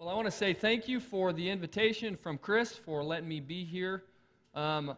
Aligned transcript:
Well, 0.00 0.08
I 0.08 0.14
want 0.14 0.24
to 0.24 0.30
say 0.30 0.54
thank 0.54 0.88
you 0.88 0.98
for 0.98 1.30
the 1.30 1.50
invitation 1.50 2.16
from 2.16 2.38
Chris 2.38 2.72
for 2.72 3.04
letting 3.04 3.28
me 3.28 3.38
be 3.38 3.64
here. 3.66 4.04
Um, 4.54 4.96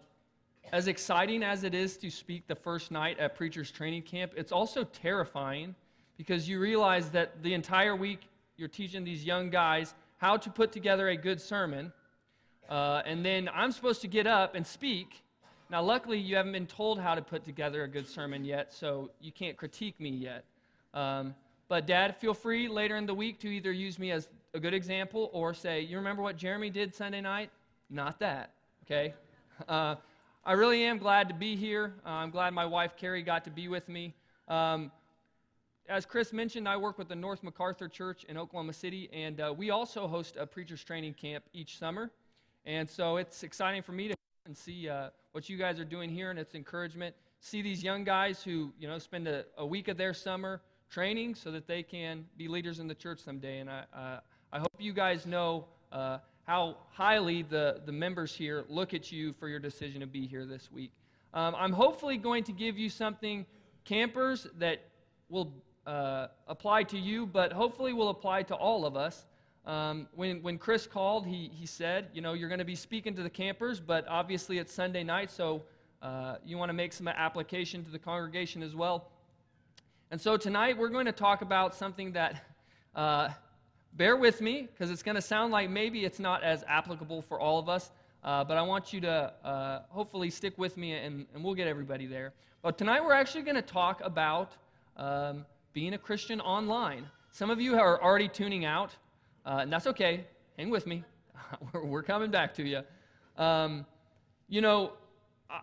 as 0.73 0.87
exciting 0.87 1.43
as 1.43 1.65
it 1.65 1.75
is 1.75 1.97
to 1.97 2.09
speak 2.09 2.47
the 2.47 2.55
first 2.55 2.93
night 2.93 3.19
at 3.19 3.35
Preacher's 3.35 3.73
Training 3.73 4.03
Camp, 4.03 4.33
it's 4.37 4.53
also 4.53 4.85
terrifying 4.85 5.75
because 6.17 6.49
you 6.49 6.61
realize 6.61 7.11
that 7.11 7.43
the 7.43 7.53
entire 7.53 7.97
week 7.97 8.29
you're 8.57 8.69
teaching 8.69 9.03
these 9.03 9.25
young 9.25 9.51
guys 9.51 9.95
how 10.19 10.37
to 10.37 10.49
put 10.49 10.71
together 10.71 11.09
a 11.09 11.17
good 11.17 11.41
sermon. 11.41 11.93
Uh, 12.69 13.03
and 13.05 13.25
then 13.25 13.51
I'm 13.53 13.73
supposed 13.73 14.03
to 14.03 14.09
get 14.09 14.29
up 14.29 14.55
and 14.55 14.65
speak. 14.65 15.25
Now, 15.69 15.83
luckily, 15.83 16.21
you 16.21 16.37
haven't 16.37 16.53
been 16.53 16.69
told 16.69 17.01
how 17.01 17.17
to 17.17 17.23
put 17.23 17.43
together 17.43 17.83
a 17.83 17.89
good 17.89 18.07
sermon 18.07 18.45
yet, 18.45 18.73
so 18.73 19.11
you 19.21 19.33
can't 19.33 19.57
critique 19.57 19.99
me 19.99 20.11
yet. 20.11 20.45
Um, 20.95 21.35
but, 21.67 21.89
Dad, 21.89 22.15
feel 22.19 22.35
free 22.35 22.69
later 22.69 22.97
in 22.97 23.07
the 23.07 23.15
week 23.15 23.41
to 23.41 23.49
either 23.49 23.73
use 23.73 23.99
me 23.99 24.13
as 24.13 24.29
a 24.55 24.61
good 24.61 24.75
example 24.75 25.31
or 25.33 25.55
say, 25.55 25.81
You 25.81 25.97
remember 25.97 26.23
what 26.23 26.37
Jeremy 26.37 26.71
did 26.71 26.95
Sunday 26.95 27.21
night? 27.21 27.51
Not 27.91 28.19
that, 28.21 28.53
okay? 28.85 29.15
Uh, 29.69 29.97
I 30.45 30.53
really 30.53 30.85
am 30.85 30.99
glad 30.99 31.29
to 31.29 31.35
be 31.35 31.57
here. 31.57 31.95
Uh, 32.05 32.11
I'm 32.11 32.31
glad 32.31 32.53
my 32.53 32.67
wife 32.67 32.97
Carrie 32.97 33.23
got 33.23 33.45
to 33.45 33.51
be 33.51 33.69
with 33.69 33.89
me. 33.89 34.15
Um, 34.49 34.91
as 35.89 36.07
Chris 36.07 36.33
mentioned, 36.33 36.69
I 36.69 36.77
work 36.77 36.99
with 36.99 37.09
the 37.09 37.17
North 37.17 37.43
MacArthur 37.43 37.89
Church 37.89 38.25
in 38.25 38.37
Oklahoma 38.37 38.73
City, 38.73 39.09
and 39.13 39.41
uh, 39.41 39.55
we 39.57 39.71
also 39.71 40.07
host 40.07 40.37
a 40.39 40.47
preacher's 40.47 40.83
training 40.83 41.15
camp 41.15 41.45
each 41.53 41.79
summer. 41.79 42.11
And 42.65 42.89
so 42.89 43.17
it's 43.17 43.43
exciting 43.43 43.83
for 43.83 43.93
me 43.93 44.09
to 44.09 44.15
and 44.45 44.57
see 44.57 44.89
uh, 44.89 45.11
what 45.33 45.49
you 45.49 45.57
guys 45.57 45.79
are 45.79 45.85
doing 45.85 46.11
here, 46.11 46.31
and 46.31 46.39
it's 46.39 46.55
encouragement. 46.55 47.15
See 47.41 47.63
these 47.63 47.83
young 47.83 48.03
guys 48.03 48.43
who 48.43 48.73
you 48.79 48.89
know 48.89 48.99
spend 48.99 49.29
a, 49.29 49.45
a, 49.57 49.65
week 49.65 49.87
of 49.89 49.97
their 49.97 50.13
summer 50.13 50.61
training 50.91 51.37
so 51.37 51.53
that 51.53 51.69
they 51.69 51.83
can 51.83 52.25
be 52.37 52.49
leaders 52.49 52.81
in 52.81 52.89
the 52.89 52.95
church 52.95 53.21
someday. 53.21 53.61
And 53.61 53.71
I, 53.71 53.85
uh, 53.95 54.21
I 54.55 54.59
hope 54.59 54.75
you 54.79 54.93
guys 54.93 55.25
know 55.25 55.65
uh, 55.93 56.19
how 56.47 56.77
highly 56.91 57.41
the, 57.41 57.81
the 57.87 57.93
members 57.93 58.35
here 58.35 58.67
look 58.69 58.93
at 58.93 59.11
you 59.11 59.33
for 59.33 59.49
your 59.49 59.59
decision 59.59 60.03
to 60.03 60.07
be 60.07 60.27
here 60.27 60.45
this 60.45 60.71
week. 60.71 60.93
Um, 61.33 61.55
I'm 61.57 61.73
hopefully 61.73 62.19
going 62.19 62.45
to 62.45 62.53
give 62.53 62.77
you 62.77 62.91
something, 62.91 63.47
campers, 63.87 64.47
that 64.59 64.83
will 65.31 65.55
uh, 65.87 66.27
apply 66.49 66.83
to 66.83 66.99
you, 66.99 67.25
but 67.25 67.51
hopefully 67.51 67.95
will 67.95 68.11
apply 68.11 68.43
to 68.43 68.55
all 68.55 68.85
of 68.85 68.95
us. 68.95 69.25
Um, 69.65 70.07
when, 70.15 70.43
when 70.43 70.59
Chris 70.59 70.87
called, 70.87 71.27
he, 71.27 71.51
he 71.55 71.65
said, 71.65 72.09
You 72.13 72.21
know, 72.21 72.35
you're 72.35 72.51
going 72.51 72.59
to 72.59 72.65
be 72.67 72.77
speaking 72.77 73.15
to 73.15 73.23
the 73.23 73.31
campers, 73.31 73.81
but 73.81 74.07
obviously 74.07 74.59
it's 74.59 74.75
Sunday 74.75 75.03
night, 75.03 75.31
so 75.31 75.63
uh, 76.03 76.37
you 76.45 76.59
want 76.59 76.69
to 76.69 76.75
make 76.75 76.93
some 76.93 77.09
application 77.09 77.83
to 77.85 77.91
the 77.91 77.99
congregation 77.99 78.63
as 78.63 78.75
well. 78.75 79.13
And 80.11 80.21
so 80.21 80.37
tonight 80.37 80.77
we're 80.77 80.91
going 80.91 81.07
to 81.07 81.13
talk 81.13 81.41
about 81.41 81.75
something 81.75 82.13
that, 82.13 82.45
uh, 82.95 83.31
bear 83.95 84.17
with 84.17 84.41
me, 84.41 84.69
because 84.73 84.91
it's 84.91 85.03
going 85.03 85.15
to 85.15 85.23
sound 85.23 85.53
like 85.53 85.71
maybe 85.71 86.05
it's 86.05 86.19
not 86.19 86.43
as 86.43 86.65
applicable 86.69 87.23
for 87.23 87.41
all 87.41 87.59
of 87.59 87.69
us, 87.69 87.91
uh, 88.25 88.45
but 88.45 88.57
I 88.57 88.63
want 88.63 88.93
you 88.93 89.01
to 89.03 89.33
uh, 89.45 89.83
hopefully 89.89 90.31
stick 90.31 90.57
with 90.57 90.77
me 90.77 90.93
and, 90.93 91.27
and 91.35 91.43
we'll 91.45 91.55
get 91.55 91.67
everybody 91.67 92.07
there. 92.07 92.33
But 92.63 92.79
tonight 92.79 93.03
we're 93.03 93.13
actually 93.13 93.43
going 93.43 93.57
to 93.57 93.63
talk 93.63 94.01
about 94.05 94.53
um, 94.97 95.45
being 95.73 95.95
a 95.95 95.99
Christian 95.99 96.41
online. 96.41 97.07
Some 97.33 97.51
of 97.51 97.61
you 97.61 97.77
are 97.79 98.03
already 98.03 98.29
tuning 98.29 98.65
out, 98.65 98.95
uh, 99.45 99.59
and 99.63 99.73
that's 99.73 99.87
okay. 99.89 100.25
Hang 100.57 100.71
with 100.71 100.87
me. 100.87 101.03
we're, 101.73 102.03
coming 102.03 102.31
back 102.31 102.55
to 102.55 102.63
you. 102.63 102.83
Um, 103.37 103.85
you 104.49 104.61
know, 104.61 104.93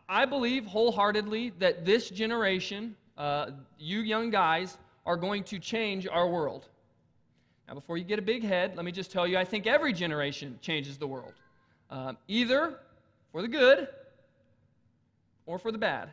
I 0.07 0.25
believe 0.25 0.65
wholeheartedly 0.65 1.53
that 1.59 1.85
this 1.85 2.09
generation, 2.09 2.95
uh, 3.17 3.51
you 3.77 4.01
young 4.01 4.29
guys, 4.29 4.77
are 5.05 5.17
going 5.17 5.43
to 5.45 5.59
change 5.59 6.07
our 6.07 6.27
world. 6.27 6.67
Now, 7.69 7.75
before 7.75 7.99
you 7.99 8.03
get 8.03 8.17
a 8.17 8.23
big 8.23 8.43
head, 8.43 8.75
let 8.75 8.83
me 8.83 8.91
just 8.91 9.11
tell 9.11 9.27
you 9.27 9.37
I 9.37 9.45
think 9.45 9.67
every 9.67 9.93
generation 9.93 10.57
changes 10.59 10.97
the 10.97 11.05
world, 11.05 11.33
um, 11.91 12.17
either 12.27 12.79
for 13.31 13.43
the 13.43 13.47
good 13.47 13.87
or 15.45 15.59
for 15.59 15.71
the 15.71 15.77
bad. 15.77 16.09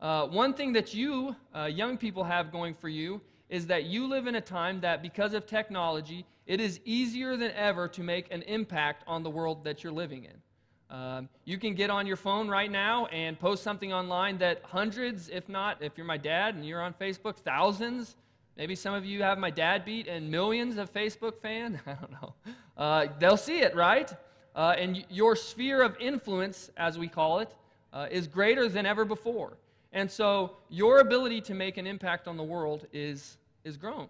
Uh, 0.00 0.28
one 0.28 0.54
thing 0.54 0.72
that 0.74 0.94
you, 0.94 1.34
uh, 1.52 1.64
young 1.64 1.98
people, 1.98 2.22
have 2.22 2.52
going 2.52 2.76
for 2.76 2.88
you 2.88 3.20
is 3.48 3.66
that 3.66 3.86
you 3.86 4.06
live 4.06 4.28
in 4.28 4.36
a 4.36 4.40
time 4.40 4.80
that, 4.82 5.02
because 5.02 5.34
of 5.34 5.48
technology, 5.48 6.24
it 6.46 6.60
is 6.60 6.78
easier 6.84 7.36
than 7.36 7.50
ever 7.56 7.88
to 7.88 8.04
make 8.04 8.32
an 8.32 8.42
impact 8.42 9.02
on 9.08 9.24
the 9.24 9.30
world 9.30 9.64
that 9.64 9.82
you're 9.82 9.92
living 9.92 10.24
in. 10.24 10.96
Um, 10.96 11.28
you 11.44 11.58
can 11.58 11.74
get 11.74 11.90
on 11.90 12.06
your 12.06 12.16
phone 12.16 12.48
right 12.48 12.70
now 12.70 13.06
and 13.06 13.36
post 13.36 13.64
something 13.64 13.92
online 13.92 14.38
that 14.38 14.62
hundreds, 14.62 15.28
if 15.28 15.48
not, 15.48 15.82
if 15.82 15.94
you're 15.96 16.06
my 16.06 16.18
dad 16.18 16.54
and 16.54 16.64
you're 16.64 16.82
on 16.82 16.94
Facebook, 16.94 17.38
thousands, 17.38 18.14
maybe 18.56 18.74
some 18.74 18.94
of 18.94 19.04
you 19.04 19.22
have 19.22 19.38
my 19.38 19.50
dad 19.50 19.84
beat 19.84 20.06
and 20.06 20.30
millions 20.30 20.76
of 20.78 20.92
Facebook 20.92 21.40
fans. 21.40 21.78
I 21.86 21.94
don't 21.94 22.12
know. 22.12 22.34
Uh, 22.76 23.06
they'll 23.18 23.36
see 23.36 23.60
it, 23.60 23.74
right? 23.74 24.12
Uh, 24.54 24.74
and 24.78 25.04
your 25.10 25.34
sphere 25.34 25.82
of 25.82 25.96
influence, 26.00 26.70
as 26.76 26.98
we 26.98 27.08
call 27.08 27.40
it, 27.40 27.52
uh, 27.92 28.06
is 28.10 28.26
greater 28.26 28.68
than 28.68 28.86
ever 28.86 29.04
before. 29.04 29.56
And 29.92 30.10
so 30.10 30.56
your 30.68 30.98
ability 30.98 31.40
to 31.42 31.54
make 31.54 31.76
an 31.76 31.86
impact 31.86 32.26
on 32.26 32.36
the 32.36 32.42
world 32.42 32.86
is, 32.92 33.36
is 33.64 33.76
grown 33.76 34.08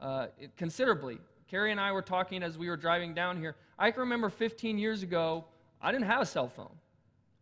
uh, 0.00 0.26
considerably. 0.56 1.18
Carrie 1.48 1.70
and 1.70 1.80
I 1.80 1.92
were 1.92 2.02
talking 2.02 2.42
as 2.42 2.58
we 2.58 2.68
were 2.68 2.76
driving 2.76 3.14
down 3.14 3.38
here. 3.38 3.54
I 3.78 3.90
can 3.90 4.00
remember 4.00 4.30
15 4.30 4.78
years 4.78 5.02
ago, 5.02 5.44
I 5.80 5.92
didn't 5.92 6.06
have 6.06 6.22
a 6.22 6.26
cell 6.26 6.48
phone. 6.48 6.72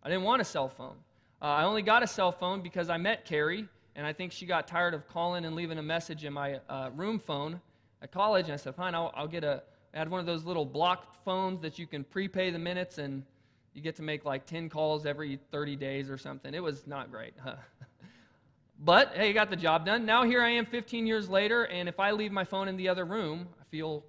I 0.03 0.09
didn't 0.09 0.25
want 0.25 0.42
a 0.42 0.44
cell 0.44 0.69
phone. 0.69 0.97
Uh, 1.41 1.47
I 1.47 1.65
only 1.65 1.82
got 1.82 2.03
a 2.03 2.06
cell 2.06 2.32
phone 2.32 2.60
because 2.60 2.91
I 2.91 2.97
met 2.97 3.25
Carrie, 3.25 3.66
and 3.97 4.06
I 4.06 4.12
think 4.12 4.32
she 4.32 4.47
got 4.47 4.66
tired 4.66 4.94
of 4.94 5.06
calling 5.09 5.44
and 5.44 5.55
leaving 5.55 5.78
a 5.78 5.82
message 5.82 6.25
in 6.25 6.32
my 6.32 6.60
uh, 6.69 6.91
room 6.94 7.19
phone 7.19 7.60
at 8.03 8.10
college. 8.10 8.47
And 8.47 8.55
I 8.55 8.56
said, 8.56 8.75
fine, 8.75 8.94
I'll, 8.94 9.12
I'll 9.15 9.28
get 9.28 9.44
a, 9.44 9.62
I 9.94 9.99
had 9.99 10.10
one 10.10 10.21
of 10.21 10.27
those 10.27 10.44
little 10.44 10.65
block 10.65 11.25
phones 11.25 11.60
that 11.62 11.78
you 11.78 11.87
can 11.87 12.03
prepay 12.04 12.50
the 12.50 12.59
minutes 12.59 12.99
and 12.99 13.22
you 13.72 13.81
get 13.81 13.97
to 13.97 14.03
make 14.03 14.25
like 14.25 14.47
10 14.47 14.69
calls 14.69 15.06
every 15.06 15.38
30 15.50 15.77
days 15.77 16.10
or 16.10 16.19
something. 16.19 16.54
It 16.54 16.62
was 16.62 16.87
not 16.87 17.10
great. 17.10 17.34
but 18.81 19.12
hey, 19.15 19.28
you 19.28 19.34
got 19.34 19.50
the 19.50 19.56
job 19.56 19.87
done. 19.87 20.04
Now 20.04 20.25
here 20.25 20.43
I 20.43 20.50
am 20.50 20.66
15 20.66 21.06
years 21.06 21.28
later, 21.28 21.65
and 21.65 21.88
if 21.88 22.00
I 22.00 22.12
leave 22.12 22.33
my 22.33 22.44
phone 22.44 22.69
in 22.69 22.77
the 22.77 22.88
other 22.88 23.04
room, 23.04 23.49
I 23.60 23.65
feel 23.71 24.04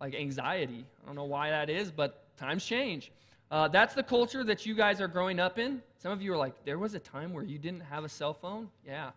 like 0.00 0.14
anxiety. 0.14 0.86
I 1.02 1.06
don't 1.06 1.16
know 1.16 1.24
why 1.24 1.50
that 1.50 1.70
is, 1.70 1.90
but 1.90 2.36
times 2.36 2.64
change. 2.64 3.12
Uh, 3.50 3.66
that's 3.68 3.94
the 3.94 4.02
culture 4.02 4.44
that 4.44 4.66
you 4.66 4.74
guys 4.74 5.00
are 5.00 5.08
growing 5.08 5.40
up 5.40 5.58
in. 5.58 5.82
Some 5.98 6.12
of 6.12 6.20
you 6.20 6.32
are 6.32 6.36
like, 6.36 6.64
there 6.64 6.78
was 6.78 6.94
a 6.94 6.98
time 6.98 7.32
where 7.32 7.44
you 7.44 7.58
didn't 7.58 7.80
have 7.80 8.04
a 8.04 8.08
cell 8.08 8.34
phone? 8.34 8.68
Yeah. 8.86 9.10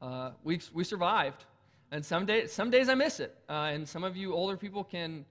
Uh, 0.00 0.30
we, 0.44 0.60
we 0.72 0.84
survived. 0.84 1.44
And 1.90 2.04
some, 2.04 2.24
day, 2.24 2.46
some 2.46 2.70
days 2.70 2.88
I 2.88 2.94
miss 2.94 3.20
it. 3.20 3.36
Uh, 3.48 3.70
and 3.72 3.88
some 3.88 4.04
of 4.04 4.16
you 4.16 4.34
older 4.34 4.56
people 4.56 4.84
can 4.84 5.24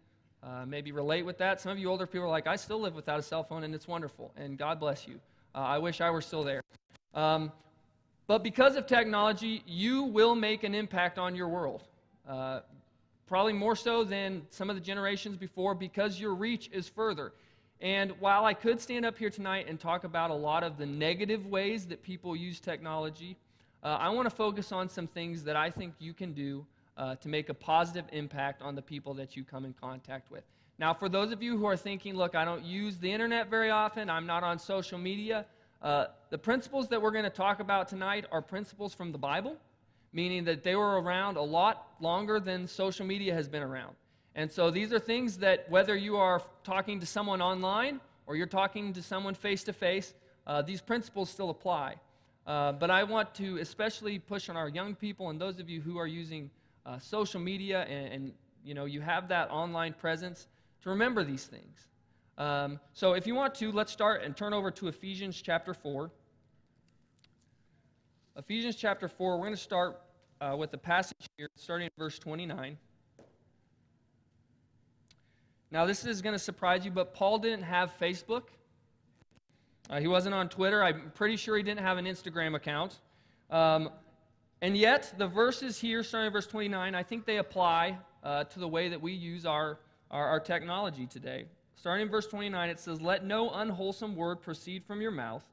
uh, 0.44 0.66
maybe 0.66 0.92
relate 0.92 1.24
with 1.26 1.38
that. 1.38 1.62
Some 1.62 1.72
of 1.72 1.80
you 1.80 1.90
older 1.90 2.06
people 2.06 2.26
are 2.26 2.30
like, 2.30 2.48
I 2.48 2.56
still 2.56 2.80
live 2.80 2.94
without 2.94 3.20
a 3.20 3.24
cell 3.24 3.44
phone, 3.44 3.64
and 3.64 3.74
it's 3.74 3.88
wonderful, 3.88 4.32
and 4.36 4.58
God 4.58 4.80
bless 4.80 5.08
you. 5.08 5.20
Uh, 5.54 5.60
I 5.60 5.78
wish 5.78 6.02
I 6.02 6.10
were 6.10 6.22
still 6.22 6.44
there. 6.44 6.62
Um, 7.14 7.52
but 8.28 8.44
because 8.44 8.76
of 8.76 8.86
technology, 8.86 9.64
you 9.66 10.04
will 10.04 10.36
make 10.36 10.64
an 10.64 10.74
impact 10.74 11.18
on 11.18 11.36
your 11.36 11.48
world. 11.48 11.84
Uh, 12.28 12.62
probably 13.28 13.54
more 13.54 13.76
so 13.76 14.04
than 14.04 14.42
some 14.50 14.70
of 14.70 14.76
the 14.76 14.82
generations 14.82 15.38
before 15.38 15.74
because 15.74 16.20
your 16.20 16.34
reach 16.34 16.70
is 16.72 16.88
further. 16.88 17.34
And 17.82 18.12
while 18.20 18.46
I 18.46 18.54
could 18.54 18.80
stand 18.80 19.06
up 19.06 19.18
here 19.18 19.32
tonight 19.32 19.66
and 19.68 19.80
talk 19.80 20.04
about 20.04 20.30
a 20.30 20.36
lot 20.36 20.64
of 20.64 20.78
the 20.78 20.86
negative 20.86 21.48
ways 21.48 21.88
that 21.88 22.04
people 22.04 22.36
use 22.36 22.60
technology, 22.60 23.38
uh, 23.84 23.98
I 24.00 24.10
want 24.10 24.30
to 24.30 24.36
focus 24.36 24.72
on 24.72 24.88
some 24.88 25.08
things 25.08 25.44
that 25.46 25.56
I 25.56 25.72
think 25.72 25.96
you 25.98 26.14
can 26.14 26.34
do 26.34 26.64
uh, 26.96 27.16
to 27.16 27.28
make 27.28 27.50
a 27.50 27.56
positive 27.56 28.06
impact 28.12 28.62
on 28.62 28.76
the 28.76 28.82
people 28.84 29.16
that 29.16 29.36
you 29.36 29.44
come 29.44 29.66
in 29.66 29.74
contact 29.74 30.30
with. 30.30 30.44
Now, 30.78 30.94
for 30.94 31.10
those 31.10 31.32
of 31.32 31.42
you 31.42 31.58
who 31.58 31.66
are 31.66 31.78
thinking, 31.78 32.16
look, 32.16 32.36
I 32.36 32.46
don't 32.46 32.64
use 32.64 32.98
the 32.98 33.12
internet 33.12 33.50
very 33.50 33.72
often, 33.72 34.12
I'm 34.12 34.28
not 34.28 34.44
on 34.44 34.60
social 34.60 35.00
media, 35.00 35.46
uh, 35.82 36.06
the 36.30 36.38
principles 36.38 36.88
that 36.90 37.02
we're 37.02 37.12
going 37.12 37.24
to 37.24 37.32
talk 37.32 37.60
about 37.60 37.88
tonight 37.88 38.26
are 38.32 38.42
principles 38.42 38.94
from 38.94 39.12
the 39.12 39.18
Bible, 39.18 39.58
meaning 40.14 40.44
that 40.44 40.64
they 40.64 40.76
were 40.76 41.02
around 41.02 41.38
a 41.38 41.42
lot 41.42 41.88
longer 42.00 42.40
than 42.40 42.68
social 42.68 43.06
media 43.06 43.34
has 43.34 43.48
been 43.48 43.64
around. 43.64 43.96
And 44.36 44.52
so 44.52 44.72
these 44.72 44.94
are 44.94 45.00
things 45.00 45.38
that 45.38 45.70
whether 45.70 45.96
you 45.96 46.18
are 46.18 46.42
talking 46.64 47.00
to 47.00 47.06
someone 47.06 47.42
online 47.42 48.00
or 48.28 48.36
you're 48.36 48.48
talking 48.48 48.94
to 48.94 49.02
someone 49.02 49.34
face 49.34 49.64
to 49.66 49.74
face, 49.74 50.14
these 50.66 50.82
principles 50.82 51.30
still 51.30 51.50
apply. 51.50 51.96
Uh, 52.48 52.72
but 52.72 52.90
I 52.90 53.04
want 53.04 53.34
to 53.36 53.58
especially 53.58 54.18
push 54.18 54.50
on 54.50 54.58
our 54.58 54.68
young 54.68 54.96
people 54.96 55.30
and 55.30 55.40
those 55.40 55.60
of 55.60 55.70
you 55.70 55.80
who 55.80 55.98
are 55.98 56.08
using 56.08 56.50
uh, 56.86 56.98
social 56.98 57.40
media 57.40 57.84
and, 57.84 58.14
and, 58.14 58.34
you 58.64 58.76
know 58.76 58.86
you 58.86 59.02
have 59.02 59.28
that 59.28 59.50
online 59.50 59.92
presence 59.92 60.48
to 60.84 60.90
remember 60.92 61.24
these 61.24 61.46
things. 61.46 61.88
Um, 62.38 62.80
so 62.94 63.14
if 63.14 63.26
you 63.26 63.34
want 63.34 63.56
to, 63.56 63.72
let's 63.72 63.92
start 63.92 64.24
and 64.24 64.38
turn 64.38 64.54
over 64.54 64.70
to 64.70 64.88
Ephesians 64.88 65.42
chapter 65.42 65.74
4. 65.74 66.12
Ephesians 68.38 68.76
chapter 68.76 69.08
4, 69.08 69.38
we're 69.38 69.46
going 69.46 69.56
to 69.56 69.58
start 69.58 70.00
uh, 70.42 70.56
with 70.56 70.70
the 70.70 70.78
passage 70.78 71.28
here, 71.38 71.50
starting 71.56 71.86
in 71.86 71.92
verse 71.98 72.20
29. 72.20 72.78
Now, 75.72 75.86
this 75.86 76.06
is 76.06 76.22
going 76.22 76.34
to 76.34 76.40
surprise 76.40 76.84
you, 76.84 76.92
but 76.92 77.14
Paul 77.14 77.40
didn't 77.40 77.64
have 77.64 77.98
Facebook. 77.98 78.44
Uh, 79.90 80.02
he 80.02 80.08
wasn't 80.08 80.36
on 80.36 80.50
Twitter. 80.50 80.84
I'm 80.84 81.12
pretty 81.16 81.38
sure 81.38 81.56
he 81.56 81.64
didn't 81.64 81.80
have 81.80 81.98
an 81.98 82.06
Instagram 82.06 82.56
account. 82.56 83.00
Um, 83.50 83.90
and 84.62 84.76
yet, 84.76 85.14
the 85.18 85.28
verses 85.28 85.80
here, 85.80 86.04
starting 86.04 86.28
in 86.28 86.34
verse 86.34 86.48
29, 86.48 86.94
I 86.94 87.04
think 87.04 87.26
they 87.26 87.38
apply 87.38 87.98
uh, 88.24 88.44
to 88.46 88.60
the 88.60 88.68
way 88.68 88.90
that 88.90 89.02
we 89.02 89.14
use 89.14 89.46
our, 89.46 89.80
our, 90.12 90.28
our 90.28 90.40
technology 90.42 91.08
today. 91.08 91.46
Starting 91.78 92.06
in 92.06 92.12
verse 92.12 92.28
29, 92.28 92.70
it 92.70 92.80
says, 92.80 93.02
Let 93.02 93.26
no 93.26 93.50
unwholesome 93.52 94.16
word 94.16 94.42
proceed 94.42 94.84
from 94.86 95.02
your 95.02 95.12
mouth, 95.12 95.44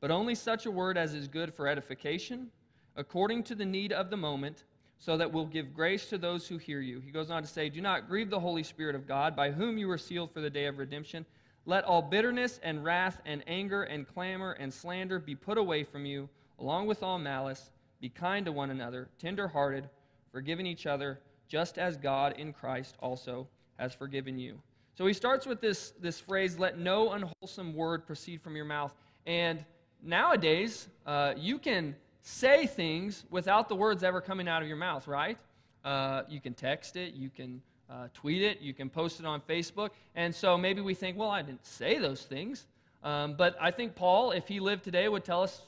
but 0.00 0.10
only 0.10 0.34
such 0.34 0.66
a 0.66 0.70
word 0.70 0.98
as 0.98 1.14
is 1.14 1.28
good 1.28 1.52
for 1.52 1.66
edification, 1.66 2.48
according 2.94 3.42
to 3.44 3.54
the 3.54 3.64
need 3.64 3.92
of 3.92 4.10
the 4.10 4.16
moment, 4.16 4.64
so 4.98 5.16
that 5.16 5.30
we'll 5.30 5.46
give 5.46 5.74
grace 5.74 6.06
to 6.06 6.18
those 6.18 6.48
who 6.48 6.58
hear 6.58 6.80
you. 6.80 7.00
He 7.00 7.10
goes 7.10 7.30
on 7.30 7.42
to 7.42 7.48
say, 7.48 7.68
Do 7.68 7.80
not 7.80 8.08
grieve 8.08 8.30
the 8.30 8.40
Holy 8.40 8.62
Spirit 8.62 8.94
of 8.94 9.06
God, 9.06 9.36
by 9.36 9.50
whom 9.50 9.78
you 9.78 9.88
were 9.88 9.98
sealed 9.98 10.32
for 10.32 10.40
the 10.40 10.50
day 10.50 10.66
of 10.66 10.78
redemption. 10.78 11.26
Let 11.66 11.84
all 11.84 12.00
bitterness 12.00 12.60
and 12.62 12.84
wrath 12.84 13.20
and 13.26 13.42
anger 13.46 13.82
and 13.84 14.06
clamor 14.06 14.52
and 14.52 14.72
slander 14.72 15.18
be 15.18 15.34
put 15.34 15.58
away 15.58 15.84
from 15.84 16.06
you, 16.06 16.28
along 16.60 16.86
with 16.86 17.02
all 17.02 17.18
malice. 17.18 17.70
Be 18.00 18.08
kind 18.08 18.46
to 18.46 18.52
one 18.52 18.70
another, 18.70 19.08
tenderhearted, 19.18 19.88
forgiving 20.32 20.66
each 20.66 20.86
other, 20.86 21.20
just 21.48 21.78
as 21.78 21.96
God 21.96 22.34
in 22.38 22.52
Christ 22.52 22.96
also 23.00 23.48
has 23.78 23.94
forgiven 23.94 24.38
you. 24.38 24.60
So 24.94 25.06
he 25.06 25.12
starts 25.12 25.46
with 25.46 25.60
this, 25.60 25.92
this 26.00 26.20
phrase, 26.20 26.58
let 26.58 26.78
no 26.78 27.12
unwholesome 27.12 27.74
word 27.74 28.06
proceed 28.06 28.40
from 28.40 28.56
your 28.56 28.64
mouth. 28.64 28.94
And 29.26 29.64
nowadays, 30.02 30.88
uh, 31.04 31.34
you 31.36 31.58
can 31.58 31.94
say 32.26 32.66
things 32.66 33.24
without 33.30 33.68
the 33.68 33.76
words 33.76 34.02
ever 34.02 34.20
coming 34.20 34.48
out 34.48 34.60
of 34.60 34.66
your 34.66 34.76
mouth, 34.76 35.06
right? 35.06 35.38
Uh, 35.84 36.22
you 36.28 36.40
can 36.40 36.54
text 36.54 36.96
it, 36.96 37.14
you 37.14 37.30
can 37.30 37.62
uh, 37.88 38.08
tweet 38.14 38.42
it, 38.42 38.60
you 38.60 38.74
can 38.74 38.90
post 38.90 39.20
it 39.20 39.26
on 39.26 39.40
Facebook. 39.42 39.90
And 40.16 40.34
so 40.34 40.58
maybe 40.58 40.80
we 40.80 40.92
think, 40.92 41.16
well, 41.16 41.30
I 41.30 41.42
didn't 41.42 41.64
say 41.64 41.98
those 41.98 42.22
things. 42.22 42.66
Um, 43.04 43.34
but 43.34 43.56
I 43.60 43.70
think 43.70 43.94
Paul, 43.94 44.32
if 44.32 44.48
he 44.48 44.58
lived 44.58 44.82
today, 44.82 45.08
would 45.08 45.24
tell 45.24 45.40
us 45.40 45.62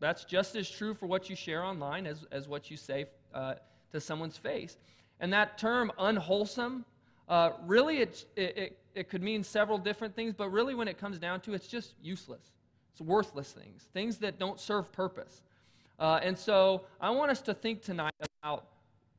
that's 0.00 0.24
just 0.24 0.54
as 0.54 0.68
true 0.68 0.92
for 0.92 1.06
what 1.06 1.30
you 1.30 1.34
share 1.34 1.64
online 1.64 2.06
as, 2.06 2.26
as 2.30 2.46
what 2.46 2.70
you 2.70 2.76
say 2.76 3.06
uh, 3.32 3.54
to 3.92 3.98
someone's 3.98 4.36
face. 4.36 4.76
And 5.18 5.32
that 5.32 5.56
term, 5.56 5.90
unwholesome, 5.98 6.84
uh, 7.26 7.52
really 7.64 8.00
it, 8.00 8.26
it, 8.36 8.78
it 8.94 9.08
could 9.08 9.22
mean 9.22 9.42
several 9.42 9.78
different 9.78 10.14
things, 10.14 10.34
but 10.34 10.50
really 10.50 10.74
when 10.74 10.88
it 10.88 10.98
comes 10.98 11.18
down 11.18 11.40
to 11.40 11.52
it, 11.52 11.56
it's 11.56 11.68
just 11.68 11.94
useless. 12.02 12.50
It's 12.92 13.00
worthless 13.00 13.52
things, 13.52 13.88
things 13.94 14.18
that 14.18 14.38
don't 14.38 14.60
serve 14.60 14.92
purpose. 14.92 15.40
Uh, 16.02 16.18
and 16.20 16.36
so 16.36 16.82
I 17.00 17.10
want 17.10 17.30
us 17.30 17.40
to 17.42 17.54
think 17.54 17.80
tonight 17.80 18.12
about 18.42 18.66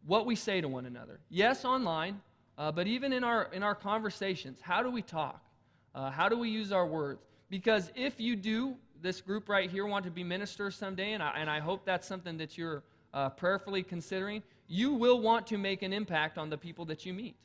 what 0.06 0.26
we 0.26 0.36
say 0.36 0.60
to 0.60 0.68
one 0.68 0.86
another. 0.86 1.22
Yes, 1.30 1.64
online, 1.64 2.20
uh, 2.58 2.74
but 2.74 2.88
even 2.88 3.14
in 3.14 3.24
our, 3.24 3.46
in 3.54 3.64
our 3.64 3.74
conversations, 3.74 4.60
how 4.60 4.84
do 4.84 4.92
we 4.92 5.02
talk? 5.02 5.42
Uh, 5.96 6.12
how 6.12 6.28
do 6.28 6.38
we 6.38 6.50
use 6.50 6.74
our 6.74 6.86
words? 6.86 7.22
Because 7.50 7.90
if 7.96 8.20
you 8.20 8.36
do, 8.36 8.76
this 9.02 9.22
group 9.22 9.48
right 9.48 9.72
here, 9.72 9.86
want 9.86 10.04
to 10.04 10.12
be 10.12 10.26
ministers 10.26 10.76
someday, 10.76 11.14
and 11.14 11.24
I, 11.24 11.32
and 11.38 11.50
I 11.50 11.62
hope 11.62 11.86
that's 11.86 12.06
something 12.06 12.38
that 12.38 12.58
you're 12.58 12.84
uh, 13.14 13.30
prayerfully 13.30 13.84
considering, 13.84 14.44
you 14.68 14.92
will 14.92 15.22
want 15.22 15.48
to 15.48 15.58
make 15.58 15.84
an 15.84 15.94
impact 15.94 16.38
on 16.38 16.50
the 16.50 16.58
people 16.58 16.84
that 16.86 17.06
you 17.06 17.14
meet. 17.14 17.38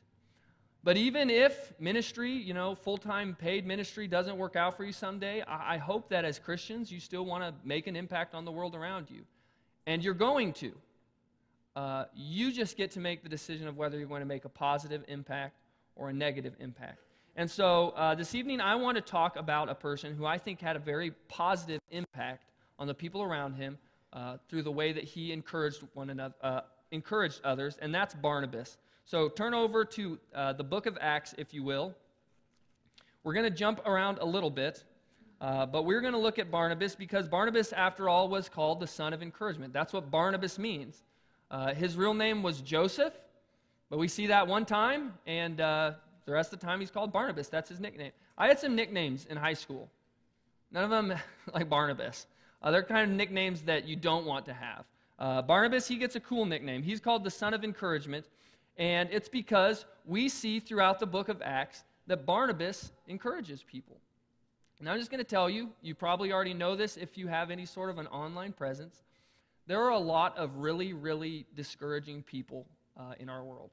But 0.88 0.96
even 0.96 1.28
if 1.28 1.74
ministry, 1.78 2.32
you 2.32 2.54
know, 2.54 2.74
full 2.74 2.96
time 2.96 3.36
paid 3.38 3.66
ministry 3.66 4.08
doesn't 4.08 4.38
work 4.38 4.56
out 4.56 4.74
for 4.74 4.84
you 4.84 4.92
someday, 4.94 5.42
I, 5.42 5.76
hope 5.76 6.08
that 6.08 6.24
as 6.24 6.38
Christians, 6.38 6.90
you 6.90 6.98
still 6.98 7.26
want 7.26 7.44
to 7.44 7.52
make 7.62 7.88
an 7.88 7.94
impact 7.94 8.34
on 8.34 8.46
the 8.46 8.50
world 8.50 8.74
around 8.74 9.10
you. 9.10 9.20
And 9.86 10.02
you're 10.02 10.14
going 10.14 10.54
to. 10.54 10.72
Uh, 11.76 12.04
you 12.14 12.50
just 12.50 12.78
get 12.78 12.90
to 12.92 13.00
make 13.00 13.22
the 13.22 13.28
decision 13.28 13.68
of 13.68 13.76
whether 13.76 13.98
you're 13.98 14.08
going 14.08 14.22
to 14.22 14.26
make 14.26 14.46
a 14.46 14.48
positive 14.48 15.04
impact 15.08 15.60
or 15.94 16.08
a 16.08 16.12
negative 16.14 16.54
impact. 16.58 17.02
And 17.36 17.50
so 17.50 17.90
uh, 17.90 18.14
this 18.14 18.34
evening, 18.34 18.62
I 18.62 18.74
want 18.74 18.96
to 18.96 19.02
talk 19.02 19.36
about 19.36 19.68
a 19.68 19.74
person 19.74 20.14
who 20.14 20.24
I 20.24 20.38
think 20.38 20.58
had 20.58 20.74
a 20.74 20.78
very 20.78 21.10
positive 21.28 21.82
impact 21.90 22.48
on 22.78 22.86
the 22.86 22.94
people 22.94 23.22
around 23.22 23.56
him 23.56 23.76
uh, 24.14 24.38
through 24.48 24.62
the 24.62 24.72
way 24.72 24.94
that 24.94 25.04
he 25.04 25.32
encouraged 25.32 25.82
one 25.92 26.08
another, 26.08 26.34
uh, 26.40 26.60
encouraged 26.92 27.42
others, 27.44 27.76
and 27.82 27.94
that's 27.94 28.14
Barnabas. 28.14 28.78
So 29.08 29.30
turn 29.30 29.54
over 29.54 29.86
to 29.86 30.18
uh, 30.34 30.52
the 30.52 30.62
book 30.62 30.84
of 30.84 30.98
Acts, 31.00 31.34
if 31.38 31.54
you 31.54 31.62
will. 31.62 31.94
We're 33.24 33.32
going 33.32 33.50
to 33.50 33.50
jump 33.50 33.80
around 33.86 34.18
a 34.18 34.24
little 34.26 34.50
bit, 34.50 34.84
uh, 35.40 35.64
but 35.64 35.86
we're 35.86 36.02
going 36.02 36.12
to 36.12 36.18
look 36.18 36.38
at 36.38 36.50
Barnabas 36.50 36.94
because 36.94 37.26
Barnabas, 37.26 37.72
after 37.72 38.10
all, 38.10 38.28
was 38.28 38.50
called 38.50 38.80
the 38.80 38.86
son 38.86 39.14
of 39.14 39.22
encouragement. 39.22 39.72
That's 39.72 39.94
what 39.94 40.10
Barnabas 40.10 40.58
means. 40.58 41.04
Uh, 41.50 41.72
his 41.72 41.96
real 41.96 42.12
name 42.12 42.42
was 42.42 42.60
Joseph, 42.60 43.14
but 43.88 43.98
we 43.98 44.08
see 44.08 44.26
that 44.26 44.46
one 44.46 44.66
time, 44.66 45.14
and 45.26 45.58
uh, 45.62 45.92
the 46.26 46.32
rest 46.32 46.52
of 46.52 46.60
the 46.60 46.66
time 46.66 46.78
he's 46.78 46.90
called 46.90 47.10
Barnabas. 47.10 47.48
That's 47.48 47.70
his 47.70 47.80
nickname. 47.80 48.12
I 48.36 48.48
had 48.48 48.58
some 48.58 48.76
nicknames 48.76 49.24
in 49.24 49.38
high 49.38 49.54
school. 49.54 49.88
None 50.70 50.84
of 50.84 50.90
them 50.90 51.14
like 51.54 51.70
Barnabas. 51.70 52.26
Uh, 52.62 52.70
they're 52.70 52.82
kind 52.82 53.10
of 53.10 53.16
nicknames 53.16 53.62
that 53.62 53.88
you 53.88 53.96
don't 53.96 54.26
want 54.26 54.44
to 54.44 54.52
have. 54.52 54.84
Uh, 55.18 55.40
Barnabas, 55.40 55.88
he 55.88 55.96
gets 55.96 56.14
a 56.14 56.20
cool 56.20 56.44
nickname. 56.44 56.82
He's 56.82 57.00
called 57.00 57.24
the 57.24 57.30
son 57.30 57.54
of 57.54 57.64
encouragement, 57.64 58.26
and 58.78 59.08
it's 59.12 59.28
because 59.28 59.84
we 60.06 60.28
see 60.28 60.60
throughout 60.60 60.98
the 60.98 61.06
book 61.06 61.28
of 61.28 61.42
Acts 61.42 61.84
that 62.06 62.24
Barnabas 62.24 62.92
encourages 63.06 63.62
people. 63.62 63.98
And 64.78 64.88
I'm 64.88 64.98
just 64.98 65.10
going 65.10 65.18
to 65.18 65.28
tell 65.28 65.50
you, 65.50 65.70
you 65.82 65.94
probably 65.94 66.32
already 66.32 66.54
know 66.54 66.76
this 66.76 66.96
if 66.96 67.18
you 67.18 67.26
have 67.26 67.50
any 67.50 67.66
sort 67.66 67.90
of 67.90 67.98
an 67.98 68.06
online 68.06 68.52
presence 68.52 69.02
there 69.68 69.82
are 69.82 69.90
a 69.90 69.98
lot 69.98 70.36
of 70.36 70.56
really, 70.56 70.94
really 70.94 71.44
discouraging 71.54 72.22
people 72.22 72.66
uh, 72.98 73.12
in 73.20 73.28
our 73.28 73.44
world. 73.44 73.70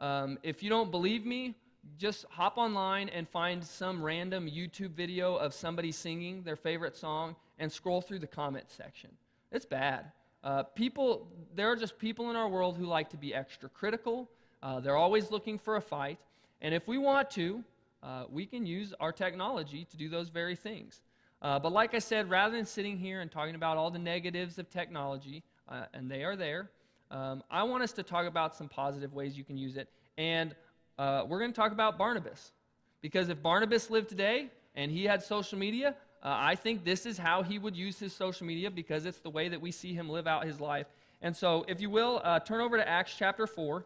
Um, 0.00 0.38
if 0.42 0.62
you 0.62 0.70
don't 0.70 0.90
believe 0.90 1.26
me, 1.26 1.54
just 1.98 2.24
hop 2.30 2.56
online 2.56 3.10
and 3.10 3.28
find 3.28 3.62
some 3.62 4.02
random 4.02 4.48
YouTube 4.48 4.92
video 4.92 5.36
of 5.36 5.52
somebody 5.52 5.92
singing 5.92 6.42
their 6.42 6.56
favorite 6.56 6.96
song 6.96 7.36
and 7.58 7.70
scroll 7.70 8.00
through 8.00 8.20
the 8.20 8.26
comment 8.26 8.64
section. 8.68 9.10
It's 9.52 9.66
bad. 9.66 10.10
Uh, 10.44 10.62
people, 10.62 11.26
there 11.54 11.70
are 11.70 11.76
just 11.76 11.98
people 11.98 12.30
in 12.30 12.36
our 12.36 12.48
world 12.48 12.76
who 12.76 12.84
like 12.84 13.10
to 13.10 13.16
be 13.16 13.34
extra 13.34 13.68
critical. 13.68 14.28
Uh, 14.62 14.80
they're 14.80 14.96
always 14.96 15.30
looking 15.30 15.58
for 15.58 15.76
a 15.76 15.80
fight. 15.80 16.18
And 16.60 16.74
if 16.74 16.86
we 16.86 16.98
want 16.98 17.30
to, 17.32 17.62
uh, 18.02 18.24
we 18.30 18.46
can 18.46 18.64
use 18.66 18.94
our 19.00 19.12
technology 19.12 19.86
to 19.90 19.96
do 19.96 20.08
those 20.08 20.28
very 20.28 20.56
things. 20.56 21.02
Uh, 21.42 21.58
but 21.58 21.72
like 21.72 21.94
I 21.94 21.98
said, 21.98 22.30
rather 22.30 22.56
than 22.56 22.66
sitting 22.66 22.96
here 22.96 23.20
and 23.20 23.30
talking 23.30 23.54
about 23.54 23.76
all 23.76 23.90
the 23.90 23.98
negatives 23.98 24.58
of 24.58 24.68
technology, 24.70 25.42
uh, 25.68 25.84
and 25.94 26.10
they 26.10 26.24
are 26.24 26.36
there, 26.36 26.70
um, 27.10 27.42
I 27.50 27.62
want 27.62 27.82
us 27.82 27.92
to 27.92 28.02
talk 28.02 28.26
about 28.26 28.54
some 28.54 28.68
positive 28.68 29.14
ways 29.14 29.36
you 29.36 29.44
can 29.44 29.56
use 29.56 29.76
it. 29.76 29.88
And 30.16 30.54
uh, 30.98 31.24
we're 31.28 31.38
going 31.38 31.52
to 31.52 31.56
talk 31.56 31.72
about 31.72 31.96
Barnabas. 31.96 32.52
Because 33.00 33.28
if 33.28 33.40
Barnabas 33.42 33.90
lived 33.90 34.08
today 34.08 34.50
and 34.74 34.90
he 34.90 35.04
had 35.04 35.22
social 35.22 35.58
media, 35.58 35.94
uh, 36.22 36.36
I 36.38 36.54
think 36.56 36.84
this 36.84 37.06
is 37.06 37.16
how 37.16 37.42
he 37.42 37.58
would 37.58 37.76
use 37.76 37.98
his 37.98 38.12
social 38.12 38.46
media 38.46 38.70
because 38.70 39.06
it's 39.06 39.20
the 39.20 39.30
way 39.30 39.48
that 39.48 39.60
we 39.60 39.70
see 39.70 39.94
him 39.94 40.08
live 40.08 40.26
out 40.26 40.44
his 40.44 40.60
life. 40.60 40.86
And 41.22 41.36
so, 41.36 41.64
if 41.68 41.80
you 41.80 41.90
will, 41.90 42.20
uh, 42.24 42.40
turn 42.40 42.60
over 42.60 42.76
to 42.76 42.88
Acts 42.88 43.14
chapter 43.16 43.46
4. 43.46 43.84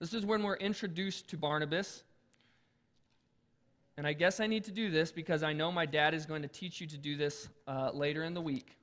This 0.00 0.14
is 0.14 0.24
when 0.24 0.42
we're 0.42 0.56
introduced 0.56 1.28
to 1.30 1.36
Barnabas. 1.36 2.02
And 3.96 4.06
I 4.06 4.12
guess 4.12 4.38
I 4.38 4.46
need 4.46 4.62
to 4.64 4.70
do 4.70 4.90
this 4.90 5.10
because 5.10 5.42
I 5.42 5.52
know 5.52 5.72
my 5.72 5.84
dad 5.84 6.14
is 6.14 6.24
going 6.24 6.42
to 6.42 6.48
teach 6.48 6.80
you 6.80 6.86
to 6.86 6.96
do 6.96 7.16
this 7.16 7.48
uh, 7.66 7.90
later 7.92 8.22
in 8.22 8.32
the 8.32 8.40
week. 8.40 8.76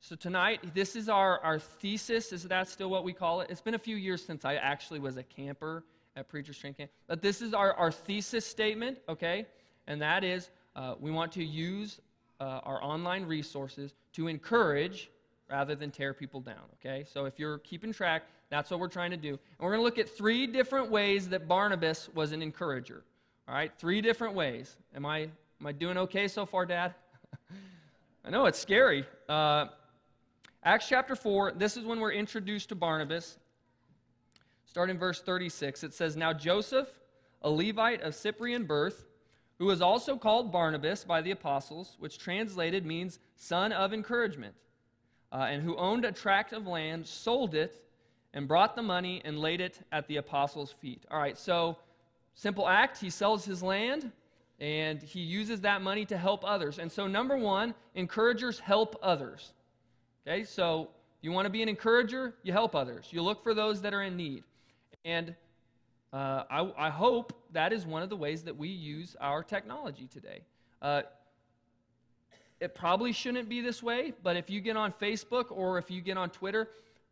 So 0.00 0.16
tonight, 0.16 0.74
this 0.74 0.96
is 0.96 1.08
our, 1.08 1.40
our 1.40 1.58
thesis. 1.58 2.32
Is 2.32 2.44
that 2.44 2.68
still 2.68 2.88
what 2.88 3.04
we 3.04 3.12
call 3.12 3.40
it? 3.40 3.50
It's 3.50 3.60
been 3.60 3.74
a 3.74 3.78
few 3.78 3.96
years 3.96 4.24
since 4.24 4.44
I 4.44 4.54
actually 4.54 5.00
was 5.00 5.16
a 5.16 5.22
camper 5.22 5.84
at 6.16 6.28
Preacher's 6.28 6.58
Training 6.58 6.76
Camp. 6.76 6.90
But 7.06 7.20
this 7.20 7.42
is 7.42 7.52
our, 7.52 7.74
our 7.74 7.92
thesis 7.92 8.46
statement, 8.46 8.98
okay? 9.08 9.46
And 9.86 10.00
that 10.00 10.24
is 10.24 10.50
uh, 10.76 10.94
we 11.00 11.10
want 11.10 11.32
to 11.32 11.44
use 11.44 12.00
uh, 12.38 12.60
our 12.62 12.82
online 12.84 13.24
resources 13.24 13.94
to 14.12 14.28
encourage 14.28 15.10
rather 15.50 15.74
than 15.74 15.90
tear 15.90 16.12
people 16.12 16.40
down, 16.40 16.62
okay? 16.74 17.04
So 17.10 17.24
if 17.24 17.38
you're 17.38 17.58
keeping 17.58 17.92
track, 17.92 18.24
that's 18.50 18.70
what 18.70 18.78
we're 18.78 18.88
trying 18.88 19.10
to 19.10 19.16
do. 19.16 19.30
And 19.30 19.38
we're 19.60 19.70
going 19.70 19.80
to 19.80 19.84
look 19.84 19.98
at 19.98 20.08
three 20.08 20.46
different 20.46 20.90
ways 20.90 21.28
that 21.30 21.48
Barnabas 21.48 22.08
was 22.14 22.32
an 22.32 22.42
encourager. 22.42 23.02
All 23.48 23.54
right, 23.54 23.72
three 23.78 24.00
different 24.00 24.34
ways. 24.34 24.76
Am 24.94 25.06
I, 25.06 25.20
am 25.20 25.66
I 25.66 25.72
doing 25.72 25.96
okay 25.98 26.28
so 26.28 26.44
far, 26.44 26.66
Dad? 26.66 26.94
I 28.24 28.30
know 28.30 28.46
it's 28.46 28.58
scary. 28.58 29.06
Uh, 29.28 29.66
Acts 30.62 30.88
chapter 30.88 31.16
4, 31.16 31.52
this 31.52 31.76
is 31.76 31.84
when 31.84 32.00
we're 32.00 32.12
introduced 32.12 32.68
to 32.70 32.74
Barnabas. 32.74 33.38
Start 34.66 34.90
in 34.90 34.98
verse 34.98 35.22
36. 35.22 35.84
It 35.84 35.94
says, 35.94 36.16
Now 36.16 36.32
Joseph, 36.32 36.88
a 37.42 37.50
Levite 37.50 38.02
of 38.02 38.14
Cyprian 38.14 38.64
birth, 38.64 39.06
who 39.58 39.66
was 39.66 39.80
also 39.80 40.16
called 40.16 40.52
Barnabas 40.52 41.04
by 41.04 41.22
the 41.22 41.30
apostles, 41.30 41.96
which 41.98 42.18
translated 42.18 42.84
means 42.84 43.18
son 43.36 43.72
of 43.72 43.92
encouragement, 43.92 44.54
uh, 45.32 45.46
and 45.50 45.62
who 45.62 45.76
owned 45.76 46.04
a 46.04 46.12
tract 46.12 46.52
of 46.52 46.66
land, 46.66 47.06
sold 47.06 47.54
it, 47.54 47.82
and 48.34 48.46
brought 48.46 48.76
the 48.76 48.82
money 48.82 49.22
and 49.24 49.38
laid 49.38 49.60
it 49.60 49.80
at 49.92 50.06
the 50.08 50.16
apostles' 50.16 50.72
feet. 50.72 51.04
All 51.10 51.18
right, 51.18 51.38
so 51.38 51.78
Simple 52.36 52.68
act, 52.68 52.98
he 53.00 53.08
sells 53.08 53.46
his 53.46 53.62
land 53.62 54.12
and 54.60 55.02
he 55.02 55.20
uses 55.20 55.62
that 55.62 55.80
money 55.80 56.04
to 56.04 56.18
help 56.18 56.44
others. 56.44 56.78
And 56.78 56.92
so, 56.92 57.06
number 57.06 57.36
one, 57.36 57.74
encouragers 57.94 58.58
help 58.58 58.94
others. 59.02 59.54
Okay, 60.26 60.44
so 60.44 60.90
you 61.22 61.32
want 61.32 61.46
to 61.46 61.50
be 61.50 61.62
an 61.62 61.68
encourager, 61.68 62.34
you 62.42 62.52
help 62.52 62.74
others. 62.74 63.08
You 63.10 63.22
look 63.22 63.42
for 63.42 63.54
those 63.54 63.80
that 63.82 63.94
are 63.94 64.02
in 64.02 64.16
need. 64.16 64.44
And 65.06 65.34
uh, 66.16 66.44
I, 66.48 66.86
I, 66.86 66.88
hope 66.88 67.34
that 67.52 67.74
is 67.74 67.84
one 67.84 68.02
of 68.02 68.08
the 68.08 68.16
ways 68.16 68.42
that 68.44 68.56
we 68.56 68.68
use 68.68 69.16
our 69.20 69.42
technology 69.42 70.08
today. 70.10 70.40
Uh, 70.80 71.02
it 72.58 72.74
probably 72.74 73.12
shouldn't 73.12 73.50
be 73.50 73.60
this 73.60 73.82
way, 73.82 74.14
but 74.22 74.34
if 74.34 74.48
you 74.48 74.62
get 74.62 74.78
on 74.78 74.92
Facebook 74.92 75.50
or 75.50 75.76
if 75.76 75.90
you 75.90 76.00
get 76.00 76.16
on 76.16 76.30
Twitter, 76.30 76.70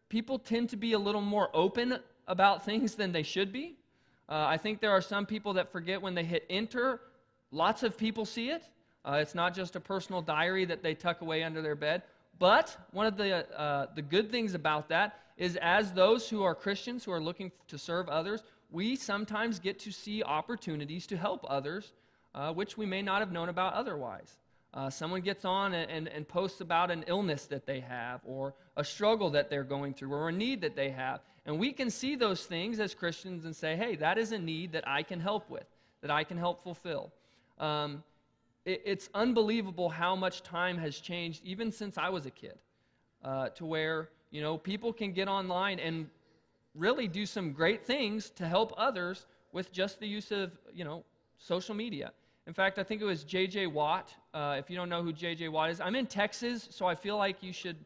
people 0.09 0.39
tend 0.39 0.71
to 0.71 0.79
be 0.79 0.95
a 0.95 0.99
little 0.99 1.21
more 1.21 1.51
open 1.53 1.99
about 2.29 2.65
things 2.65 2.95
than 2.95 3.13
they 3.13 3.23
should 3.23 3.53
be. 3.53 3.75
Uh, 4.27 4.47
I 4.49 4.57
think 4.57 4.81
there 4.81 4.93
are 4.93 5.03
some 5.03 5.27
people 5.27 5.53
that 5.53 5.71
forget 5.71 6.01
when 6.01 6.15
they 6.15 6.25
hit 6.25 6.47
enter, 6.49 7.03
lots 7.51 7.83
of 7.83 7.99
people 7.99 8.25
see 8.25 8.49
it. 8.49 8.63
Uh, 9.05 9.19
it's 9.21 9.35
not 9.35 9.55
just 9.55 9.77
a 9.77 9.81
personal 9.81 10.23
diary 10.23 10.65
that 10.65 10.83
they 10.83 10.95
tuck 10.95 11.21
away 11.21 11.43
under 11.43 11.61
their 11.61 11.77
bed. 11.77 12.05
But 12.39 12.75
one 12.93 13.05
of 13.05 13.19
the, 13.19 13.47
uh, 13.55 13.89
the 13.95 14.01
good 14.01 14.31
things 14.31 14.55
about 14.55 14.89
that 14.89 15.21
is, 15.37 15.57
as 15.61 15.93
those 15.93 16.31
who 16.31 16.43
are 16.43 16.55
Christians 16.55 17.05
who 17.05 17.13
are 17.13 17.21
looking 17.21 17.53
to 17.69 17.77
serve 17.77 18.09
others, 18.09 18.43
we 18.75 18.97
sometimes 18.97 19.61
get 19.61 19.79
to 19.79 19.93
see 19.93 20.25
opportunities 20.25 21.07
to 21.07 21.17
help 21.17 21.47
others, 21.49 21.93
uh, 22.35 22.53
which 22.53 22.77
we 22.77 22.85
may 22.85 23.01
not 23.01 23.21
have 23.21 23.31
known 23.31 23.49
about 23.49 23.73
otherwise. 23.75 24.37
Uh, 24.75 24.91
someone 24.91 25.21
gets 25.21 25.45
on 25.45 25.73
and, 25.75 25.89
and, 25.89 26.09
and, 26.09 26.27
posts 26.27 26.61
about 26.61 26.91
an 26.91 27.05
illness 27.07 27.47
that 27.47 27.65
they 27.65 27.79
have, 27.79 28.21
or 28.25 28.53
a 28.77 28.83
struggle 28.83 29.31
that 29.31 29.49
they're 29.49 29.63
going 29.63 29.95
through, 29.95 30.13
or 30.13 30.29
a 30.29 30.33
need 30.33 30.61
that 30.61 30.75
they 30.75 30.91
have. 30.91 31.21
And 31.47 31.61
we 31.61 31.73
can 31.73 31.89
see 31.89 32.17
those 32.17 32.47
things 32.47 32.81
as 32.81 32.93
Christians 32.93 33.45
and 33.45 33.55
say, 33.55 33.77
hey, 33.77 33.95
that 33.95 34.19
is 34.19 34.33
a 34.33 34.39
need 34.39 34.73
that 34.73 34.83
I 34.89 35.05
can 35.05 35.21
help 35.21 35.49
with, 35.49 35.67
that 36.01 36.11
I 36.11 36.25
can 36.25 36.37
help 36.37 36.65
fulfill. 36.65 37.13
Um, 37.61 38.03
it, 38.65 38.83
it's 38.85 39.09
unbelievable 39.15 39.89
how 39.89 40.17
much 40.17 40.43
time 40.43 40.77
has 40.79 40.99
changed, 40.99 41.43
even 41.45 41.71
since 41.71 41.97
I 41.97 42.09
was 42.09 42.27
a 42.27 42.33
kid, 42.33 42.59
uh, 43.23 43.51
to 43.51 43.65
where, 43.65 44.09
you 44.33 44.43
know, 44.43 44.59
people 44.59 44.93
can 44.93 45.13
get 45.13 45.29
online 45.29 45.79
and 45.79 46.09
really 46.75 47.09
do 47.09 47.27
some 47.27 47.53
great 47.53 47.85
things 47.85 48.31
to 48.31 48.47
help 48.47 48.73
others 48.77 49.27
with 49.53 49.73
just 49.73 50.01
the 50.01 50.07
use 50.07 50.33
of, 50.33 50.53
you 50.73 50.85
know, 50.85 51.05
social 51.39 51.75
media. 51.75 52.13
In 52.47 52.53
fact, 52.53 52.79
I 52.79 52.83
think 52.83 53.01
it 53.01 53.05
was 53.05 53.25
J.J. 53.25 53.69
Watt. 53.69 54.13
Uh, 54.35 54.57
if 54.59 54.69
you 54.69 54.77
don't 54.77 54.89
know 54.89 55.03
who 55.03 55.13
J.J. 55.13 55.49
Watt 55.49 55.71
is, 55.71 55.81
I'm 55.81 55.95
in 55.95 56.07
Texas, 56.07 56.69
so 56.71 56.87
I 56.87 56.95
feel 56.95 57.17
like 57.17 57.43
you 57.43 57.53
should 57.53 57.77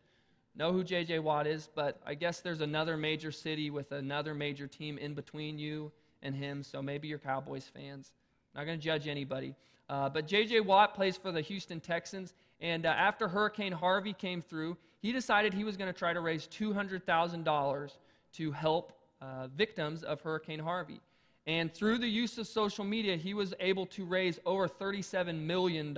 know 0.56 0.72
who 0.72 0.82
J.J. 0.82 1.20
Watt 1.20 1.46
is, 1.46 1.68
but 1.74 2.00
I 2.04 2.14
guess 2.14 2.40
there's 2.40 2.60
another 2.60 2.96
major 2.96 3.30
city 3.30 3.70
with 3.70 3.92
another 3.92 4.34
major 4.34 4.66
team 4.66 4.98
in 4.98 5.14
between 5.14 5.58
you 5.58 5.92
and 6.22 6.34
him, 6.34 6.64
so 6.64 6.82
maybe 6.82 7.06
you're 7.06 7.18
Cowboys 7.18 7.70
fans. 7.72 8.12
Not 8.56 8.64
going 8.64 8.78
to 8.78 8.84
judge 8.84 9.06
anybody. 9.06 9.54
Uh, 9.88 10.08
but 10.08 10.26
J.J. 10.26 10.60
Watt 10.60 10.94
plays 10.94 11.16
for 11.16 11.30
the 11.30 11.40
Houston 11.42 11.78
Texans, 11.78 12.34
and 12.60 12.84
uh, 12.84 12.88
after 12.88 13.28
Hurricane 13.28 13.72
Harvey 13.72 14.12
came 14.12 14.42
through, 14.42 14.76
he 15.00 15.12
decided 15.12 15.54
he 15.54 15.62
was 15.62 15.76
going 15.76 15.92
to 15.92 15.96
try 15.96 16.12
to 16.12 16.20
raise 16.20 16.48
$200,000 16.48 17.90
to 18.34 18.52
help 18.52 18.92
uh, 19.20 19.48
victims 19.48 20.02
of 20.02 20.20
Hurricane 20.20 20.58
Harvey. 20.58 21.00
And 21.46 21.72
through 21.72 21.98
the 21.98 22.08
use 22.08 22.36
of 22.38 22.46
social 22.46 22.84
media, 22.84 23.16
he 23.16 23.32
was 23.32 23.54
able 23.58 23.86
to 23.86 24.04
raise 24.04 24.38
over 24.44 24.68
$37 24.68 25.40
million. 25.40 25.96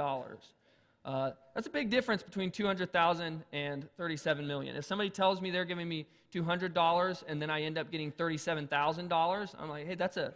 Uh, 1.04 1.30
that's 1.54 1.66
a 1.66 1.70
big 1.70 1.90
difference 1.90 2.22
between 2.22 2.50
200,000 2.50 3.42
and 3.52 3.88
37 3.96 4.46
million. 4.46 4.76
If 4.76 4.84
somebody 4.84 5.10
tells 5.10 5.40
me 5.40 5.50
they're 5.50 5.64
giving 5.64 5.88
me 5.88 6.06
$200 6.32 7.22
and 7.26 7.42
then 7.42 7.50
I 7.50 7.62
end 7.62 7.78
up 7.78 7.90
getting 7.90 8.12
$37,000, 8.12 9.54
I'm 9.58 9.68
like, 9.68 9.87
hey, 9.87 9.94
that's 9.96 10.16
a 10.16 10.32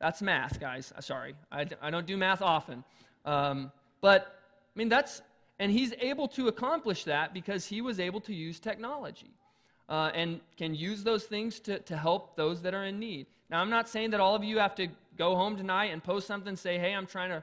that's 0.00 0.22
math, 0.22 0.58
guys. 0.58 0.92
Uh, 0.96 1.02
sorry, 1.02 1.34
I, 1.52 1.66
I 1.82 1.90
don't 1.90 2.06
do 2.06 2.16
math 2.16 2.40
often. 2.40 2.82
Um, 3.26 3.70
but 4.00 4.40
I 4.74 4.78
mean, 4.78 4.88
that's 4.88 5.20
and 5.58 5.70
he's 5.70 5.92
able 6.00 6.26
to 6.28 6.48
accomplish 6.48 7.04
that 7.04 7.34
because 7.34 7.66
he 7.66 7.82
was 7.82 8.00
able 8.00 8.20
to 8.22 8.34
use 8.34 8.58
technology 8.58 9.34
uh, 9.90 10.12
and 10.14 10.40
can 10.56 10.74
use 10.74 11.02
those 11.02 11.24
things 11.24 11.58
to, 11.60 11.80
to 11.80 11.96
help 11.96 12.36
those 12.36 12.62
that 12.62 12.72
are 12.72 12.84
in 12.84 12.98
need. 12.98 13.26
Now, 13.50 13.60
I'm 13.60 13.70
not 13.70 13.88
saying 13.88 14.10
that 14.10 14.20
all 14.20 14.36
of 14.36 14.44
you 14.44 14.58
have 14.58 14.76
to 14.76 14.86
go 15.18 15.34
home 15.34 15.56
tonight 15.56 15.86
and 15.86 16.02
post 16.02 16.28
something, 16.28 16.54
say, 16.54 16.78
hey, 16.78 16.94
I'm 16.94 17.06
trying 17.06 17.30
to, 17.30 17.42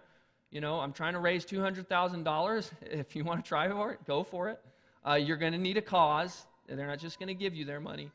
you 0.50 0.62
know, 0.62 0.80
I'm 0.80 0.94
trying 0.94 1.14
to 1.14 1.20
raise 1.20 1.46
$200,000. 1.46 2.72
If 2.90 3.16
you 3.16 3.26
want 3.26 3.44
to 3.44 3.48
try 3.48 3.70
for 3.70 3.92
it, 3.92 4.00
go 4.08 4.24
for 4.24 4.50
it. 4.50 4.62
Uh, 5.06 5.16
you're 5.16 5.38
going 5.38 5.52
to 5.52 5.58
need 5.58 5.78
a 5.78 5.82
cause. 5.82 6.46
They're 6.68 6.88
not 6.88 7.00
just 7.00 7.20
going 7.20 7.28
to 7.28 7.34
give 7.34 7.54
you 7.54 7.66
their 7.66 7.82
money. 7.82 8.10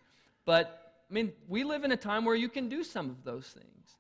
But, 0.46 0.94
I 1.10 1.14
mean, 1.14 1.32
we 1.48 1.62
live 1.62 1.84
in 1.84 1.92
a 1.92 1.96
time 1.96 2.24
where 2.24 2.34
you 2.34 2.48
can 2.48 2.68
do 2.68 2.82
some 2.82 3.10
of 3.10 3.22
those 3.24 3.46
things. 3.46 3.96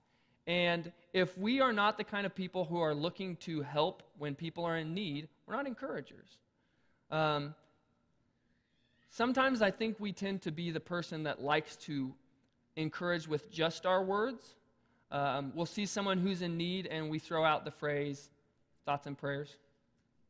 And 0.46 0.90
if 1.12 1.36
we 1.38 1.60
are 1.60 1.72
not 1.72 1.98
the 1.98 2.04
kind 2.04 2.26
of 2.26 2.34
people 2.34 2.64
who 2.64 2.80
are 2.80 2.94
looking 2.94 3.36
to 3.36 3.62
help 3.62 4.02
when 4.18 4.34
people 4.34 4.64
are 4.64 4.78
in 4.78 4.94
need, 4.94 5.28
we're 5.46 5.54
not 5.54 5.66
encouragers. 5.66 6.38
Um, 7.10 7.54
sometimes 9.12 9.62
I 9.62 9.70
think 9.70 10.00
we 10.00 10.10
tend 10.10 10.42
to 10.42 10.50
be 10.50 10.70
the 10.70 10.80
person 10.80 11.22
that 11.24 11.40
likes 11.40 11.76
to 11.76 12.12
encourage 12.76 13.28
with 13.28 13.52
just 13.52 13.86
our 13.86 14.02
words. 14.02 14.56
Um, 15.10 15.52
we'll 15.54 15.66
see 15.66 15.86
someone 15.86 16.18
who's 16.18 16.42
in 16.42 16.56
need 16.56 16.86
and 16.86 17.10
we 17.10 17.18
throw 17.18 17.44
out 17.44 17.64
the 17.64 17.70
phrase, 17.70 18.30
thoughts 18.84 19.06
and 19.06 19.16
prayers. 19.16 19.54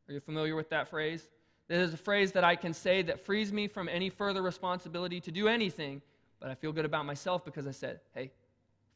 Are 0.07 0.13
you 0.13 0.19
familiar 0.19 0.55
with 0.55 0.69
that 0.69 0.89
phrase? 0.89 1.25
This 1.69 1.87
is 1.87 1.93
a 1.93 1.97
phrase 1.97 2.33
that 2.33 2.43
I 2.43 2.57
can 2.57 2.73
say 2.73 3.01
that 3.03 3.25
frees 3.25 3.53
me 3.53 3.67
from 3.69 3.87
any 3.87 4.09
further 4.09 4.41
responsibility 4.41 5.21
to 5.21 5.31
do 5.31 5.47
anything, 5.47 6.01
but 6.41 6.51
I 6.51 6.55
feel 6.55 6.73
good 6.73 6.83
about 6.83 7.05
myself 7.05 7.45
because 7.45 7.65
I 7.65 7.71
said, 7.71 8.01
hey, 8.13 8.31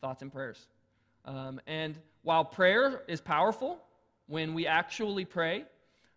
thoughts 0.02 0.22
and 0.22 0.32
prayers. 0.32 0.68
Um, 1.24 1.62
and 1.66 1.98
while 2.24 2.44
prayer 2.44 3.04
is 3.08 3.22
powerful, 3.22 3.80
when 4.28 4.54
we 4.54 4.68
actually 4.68 5.24
pray, 5.24 5.64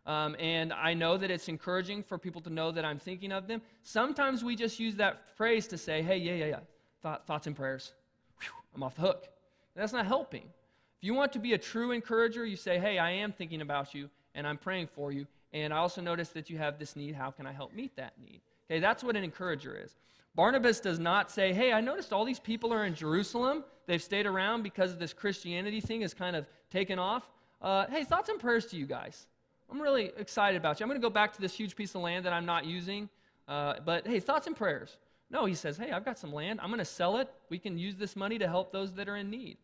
um, 0.06 0.34
and 0.38 0.72
I 0.72 0.94
know 0.94 1.16
that 1.16 1.30
it's 1.30 1.48
encouraging 1.48 2.02
for 2.02 2.18
people 2.18 2.40
to 2.42 2.50
know 2.50 2.70
that 2.70 2.84
I'm 2.84 2.98
thinking 2.98 3.32
of 3.32 3.46
them, 3.46 3.60
sometimes 3.82 4.42
we 4.42 4.56
just 4.56 4.80
use 4.80 4.96
that 4.96 5.36
phrase 5.36 5.66
to 5.68 5.78
say, 5.78 6.02
hey, 6.02 6.16
yeah, 6.16 6.32
yeah, 6.32 6.46
yeah, 6.46 6.58
Thought, 7.02 7.26
thoughts 7.26 7.46
and 7.46 7.54
prayers. 7.54 7.92
Whew, 8.40 8.50
I'm 8.74 8.82
off 8.82 8.96
the 8.96 9.02
hook. 9.02 9.28
That's 9.74 9.92
not 9.92 10.06
helping. 10.06 10.42
If 10.42 11.04
you 11.04 11.14
want 11.14 11.32
to 11.32 11.38
be 11.38 11.54
a 11.54 11.58
true 11.58 11.92
encourager, 11.92 12.44
you 12.44 12.56
say, 12.56 12.78
hey, 12.78 12.98
I 12.98 13.10
am 13.10 13.32
thinking 13.32 13.60
about 13.60 13.94
you 13.94 14.10
and 14.34 14.46
I'm 14.46 14.58
praying 14.58 14.88
for 14.94 15.12
you. 15.12 15.26
And 15.52 15.72
I 15.72 15.78
also 15.78 16.00
notice 16.00 16.28
that 16.30 16.50
you 16.50 16.58
have 16.58 16.78
this 16.78 16.96
need. 16.96 17.14
How 17.14 17.30
can 17.30 17.46
I 17.46 17.52
help 17.52 17.74
meet 17.74 17.96
that 17.96 18.12
need? 18.22 18.40
Okay, 18.70 18.80
that's 18.80 19.02
what 19.02 19.16
an 19.16 19.24
encourager 19.24 19.76
is. 19.82 19.96
Barnabas 20.34 20.78
does 20.78 20.98
not 20.98 21.30
say, 21.30 21.52
hey, 21.52 21.72
I 21.72 21.80
noticed 21.80 22.12
all 22.12 22.24
these 22.24 22.38
people 22.38 22.72
are 22.72 22.84
in 22.84 22.94
Jerusalem. 22.94 23.64
They've 23.86 24.02
stayed 24.02 24.26
around 24.26 24.62
because 24.62 24.96
this 24.96 25.12
Christianity 25.12 25.80
thing 25.80 26.02
has 26.02 26.14
kind 26.14 26.36
of 26.36 26.46
taken 26.70 26.98
off. 26.98 27.28
Uh, 27.60 27.86
hey, 27.90 28.04
thoughts 28.04 28.28
and 28.28 28.38
prayers 28.38 28.66
to 28.66 28.76
you 28.76 28.86
guys. 28.86 29.26
I'm 29.70 29.80
really 29.80 30.10
excited 30.16 30.56
about 30.56 30.80
you. 30.80 30.84
I'm 30.84 30.88
going 30.88 31.00
to 31.00 31.06
go 31.06 31.12
back 31.12 31.32
to 31.34 31.40
this 31.40 31.54
huge 31.54 31.76
piece 31.76 31.94
of 31.94 32.00
land 32.00 32.26
that 32.26 32.32
I'm 32.32 32.46
not 32.46 32.64
using. 32.64 33.08
Uh, 33.46 33.74
but 33.84 34.06
hey, 34.06 34.20
thoughts 34.20 34.46
and 34.46 34.56
prayers. 34.56 34.96
No, 35.30 35.44
he 35.44 35.54
says, 35.54 35.76
hey, 35.76 35.92
I've 35.92 36.04
got 36.04 36.18
some 36.18 36.32
land. 36.32 36.60
I'm 36.60 36.70
going 36.70 36.78
to 36.78 36.84
sell 36.84 37.18
it. 37.18 37.28
We 37.50 37.58
can 37.58 37.78
use 37.78 37.96
this 37.96 38.16
money 38.16 38.38
to 38.38 38.48
help 38.48 38.72
those 38.72 38.92
that 38.94 39.08
are 39.08 39.16
in 39.16 39.30
need. 39.30 39.58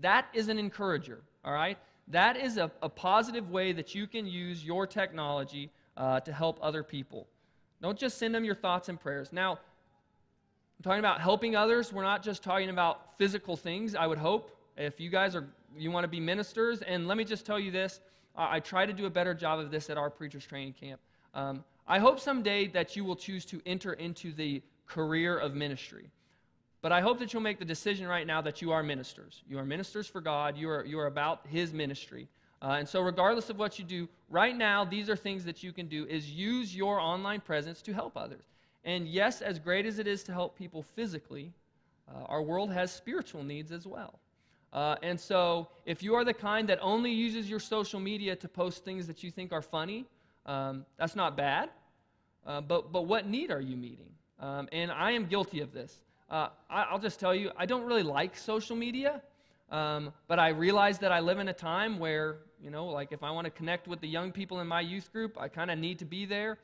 That 0.00 0.26
is 0.34 0.48
an 0.48 0.58
encourager, 0.58 1.20
all 1.44 1.52
right? 1.52 1.78
That 2.08 2.36
is 2.36 2.56
a, 2.56 2.70
a 2.82 2.88
positive 2.88 3.50
way 3.50 3.72
that 3.72 3.94
you 3.94 4.08
can 4.08 4.26
use 4.26 4.64
your 4.64 4.86
technology 4.86 5.70
uh, 5.96 6.20
to 6.20 6.32
help 6.32 6.58
other 6.60 6.82
people. 6.82 7.28
Don't 7.80 7.98
just 7.98 8.18
send 8.18 8.34
them 8.34 8.44
your 8.44 8.56
thoughts 8.56 8.88
and 8.88 8.98
prayers. 8.98 9.32
Now, 9.32 9.52
I'm 9.52 10.82
talking 10.82 10.98
about 10.98 11.20
helping 11.20 11.54
others. 11.54 11.92
We're 11.92 12.02
not 12.02 12.22
just 12.24 12.42
talking 12.42 12.70
about 12.70 13.16
physical 13.18 13.56
things, 13.56 13.94
I 13.94 14.08
would 14.08 14.18
hope. 14.18 14.50
If 14.76 14.98
you 14.98 15.10
guys 15.10 15.36
are, 15.36 15.46
you 15.76 15.92
want 15.92 16.02
to 16.04 16.08
be 16.08 16.18
ministers, 16.18 16.82
and 16.82 17.06
let 17.06 17.16
me 17.16 17.24
just 17.24 17.46
tell 17.46 17.60
you 17.60 17.70
this 17.70 18.00
I, 18.36 18.60
try 18.60 18.84
to 18.86 18.92
do 18.92 19.06
a 19.06 19.10
better 19.10 19.34
job 19.34 19.60
of 19.60 19.70
this 19.70 19.90
at 19.90 19.96
our 19.96 20.10
preachers 20.10 20.44
training 20.44 20.74
camp. 20.74 21.00
Um, 21.34 21.64
I 21.86 21.98
hope 21.98 22.18
someday 22.18 22.66
that 22.68 22.96
you 22.96 23.04
will 23.04 23.16
choose 23.16 23.44
to 23.46 23.60
enter 23.66 23.92
into 23.94 24.32
the 24.32 24.62
career 24.86 25.38
of 25.38 25.54
ministry. 25.54 26.10
But 26.82 26.92
I 26.92 27.00
hope 27.00 27.18
that 27.20 27.32
you'll 27.32 27.42
make 27.42 27.58
the 27.58 27.64
decision 27.64 28.06
right 28.06 28.26
now 28.26 28.40
that 28.42 28.60
you 28.60 28.72
are 28.72 28.82
ministers. 28.82 29.42
You 29.48 29.58
are 29.58 29.64
ministers 29.64 30.06
for 30.06 30.20
God. 30.20 30.56
You 30.56 30.68
are, 30.68 30.84
you 30.84 30.98
are 30.98 31.06
about 31.06 31.46
His 31.48 31.72
ministry. 31.72 32.28
Uh, 32.60 32.76
and 32.78 32.88
so, 32.88 33.00
regardless 33.00 33.50
of 33.50 33.58
what 33.58 33.78
you 33.78 33.84
do, 33.84 34.08
right 34.30 34.56
now, 34.56 34.84
these 34.84 35.08
are 35.08 35.16
things 35.16 35.44
that 35.44 35.62
you 35.62 35.72
can 35.72 35.86
do 35.86 36.06
is 36.06 36.30
use 36.30 36.74
your 36.74 36.98
online 36.98 37.40
presence 37.40 37.82
to 37.82 37.92
help 37.92 38.16
others. 38.16 38.44
And 38.84 39.08
yes, 39.08 39.40
as 39.40 39.58
great 39.58 39.86
as 39.86 39.98
it 39.98 40.06
is 40.06 40.22
to 40.24 40.32
help 40.32 40.58
people 40.58 40.82
physically, 40.82 41.52
uh, 42.08 42.24
our 42.24 42.42
world 42.42 42.72
has 42.72 42.92
spiritual 42.92 43.42
needs 43.42 43.72
as 43.72 43.86
well. 43.86 44.18
Uh, 44.74 44.96
and 45.04 45.18
so, 45.18 45.68
if 45.86 46.02
you 46.02 46.16
are 46.16 46.24
the 46.24 46.34
kind 46.34 46.68
that 46.68 46.80
only 46.82 47.12
uses 47.12 47.48
your 47.48 47.60
social 47.60 48.00
media 48.00 48.34
to 48.34 48.48
post 48.48 48.84
things 48.84 49.06
that 49.06 49.22
you 49.22 49.30
think 49.30 49.52
are 49.52 49.62
funny, 49.62 50.04
um, 50.46 50.84
that's 50.98 51.14
not 51.14 51.36
bad. 51.36 51.70
Uh, 52.44 52.60
but, 52.60 52.92
but 52.92 53.02
what 53.06 53.26
need 53.26 53.52
are 53.52 53.60
you 53.60 53.76
meeting? 53.76 54.10
Um, 54.40 54.68
and 54.72 54.90
I 54.90 55.12
am 55.12 55.26
guilty 55.26 55.60
of 55.60 55.72
this. 55.72 56.00
Uh, 56.28 56.48
I, 56.68 56.92
will 56.92 56.98
just 56.98 57.20
tell 57.20 57.34
you, 57.34 57.52
I 57.56 57.66
don't 57.66 57.84
really 57.84 58.02
like 58.02 58.36
social 58.36 58.74
media, 58.74 59.22
um, 59.70 60.12
but 60.26 60.40
I 60.40 60.48
realize 60.48 60.98
that 60.98 61.12
I 61.12 61.20
live 61.20 61.38
in 61.38 61.48
a 61.48 61.52
time 61.54 62.00
where, 62.00 62.38
you 62.60 62.70
know, 62.70 62.86
like 62.86 63.12
if 63.12 63.22
I 63.22 63.30
want 63.30 63.44
to 63.44 63.50
connect 63.50 63.86
with 63.86 64.00
the 64.00 64.08
young 64.08 64.32
people 64.32 64.60
in 64.60 64.66
my 64.66 64.80
youth 64.80 65.12
group, 65.12 65.40
I 65.40 65.46
kind 65.46 65.70
of 65.70 65.78
need 65.78 66.00
to 66.00 66.04
be 66.04 66.26
there. 66.26 66.58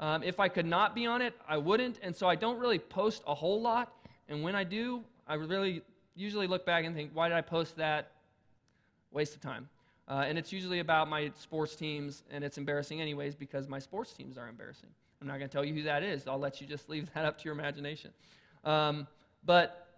Um, 0.00 0.22
if 0.22 0.38
I 0.38 0.48
could 0.48 0.66
not 0.66 0.94
be 0.94 1.06
on 1.06 1.22
it, 1.22 1.34
I 1.48 1.56
wouldn't. 1.56 1.98
And 2.02 2.14
so 2.14 2.28
I 2.28 2.34
don't 2.34 2.58
really 2.58 2.78
post 2.78 3.22
a 3.26 3.34
whole 3.34 3.62
lot. 3.62 3.92
And 4.28 4.42
when 4.42 4.54
I 4.54 4.64
do, 4.64 5.02
I 5.26 5.34
really 5.34 5.82
usually 6.14 6.46
look 6.46 6.64
back 6.64 6.84
and 6.84 6.94
think, 6.94 7.10
why 7.12 7.28
did 7.28 7.36
I 7.36 7.40
post 7.40 7.76
that? 7.76 8.12
Waste 9.10 9.34
of 9.34 9.40
time. 9.40 9.68
Uh, 10.06 10.24
and 10.26 10.36
it's 10.36 10.52
usually 10.52 10.80
about 10.80 11.08
my 11.08 11.30
sports 11.38 11.76
teams, 11.76 12.24
and 12.30 12.44
it's 12.44 12.58
embarrassing 12.58 13.00
anyways 13.00 13.34
because 13.34 13.68
my 13.68 13.78
sports 13.78 14.12
teams 14.12 14.36
are 14.36 14.48
embarrassing. 14.48 14.90
I'm 15.20 15.26
not 15.26 15.38
going 15.38 15.48
to 15.48 15.52
tell 15.52 15.64
you 15.64 15.72
who 15.72 15.82
that 15.84 16.02
is. 16.02 16.28
I'll 16.28 16.38
let 16.38 16.60
you 16.60 16.66
just 16.66 16.88
leave 16.90 17.12
that 17.14 17.24
up 17.24 17.38
to 17.38 17.44
your 17.44 17.54
imagination. 17.54 18.10
Um, 18.64 19.06
but 19.44 19.88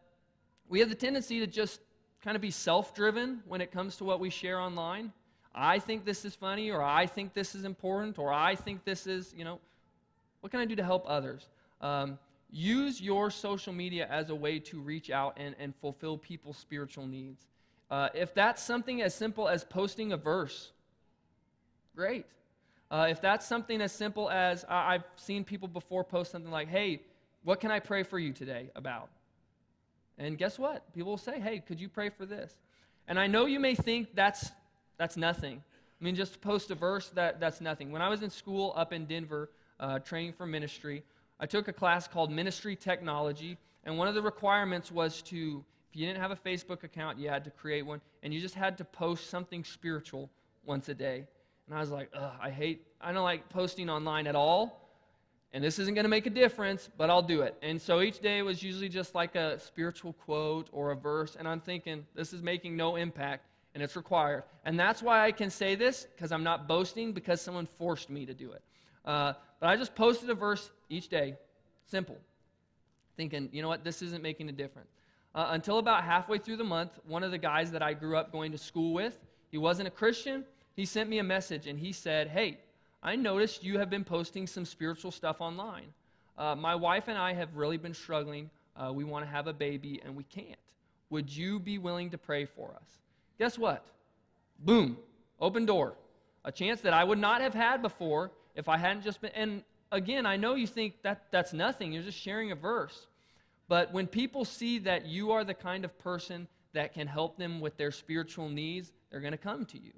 we 0.68 0.80
have 0.80 0.88
the 0.88 0.94
tendency 0.94 1.40
to 1.40 1.46
just 1.46 1.80
kind 2.22 2.36
of 2.36 2.42
be 2.42 2.50
self 2.50 2.94
driven 2.94 3.42
when 3.46 3.60
it 3.60 3.70
comes 3.72 3.96
to 3.96 4.04
what 4.04 4.20
we 4.20 4.30
share 4.30 4.60
online. 4.60 5.12
I 5.54 5.78
think 5.78 6.04
this 6.04 6.24
is 6.24 6.34
funny, 6.34 6.70
or 6.70 6.82
I 6.82 7.06
think 7.06 7.32
this 7.32 7.54
is 7.54 7.64
important, 7.64 8.18
or 8.18 8.32
I 8.32 8.54
think 8.54 8.84
this 8.84 9.06
is, 9.06 9.34
you 9.36 9.44
know, 9.44 9.58
what 10.40 10.50
can 10.50 10.60
I 10.60 10.66
do 10.66 10.76
to 10.76 10.84
help 10.84 11.04
others? 11.06 11.48
Um, 11.80 12.18
use 12.50 13.00
your 13.00 13.30
social 13.30 13.72
media 13.72 14.06
as 14.10 14.30
a 14.30 14.34
way 14.34 14.58
to 14.58 14.80
reach 14.80 15.10
out 15.10 15.36
and, 15.36 15.54
and 15.58 15.74
fulfill 15.76 16.16
people's 16.16 16.56
spiritual 16.56 17.06
needs. 17.06 17.46
Uh, 17.90 18.08
if 18.14 18.34
that's 18.34 18.62
something 18.62 19.02
as 19.02 19.14
simple 19.14 19.48
as 19.48 19.64
posting 19.64 20.12
a 20.12 20.16
verse, 20.16 20.70
great. 21.94 22.26
Uh, 22.90 23.06
if 23.10 23.20
that's 23.20 23.46
something 23.46 23.80
as 23.80 23.92
simple 23.92 24.30
as 24.30 24.64
I, 24.68 24.94
I've 24.94 25.04
seen 25.16 25.44
people 25.44 25.68
before 25.68 26.04
post 26.04 26.30
something 26.30 26.50
like, 26.50 26.68
hey, 26.68 27.02
what 27.42 27.60
can 27.60 27.70
I 27.70 27.80
pray 27.80 28.02
for 28.02 28.18
you 28.18 28.32
today 28.32 28.70
about? 28.74 29.08
And 30.18 30.38
guess 30.38 30.58
what? 30.58 30.92
People 30.94 31.12
will 31.12 31.18
say, 31.18 31.40
hey, 31.40 31.60
could 31.60 31.80
you 31.80 31.88
pray 31.88 32.08
for 32.08 32.26
this? 32.26 32.54
And 33.08 33.18
I 33.18 33.26
know 33.26 33.46
you 33.46 33.60
may 33.60 33.74
think 33.74 34.14
that's, 34.14 34.50
that's 34.98 35.16
nothing. 35.16 35.62
I 36.00 36.04
mean, 36.04 36.14
just 36.14 36.40
post 36.40 36.70
a 36.70 36.74
verse, 36.74 37.08
that, 37.10 37.40
that's 37.40 37.60
nothing. 37.60 37.92
When 37.92 38.02
I 38.02 38.08
was 38.08 38.22
in 38.22 38.30
school 38.30 38.72
up 38.76 38.92
in 38.92 39.06
Denver, 39.06 39.50
uh, 39.78 39.98
training 39.98 40.32
for 40.32 40.46
ministry, 40.46 41.02
I 41.38 41.46
took 41.46 41.68
a 41.68 41.72
class 41.72 42.08
called 42.08 42.30
Ministry 42.30 42.76
Technology, 42.76 43.58
and 43.84 43.98
one 43.98 44.08
of 44.08 44.14
the 44.14 44.22
requirements 44.22 44.90
was 44.90 45.20
to, 45.22 45.64
if 45.90 45.96
you 45.96 46.06
didn't 46.06 46.20
have 46.20 46.30
a 46.30 46.36
Facebook 46.36 46.82
account, 46.82 47.18
you 47.18 47.28
had 47.28 47.44
to 47.44 47.50
create 47.50 47.82
one, 47.82 48.00
and 48.22 48.32
you 48.32 48.40
just 48.40 48.54
had 48.54 48.78
to 48.78 48.84
post 48.84 49.28
something 49.28 49.62
spiritual 49.62 50.30
once 50.64 50.88
a 50.88 50.94
day. 50.94 51.24
And 51.66 51.76
I 51.76 51.80
was 51.80 51.90
like, 51.90 52.10
I 52.40 52.50
hate, 52.50 52.86
I 53.00 53.12
don't 53.12 53.22
like 53.22 53.48
posting 53.50 53.90
online 53.90 54.26
at 54.26 54.34
all, 54.34 54.88
and 55.52 55.62
this 55.62 55.78
isn't 55.78 55.94
going 55.94 56.04
to 56.04 56.10
make 56.10 56.26
a 56.26 56.30
difference, 56.30 56.88
but 56.96 57.10
I'll 57.10 57.22
do 57.22 57.42
it. 57.42 57.54
And 57.62 57.80
so 57.80 58.00
each 58.00 58.20
day 58.20 58.42
was 58.42 58.62
usually 58.62 58.88
just 58.88 59.14
like 59.14 59.36
a 59.36 59.58
spiritual 59.60 60.14
quote 60.14 60.68
or 60.72 60.90
a 60.92 60.96
verse, 60.96 61.36
and 61.38 61.46
I'm 61.46 61.60
thinking, 61.60 62.06
this 62.14 62.32
is 62.32 62.42
making 62.42 62.76
no 62.76 62.96
impact, 62.96 63.46
and 63.74 63.82
it's 63.82 63.94
required. 63.94 64.44
And 64.64 64.80
that's 64.80 65.02
why 65.02 65.24
I 65.24 65.32
can 65.32 65.50
say 65.50 65.74
this, 65.74 66.06
because 66.14 66.32
I'm 66.32 66.44
not 66.44 66.66
boasting, 66.66 67.12
because 67.12 67.42
someone 67.42 67.68
forced 67.78 68.08
me 68.08 68.24
to 68.24 68.32
do 68.32 68.52
it. 68.52 68.62
Uh, 69.04 69.34
but 69.60 69.68
I 69.68 69.76
just 69.76 69.94
posted 69.94 70.30
a 70.30 70.34
verse 70.34 70.70
each 70.88 71.08
day, 71.08 71.36
simple, 71.86 72.18
thinking, 73.16 73.48
you 73.52 73.62
know 73.62 73.68
what, 73.68 73.84
this 73.84 74.02
isn't 74.02 74.22
making 74.22 74.48
a 74.48 74.52
difference. 74.52 74.90
Uh, 75.34 75.48
until 75.50 75.78
about 75.78 76.04
halfway 76.04 76.38
through 76.38 76.56
the 76.56 76.64
month, 76.64 76.92
one 77.06 77.22
of 77.22 77.30
the 77.30 77.38
guys 77.38 77.70
that 77.70 77.82
I 77.82 77.92
grew 77.92 78.16
up 78.16 78.32
going 78.32 78.52
to 78.52 78.58
school 78.58 78.94
with, 78.94 79.18
he 79.50 79.58
wasn't 79.58 79.88
a 79.88 79.90
Christian. 79.90 80.44
He 80.76 80.84
sent 80.84 81.08
me 81.08 81.18
a 81.18 81.22
message 81.22 81.66
and 81.66 81.78
he 81.78 81.92
said, 81.92 82.28
Hey, 82.28 82.58
I 83.02 83.16
noticed 83.16 83.62
you 83.62 83.78
have 83.78 83.90
been 83.90 84.04
posting 84.04 84.46
some 84.46 84.64
spiritual 84.64 85.10
stuff 85.10 85.40
online. 85.40 85.86
Uh, 86.38 86.54
my 86.54 86.74
wife 86.74 87.08
and 87.08 87.16
I 87.16 87.32
have 87.34 87.54
really 87.54 87.76
been 87.76 87.94
struggling. 87.94 88.50
Uh, 88.76 88.92
we 88.92 89.04
want 89.04 89.24
to 89.24 89.30
have 89.30 89.46
a 89.46 89.52
baby 89.52 90.00
and 90.04 90.14
we 90.14 90.24
can't. 90.24 90.58
Would 91.10 91.34
you 91.34 91.58
be 91.58 91.78
willing 91.78 92.10
to 92.10 92.18
pray 92.18 92.44
for 92.44 92.70
us? 92.70 92.88
Guess 93.38 93.58
what? 93.58 93.86
Boom, 94.60 94.96
open 95.40 95.66
door. 95.66 95.94
A 96.44 96.52
chance 96.52 96.80
that 96.80 96.92
I 96.92 97.04
would 97.04 97.18
not 97.18 97.40
have 97.40 97.54
had 97.54 97.82
before 97.82 98.30
if 98.56 98.68
I 98.68 98.76
hadn't 98.76 99.02
just 99.02 99.20
been. 99.20 99.30
And 99.34 99.62
again, 99.92 100.26
I 100.26 100.36
know 100.36 100.54
you 100.54 100.66
think 100.66 101.02
that 101.02 101.26
that's 101.30 101.52
nothing. 101.52 101.92
You're 101.92 102.02
just 102.02 102.18
sharing 102.18 102.50
a 102.50 102.56
verse. 102.56 103.06
But 103.68 103.92
when 103.92 104.06
people 104.06 104.44
see 104.44 104.78
that 104.80 105.06
you 105.06 105.32
are 105.32 105.44
the 105.44 105.54
kind 105.54 105.84
of 105.84 105.96
person 105.98 106.48
that 106.72 106.94
can 106.94 107.06
help 107.06 107.36
them 107.36 107.60
with 107.60 107.76
their 107.76 107.90
spiritual 107.90 108.48
needs, 108.48 108.92
they're 109.10 109.20
going 109.20 109.32
to 109.32 109.38
come 109.38 109.64
to 109.66 109.78
you. 109.78 109.92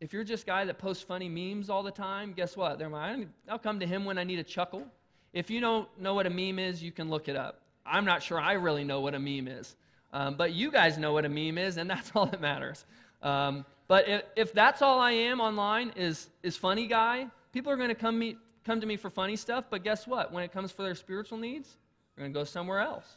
If 0.00 0.12
you're 0.12 0.24
just 0.24 0.46
guy 0.46 0.64
that 0.64 0.78
posts 0.78 1.02
funny 1.02 1.28
memes 1.28 1.70
all 1.70 1.82
the 1.82 1.90
time, 1.90 2.32
guess 2.32 2.56
what? 2.56 2.78
They're 2.78 2.88
like, 2.88 3.28
I'll 3.48 3.58
come 3.58 3.80
to 3.80 3.86
him 3.86 4.04
when 4.04 4.18
I 4.18 4.24
need 4.24 4.38
a 4.38 4.44
chuckle. 4.44 4.86
If 5.32 5.50
you 5.50 5.60
don't 5.60 5.88
know 5.98 6.14
what 6.14 6.26
a 6.26 6.30
meme 6.30 6.58
is, 6.58 6.82
you 6.82 6.92
can 6.92 7.08
look 7.08 7.28
it 7.28 7.36
up. 7.36 7.60
I'm 7.86 8.04
not 8.04 8.22
sure 8.22 8.38
I 8.40 8.52
really 8.52 8.84
know 8.84 9.00
what 9.00 9.14
a 9.14 9.18
meme 9.18 9.48
is. 9.48 9.76
Um, 10.12 10.36
but 10.36 10.52
you 10.52 10.70
guys 10.70 10.96
know 10.96 11.12
what 11.12 11.24
a 11.24 11.28
meme 11.28 11.58
is, 11.58 11.76
and 11.76 11.88
that's 11.90 12.12
all 12.14 12.26
that 12.26 12.40
matters. 12.40 12.84
Um, 13.22 13.64
but 13.88 14.08
if, 14.08 14.22
if 14.36 14.52
that's 14.52 14.82
all 14.82 15.00
I 15.00 15.12
am 15.12 15.40
online 15.40 15.92
is, 15.96 16.28
is 16.42 16.56
funny 16.56 16.86
guy, 16.86 17.26
people 17.54 17.70
are 17.70 17.76
going 17.76 17.88
to 17.88 17.94
come, 17.94 18.18
meet, 18.18 18.36
come 18.64 18.80
to 18.80 18.86
me 18.86 18.96
for 18.96 19.08
funny 19.08 19.36
stuff, 19.36 19.66
but 19.70 19.84
guess 19.84 20.08
what? 20.08 20.32
When 20.32 20.42
it 20.42 20.52
comes 20.52 20.72
for 20.72 20.82
their 20.82 20.96
spiritual 20.96 21.38
needs, 21.38 21.76
they're 22.14 22.24
going 22.24 22.34
to 22.34 22.38
go 22.38 22.42
somewhere 22.42 22.80
else. 22.80 23.16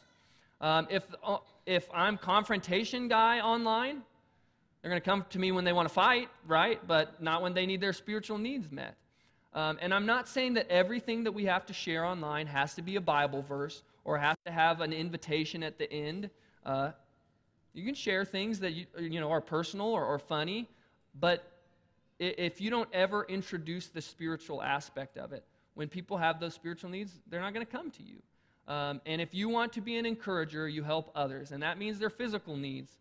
Um, 0.60 0.86
if, 0.90 1.02
uh, 1.24 1.38
if 1.66 1.88
I'm 1.92 2.16
confrontation 2.16 3.08
guy 3.08 3.40
online, 3.40 4.00
they're 4.80 4.90
going 4.90 5.02
to 5.02 5.04
come 5.04 5.24
to 5.30 5.38
me 5.40 5.50
when 5.50 5.64
they 5.64 5.72
want 5.72 5.88
to 5.88 5.94
fight, 5.94 6.28
right? 6.46 6.80
But 6.86 7.20
not 7.20 7.42
when 7.42 7.52
they 7.52 7.66
need 7.66 7.80
their 7.80 7.92
spiritual 7.92 8.38
needs 8.38 8.70
met. 8.70 8.94
Um, 9.54 9.76
and 9.80 9.92
I'm 9.92 10.06
not 10.06 10.28
saying 10.28 10.54
that 10.54 10.70
everything 10.70 11.24
that 11.24 11.32
we 11.32 11.44
have 11.46 11.66
to 11.66 11.72
share 11.72 12.04
online 12.04 12.46
has 12.46 12.74
to 12.74 12.82
be 12.82 12.94
a 12.94 13.00
Bible 13.00 13.42
verse 13.42 13.82
or 14.04 14.18
has 14.18 14.36
to 14.46 14.52
have 14.52 14.80
an 14.80 14.92
invitation 14.92 15.64
at 15.64 15.78
the 15.78 15.92
end. 15.92 16.30
Uh, 16.64 16.92
you 17.74 17.84
can 17.84 17.94
share 17.94 18.24
things 18.24 18.60
that 18.60 18.72
you, 18.72 18.86
you 19.00 19.18
know 19.18 19.32
are 19.32 19.40
personal 19.40 19.86
or, 19.86 20.04
or 20.04 20.18
funny, 20.20 20.68
but 21.18 21.57
if 22.18 22.60
you 22.60 22.70
don't 22.70 22.88
ever 22.92 23.24
introduce 23.28 23.88
the 23.88 24.00
spiritual 24.00 24.62
aspect 24.62 25.16
of 25.16 25.32
it, 25.32 25.44
when 25.74 25.88
people 25.88 26.16
have 26.16 26.40
those 26.40 26.54
spiritual 26.54 26.90
needs, 26.90 27.12
they're 27.28 27.40
not 27.40 27.54
going 27.54 27.64
to 27.64 27.70
come 27.70 27.90
to 27.92 28.02
you. 28.02 28.16
Um, 28.66 29.00
and 29.06 29.20
if 29.20 29.34
you 29.34 29.48
want 29.48 29.72
to 29.74 29.80
be 29.80 29.96
an 29.96 30.04
encourager, 30.04 30.68
you 30.68 30.82
help 30.82 31.10
others. 31.14 31.52
And 31.52 31.62
that 31.62 31.78
means 31.78 31.98
their 31.98 32.10
physical 32.10 32.56
needs, 32.56 32.96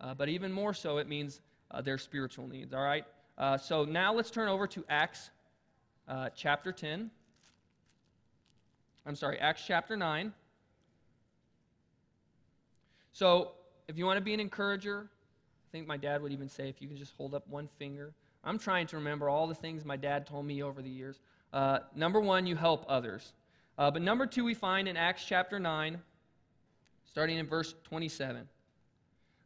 uh, 0.00 0.14
but 0.14 0.28
even 0.28 0.52
more 0.52 0.74
so, 0.74 0.98
it 0.98 1.08
means 1.08 1.40
uh, 1.70 1.80
their 1.80 1.98
spiritual 1.98 2.46
needs. 2.46 2.72
All 2.72 2.82
right? 2.82 3.04
Uh, 3.36 3.56
so 3.56 3.84
now 3.84 4.12
let's 4.12 4.30
turn 4.30 4.48
over 4.48 4.66
to 4.66 4.84
Acts 4.88 5.30
uh, 6.06 6.28
chapter 6.36 6.70
10. 6.70 7.10
I'm 9.06 9.14
sorry, 9.16 9.38
Acts 9.38 9.62
chapter 9.66 9.96
9. 9.96 10.32
So 13.12 13.52
if 13.88 13.96
you 13.96 14.06
want 14.06 14.18
to 14.18 14.24
be 14.24 14.34
an 14.34 14.40
encourager, 14.40 15.08
I 15.10 15.68
think 15.72 15.86
my 15.86 15.96
dad 15.96 16.22
would 16.22 16.32
even 16.32 16.48
say 16.48 16.68
if 16.68 16.80
you 16.80 16.88
can 16.88 16.96
just 16.96 17.14
hold 17.16 17.34
up 17.34 17.48
one 17.48 17.68
finger. 17.78 18.12
I'm 18.48 18.58
trying 18.58 18.86
to 18.86 18.96
remember 18.96 19.28
all 19.28 19.46
the 19.46 19.54
things 19.54 19.84
my 19.84 19.96
dad 19.96 20.26
told 20.26 20.46
me 20.46 20.62
over 20.62 20.80
the 20.80 20.88
years. 20.88 21.20
Uh, 21.52 21.80
number 21.94 22.18
one, 22.18 22.46
you 22.46 22.56
help 22.56 22.86
others. 22.88 23.34
Uh, 23.76 23.90
but 23.90 24.00
number 24.00 24.24
two, 24.24 24.42
we 24.42 24.54
find 24.54 24.88
in 24.88 24.96
Acts 24.96 25.22
chapter 25.22 25.60
9, 25.60 26.00
starting 27.04 27.36
in 27.36 27.46
verse 27.46 27.74
27. 27.84 28.48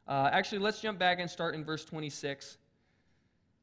Uh, 0.06 0.30
actually, 0.32 0.60
let's 0.60 0.80
jump 0.80 1.00
back 1.00 1.18
and 1.18 1.28
start 1.28 1.56
in 1.56 1.64
verse 1.64 1.84
26. 1.84 2.58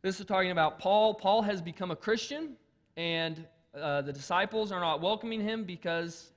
This 0.01 0.19
is 0.19 0.25
talking 0.25 0.51
about 0.51 0.77
Paul. 0.77 1.13
Paul 1.13 1.41
has 1.41 1.61
become 1.61 1.91
a 1.91 1.95
Christian, 1.95 2.57
and 2.97 3.47
uh, 3.73 4.01
the 4.01 4.11
disciples 4.11 4.73
are 4.73 4.81
not 4.81 4.99
welcoming 4.99 5.39
him 5.39 5.63
because, 5.63 6.31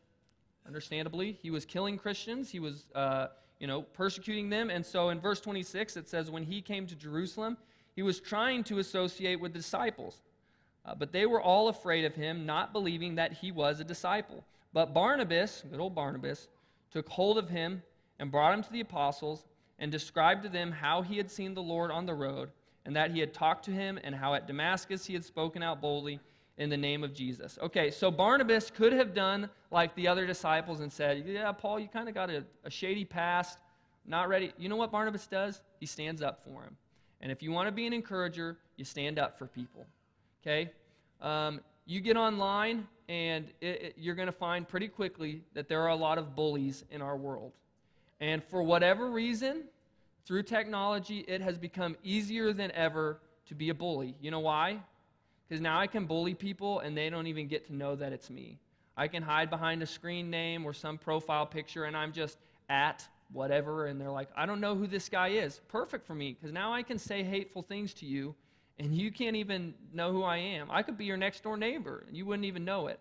understandably, 0.64 1.36
he 1.42 1.50
was 1.50 1.64
killing 1.64 1.98
Christians. 1.98 2.50
He 2.50 2.60
was, 2.60 2.86
uh, 2.94 3.28
you 3.58 3.66
know, 3.66 3.82
persecuting 3.82 4.48
them. 4.48 4.70
And 4.70 4.86
so 4.86 5.08
in 5.08 5.18
verse 5.18 5.40
26, 5.40 5.96
it 5.96 6.08
says, 6.08 6.30
When 6.30 6.44
he 6.44 6.62
came 6.62 6.86
to 6.86 6.94
Jerusalem, 6.94 7.56
he 7.94 8.02
was 8.02 8.20
trying 8.20 8.64
to 8.64 8.78
associate 8.78 9.40
with 9.40 9.52
the 9.52 9.59
disciples. 9.59 10.22
Uh, 10.85 10.94
but 10.94 11.12
they 11.12 11.26
were 11.26 11.40
all 11.40 11.68
afraid 11.68 12.05
of 12.05 12.14
him, 12.14 12.44
not 12.44 12.72
believing 12.72 13.14
that 13.14 13.33
he 13.33 13.52
was 13.52 13.81
a 13.81 13.85
disciple. 13.85 14.44
But 14.72 14.94
Barnabas, 14.94 15.62
good 15.70 15.81
old 15.81 15.94
Barnabas, 15.94 16.48
took 16.90 17.09
hold 17.09 17.38
of 17.38 17.48
him 17.48 17.83
and 18.18 18.31
brought 18.31 18.55
him 18.55 18.62
to 18.62 18.72
the 18.72 18.81
apostles 18.81 19.44
and 19.78 19.92
described 19.92 20.42
to 20.42 20.48
them 20.48 20.72
how 20.72 21.02
he 21.02 21.16
had 21.16 21.31
seen 21.31 21.55
the 21.55 21.62
Lord 21.62 21.90
on 21.90 22.07
the 22.07 22.14
road 22.14 22.50
and 22.85 22.96
that 22.96 23.11
he 23.11 23.20
had 23.20 23.33
talked 23.33 23.64
to 23.66 23.70
him 23.70 23.98
and 24.02 24.14
how 24.14 24.35
at 24.35 24.46
Damascus 24.46 25.07
he 25.07 25.14
had 25.14 25.24
spoken 25.24 25.62
out 25.62 25.81
boldly 25.81 26.18
in 26.59 26.68
the 26.68 26.76
name 26.76 27.02
of 27.05 27.14
Jesus. 27.14 27.59
Okay, 27.62 27.90
so 27.90 28.11
Barnabas 28.11 28.70
could 28.70 28.92
have 28.92 29.14
done 29.14 29.48
like 29.70 29.94
the 29.94 30.07
other 30.07 30.26
disciples 30.26 30.81
and 30.81 30.92
said, 30.92 31.24
Yeah, 31.26 31.52
Paul, 31.52 31.81
you 31.81 31.88
kind 31.88 32.09
of 32.09 32.14
got 32.14 32.31
a, 32.31 32.44
a 32.64 32.70
shady 32.70 33.05
past, 33.05 33.59
not 34.07 34.28
ready. 34.28 34.52
You 34.59 34.68
know 34.68 34.76
what 34.76 34.90
Barnabas 34.90 35.26
does? 35.26 35.62
He 35.81 35.87
stands 35.87 36.22
up 36.22 36.42
for 36.44 36.62
him. 36.62 36.76
And 37.22 37.30
if 37.30 37.42
you 37.42 37.52
want 37.52 37.68
to 37.68 37.72
be 37.72 37.87
an 37.87 37.92
encourager, 37.92 38.58
you 38.76 38.85
stand 38.85 39.18
up 39.18 39.38
for 39.38 39.46
people. 39.46 39.87
Okay? 40.42 40.70
Um, 41.20 41.61
you 41.87 42.00
get 42.00 42.16
online, 42.16 42.87
and 43.08 43.46
it, 43.61 43.66
it, 43.66 43.94
you're 43.96 44.14
going 44.14 44.26
to 44.26 44.32
find 44.32 44.68
pretty 44.68 44.88
quickly 44.88 45.42
that 45.54 45.68
there 45.68 45.80
are 45.82 45.88
a 45.88 45.96
lot 45.96 46.18
of 46.18 46.35
bullies 46.35 46.85
in 46.90 47.00
our 47.00 47.16
world. 47.16 47.52
And 48.20 48.42
for 48.42 48.62
whatever 48.62 49.11
reason, 49.11 49.64
through 50.24 50.42
technology, 50.44 51.24
it 51.28 51.40
has 51.40 51.58
become 51.58 51.96
easier 52.02 52.52
than 52.52 52.70
ever 52.72 53.20
to 53.46 53.54
be 53.54 53.70
a 53.70 53.74
bully. 53.74 54.14
You 54.20 54.30
know 54.30 54.40
why? 54.40 54.78
Because 55.48 55.61
now 55.61 55.78
I 55.78 55.87
can 55.87 56.06
bully 56.06 56.35
people, 56.35 56.80
and 56.80 56.96
they 56.96 57.11
don't 57.11 57.26
even 57.26 57.46
get 57.46 57.66
to 57.66 57.74
know 57.74 57.94
that 57.96 58.12
it's 58.12 58.30
me. 58.30 58.58
I 58.96 59.08
can 59.08 59.22
hide 59.22 59.50
behind 59.50 59.82
a 59.82 59.87
screen 59.87 60.30
name 60.30 60.64
or 60.64 60.72
some 60.72 60.98
profile 60.98 61.46
picture, 61.46 61.85
and 61.85 61.96
I'm 61.96 62.12
just 62.12 62.38
at 62.68 63.06
whatever, 63.33 63.87
and 63.87 64.01
they're 64.01 64.11
like, 64.11 64.29
I 64.37 64.47
don't 64.47 64.61
know 64.61 64.75
who 64.75 64.87
this 64.87 65.09
guy 65.09 65.29
is. 65.29 65.61
Perfect 65.68 66.07
for 66.07 66.14
me, 66.14 66.33
because 66.33 66.53
now 66.53 66.73
I 66.73 66.83
can 66.83 66.99
say 66.99 67.23
hateful 67.23 67.62
things 67.62 67.95
to 67.95 68.07
you, 68.07 68.35
and 68.79 68.95
you 68.95 69.11
can't 69.11 69.37
even 69.37 69.75
know 69.92 70.12
who 70.12 70.23
I 70.23 70.38
am. 70.38 70.71
I 70.71 70.83
could 70.83 70.99
be 70.99 71.05
your 71.05 71.16
next 71.16 71.42
door 71.42 71.57
neighbor, 71.57 72.05
and 72.07 72.16
you 72.16 72.27
wouldn't 72.27 72.47
even 72.47 72.64
know 72.64 72.88
it. 72.88 73.01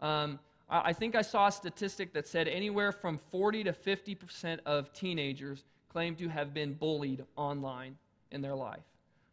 Um, 0.00 0.38
I 0.68 0.92
think 0.92 1.14
I 1.14 1.22
saw 1.22 1.46
a 1.46 1.52
statistic 1.52 2.12
that 2.14 2.26
said 2.26 2.48
anywhere 2.48 2.90
from 2.90 3.20
40 3.30 3.64
to 3.64 3.72
50% 3.72 4.58
of 4.66 4.92
teenagers 4.92 5.64
claim 5.92 6.16
to 6.16 6.28
have 6.28 6.52
been 6.52 6.74
bullied 6.74 7.24
online 7.36 7.96
in 8.32 8.42
their 8.42 8.56
life. 8.56 8.82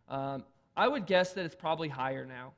Um, 0.10 0.44
I 0.78 0.88
would 0.88 1.08
guess 1.08 1.34
that 1.34 1.44
it's 1.44 1.56
probably 1.56 1.90
higher 1.90 2.26
now. 2.26 2.54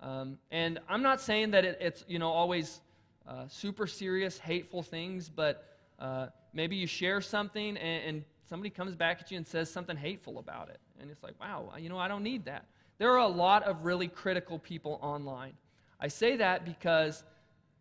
Um, 0.00 0.38
and 0.50 0.78
I'm 0.88 1.02
not 1.02 1.20
saying 1.20 1.52
that 1.52 1.64
it, 1.64 1.78
it's 1.80 2.04
you 2.08 2.18
know 2.18 2.30
always 2.30 2.80
uh, 3.28 3.46
super 3.48 3.86
serious, 3.86 4.38
hateful 4.38 4.82
things, 4.82 5.28
but 5.28 5.78
uh, 5.98 6.26
maybe 6.54 6.76
you 6.76 6.86
share 6.86 7.20
something 7.20 7.76
and, 7.76 8.04
and, 8.04 8.24
somebody 8.46 8.68
comes 8.68 8.94
back 8.94 9.22
at 9.22 9.30
you 9.30 9.38
and 9.38 9.46
says 9.46 9.70
something 9.70 9.96
hateful 9.96 10.38
about 10.38 10.68
it. 10.68 10.78
And 11.00 11.10
it's 11.10 11.22
like, 11.22 11.32
wow, 11.40 11.72
you 11.78 11.88
know, 11.88 11.96
I 11.96 12.08
don't 12.08 12.22
need 12.22 12.44
that. 12.44 12.66
There 12.98 13.10
are 13.10 13.20
a 13.20 13.26
lot 13.26 13.62
of 13.62 13.86
really 13.86 14.06
critical 14.06 14.58
people 14.58 14.98
online. 15.00 15.54
I 15.98 16.08
say 16.08 16.36
that 16.36 16.66
because 16.66 17.24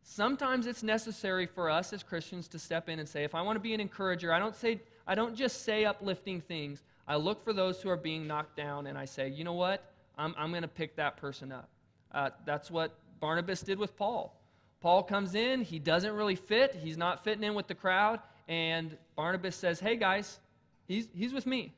Sometimes 0.04 0.68
it's 0.68 0.84
necessary 0.84 1.46
for 1.46 1.70
us 1.70 1.94
as 1.94 2.04
Christians 2.04 2.48
to 2.50 2.60
step 2.60 2.90
in 2.90 3.00
and 3.00 3.08
say, 3.08 3.24
if 3.24 3.34
I 3.34 3.42
want 3.42 3.56
to 3.56 3.62
be 3.62 3.74
an 3.74 3.80
encourager, 3.80 4.34
I 4.34 4.40
don't 4.40 4.56
say 4.56 4.82
I 5.08 5.16
don't 5.16 5.36
just 5.36 5.64
say 5.64 5.86
uplifting 5.86 6.42
things. 6.42 6.84
I 7.08 7.16
look 7.16 7.44
for 7.44 7.52
those 7.52 7.82
who 7.82 7.90
are 7.90 7.98
being 7.98 8.28
knocked 8.28 8.56
down 8.56 8.88
and 8.88 8.98
I 8.98 9.06
say, 9.06 9.30
you 9.30 9.44
know 9.44 9.54
what? 9.54 9.92
I'm, 10.18 10.34
I'm 10.38 10.52
going 10.52 10.62
to 10.62 10.68
pick 10.68 10.96
that 10.96 11.18
person 11.18 11.52
up. 11.52 11.70
Uh, 12.12 12.30
that's 12.46 12.72
what 12.72 12.98
Barnabas 13.20 13.62
did 13.62 13.78
with 13.78 13.98
Paul. 13.98 14.40
Paul 14.80 15.04
comes 15.04 15.36
in, 15.36 15.62
he 15.62 15.80
doesn't 15.80 16.14
really 16.14 16.36
fit, 16.36 16.76
he's 16.76 16.98
not 16.98 17.24
fitting 17.24 17.44
in 17.44 17.54
with 17.54 17.68
the 17.68 17.76
crowd, 17.76 18.20
and 18.48 18.98
Barnabas 19.16 19.56
says, 19.56 19.80
hey 19.80 19.96
guys, 19.96 20.40
he's, 20.88 21.08
he's 21.16 21.34
with 21.34 21.46
me. 21.46 21.74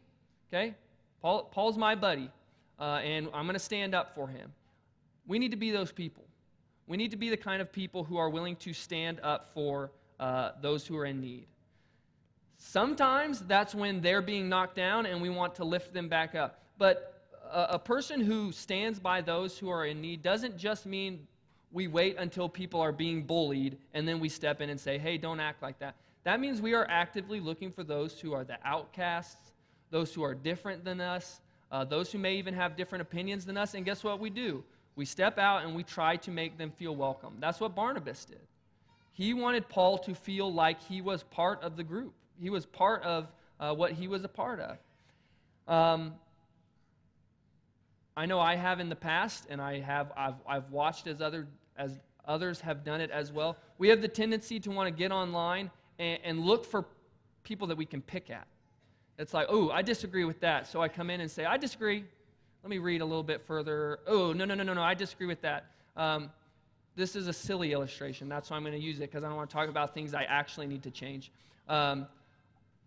Okay? 0.52 0.76
Paul, 1.22 1.44
Paul's 1.46 1.78
my 1.78 1.96
buddy, 1.96 2.30
uh, 2.80 3.02
and 3.04 3.28
I'm 3.34 3.46
going 3.46 3.54
to 3.54 3.60
stand 3.60 3.96
up 3.96 4.14
for 4.16 4.28
him. 4.28 4.52
We 5.28 5.40
need 5.40 5.52
to 5.52 5.58
be 5.58 5.72
those 5.72 5.92
people. 5.92 6.24
We 6.88 6.98
need 6.98 7.12
to 7.12 7.18
be 7.18 7.30
the 7.30 7.38
kind 7.38 7.62
of 7.62 7.72
people 7.72 8.04
who 8.04 8.18
are 8.18 8.30
willing 8.30 8.56
to 8.58 8.74
stand 8.74 9.20
up 9.24 9.52
for 9.54 9.92
uh, 10.20 10.52
those 10.62 10.86
who 10.86 10.98
are 10.98 11.06
in 11.06 11.20
need. 11.20 11.48
Sometimes 12.58 13.42
that's 13.42 13.76
when 13.76 14.02
they're 14.02 14.22
being 14.22 14.48
knocked 14.48 14.76
down 14.76 15.06
and 15.06 15.22
we 15.22 15.30
want 15.30 15.56
to 15.56 15.64
lift 15.64 15.94
them 15.94 16.08
back 16.08 16.36
up. 16.36 16.62
But 16.78 17.24
a, 17.52 17.68
a 17.72 17.80
person 17.80 18.22
who 18.22 18.52
stands 18.52 19.00
by 19.00 19.22
those 19.22 19.58
who 19.58 19.70
are 19.70 19.86
in 19.86 20.02
need 20.02 20.22
doesn't 20.22 20.58
just 20.58 20.86
mean 20.86 21.28
we 21.72 21.88
wait 21.88 22.18
until 22.18 22.48
people 22.48 22.80
are 22.80 22.92
being 22.92 23.24
bullied 23.24 23.78
and 23.94 24.08
then 24.08 24.20
we 24.20 24.30
step 24.30 24.62
in 24.62 24.70
and 24.70 24.80
say, 24.80 24.98
hey, 24.98 25.18
don't 25.18 25.40
act 25.40 25.62
like 25.62 25.80
that. 25.80 25.96
That 26.26 26.40
means 26.40 26.60
we 26.60 26.74
are 26.74 26.88
actively 26.90 27.40
looking 27.40 27.72
for 27.72 27.84
those 27.84 28.20
who 28.20 28.34
are 28.34 28.44
the 28.44 28.58
outcasts, 28.66 29.52
those 29.92 30.14
who 30.14 30.24
are 30.24 30.34
different 30.34 30.84
than 30.84 31.00
us, 31.00 31.40
uh, 31.72 31.86
those 31.86 32.12
who 32.12 32.18
may 32.18 32.36
even 32.36 32.56
have 32.56 32.76
different 32.76 33.04
opinions 33.04 33.46
than 33.46 33.58
us. 33.58 33.76
And 33.76 33.86
guess 33.86 34.04
what 34.04 34.20
we 34.20 34.32
do? 34.32 34.64
We 34.96 35.06
step 35.06 35.38
out 35.38 35.64
and 35.64 35.76
we 35.76 35.84
try 35.84 36.16
to 36.18 36.32
make 36.32 36.58
them 36.58 36.72
feel 36.72 36.96
welcome. 36.96 37.36
That's 37.40 37.60
what 37.60 37.76
Barnabas 37.76 38.26
did. 38.26 38.42
He 39.14 39.36
wanted 39.36 39.70
Paul 39.70 40.00
to 40.00 40.16
feel 40.16 40.52
like 40.52 40.82
he 40.82 41.00
was 41.00 41.24
part 41.24 41.62
of 41.62 41.78
the 41.78 41.84
group, 41.84 42.14
he 42.42 42.50
was 42.50 42.66
part 42.66 43.04
of 43.04 43.28
uh, 43.60 43.74
what 43.74 43.92
he 43.94 44.08
was 44.08 44.24
a 44.24 44.28
part 44.28 44.60
of. 44.60 44.78
Um, 45.68 46.16
I 48.18 48.26
know 48.26 48.40
I 48.40 48.56
have 48.56 48.80
in 48.80 48.90
the 48.90 48.96
past, 48.96 49.46
and 49.50 49.62
I 49.62 49.80
have 49.80 50.12
I've, 50.18 50.36
I've 50.48 50.72
watched 50.72 51.08
as 51.08 51.22
other 51.22 51.48
as 51.78 52.00
others 52.26 52.62
have 52.62 52.84
done 52.84 53.00
it 53.00 53.12
as 53.12 53.32
well. 53.32 53.58
We 53.78 53.90
have 53.90 54.02
the 54.02 54.08
tendency 54.08 54.60
to 54.62 54.72
want 54.72 54.88
to 54.88 54.92
get 54.92 55.12
online 55.12 55.70
and, 56.00 56.20
and 56.24 56.40
look 56.40 56.66
for 56.66 56.86
people 57.44 57.68
that 57.68 57.78
we 57.78 57.86
can 57.86 58.02
pick 58.02 58.30
at. 58.30 58.48
It's 59.18 59.34
like, 59.34 59.48
oh, 59.50 59.70
I 59.70 59.82
disagree 59.82 60.26
with 60.26 60.40
that. 60.42 60.68
So 60.68 60.82
I 60.82 60.88
come 60.88 61.10
in 61.10 61.22
and 61.22 61.32
say, 61.32 61.46
I 61.46 61.58
disagree. 61.58 62.04
Let 62.64 62.70
me 62.70 62.80
read 62.80 63.02
a 63.02 63.06
little 63.06 63.24
bit 63.24 63.42
further. 63.46 64.00
Oh, 64.08 64.34
no, 64.34 64.44
no, 64.44 64.56
no, 64.56 64.64
no, 64.64 64.74
no, 64.74 64.82
I 64.82 64.94
disagree 64.94 65.28
with 65.28 65.42
that. 65.42 65.66
Um, 65.96 66.32
this 66.96 67.16
is 67.16 67.28
a 67.28 67.34
silly 67.34 67.72
illustration. 67.72 68.28
That's 68.28 68.50
why 68.50 68.58
I'm 68.58 68.64
going 68.64 68.74
to 68.74 68.80
use 68.80 68.98
it 68.98 69.12
because 69.12 69.24
I 69.24 69.28
don't 69.28 69.38
want 69.38 69.50
to 69.50 69.54
talk 69.54 69.70
about 69.70 69.94
things 69.94 70.14
I 70.14 70.24
actually 70.24 70.68
need 70.68 70.84
to 70.84 70.92
change. 70.92 71.32
Um, 71.68 72.08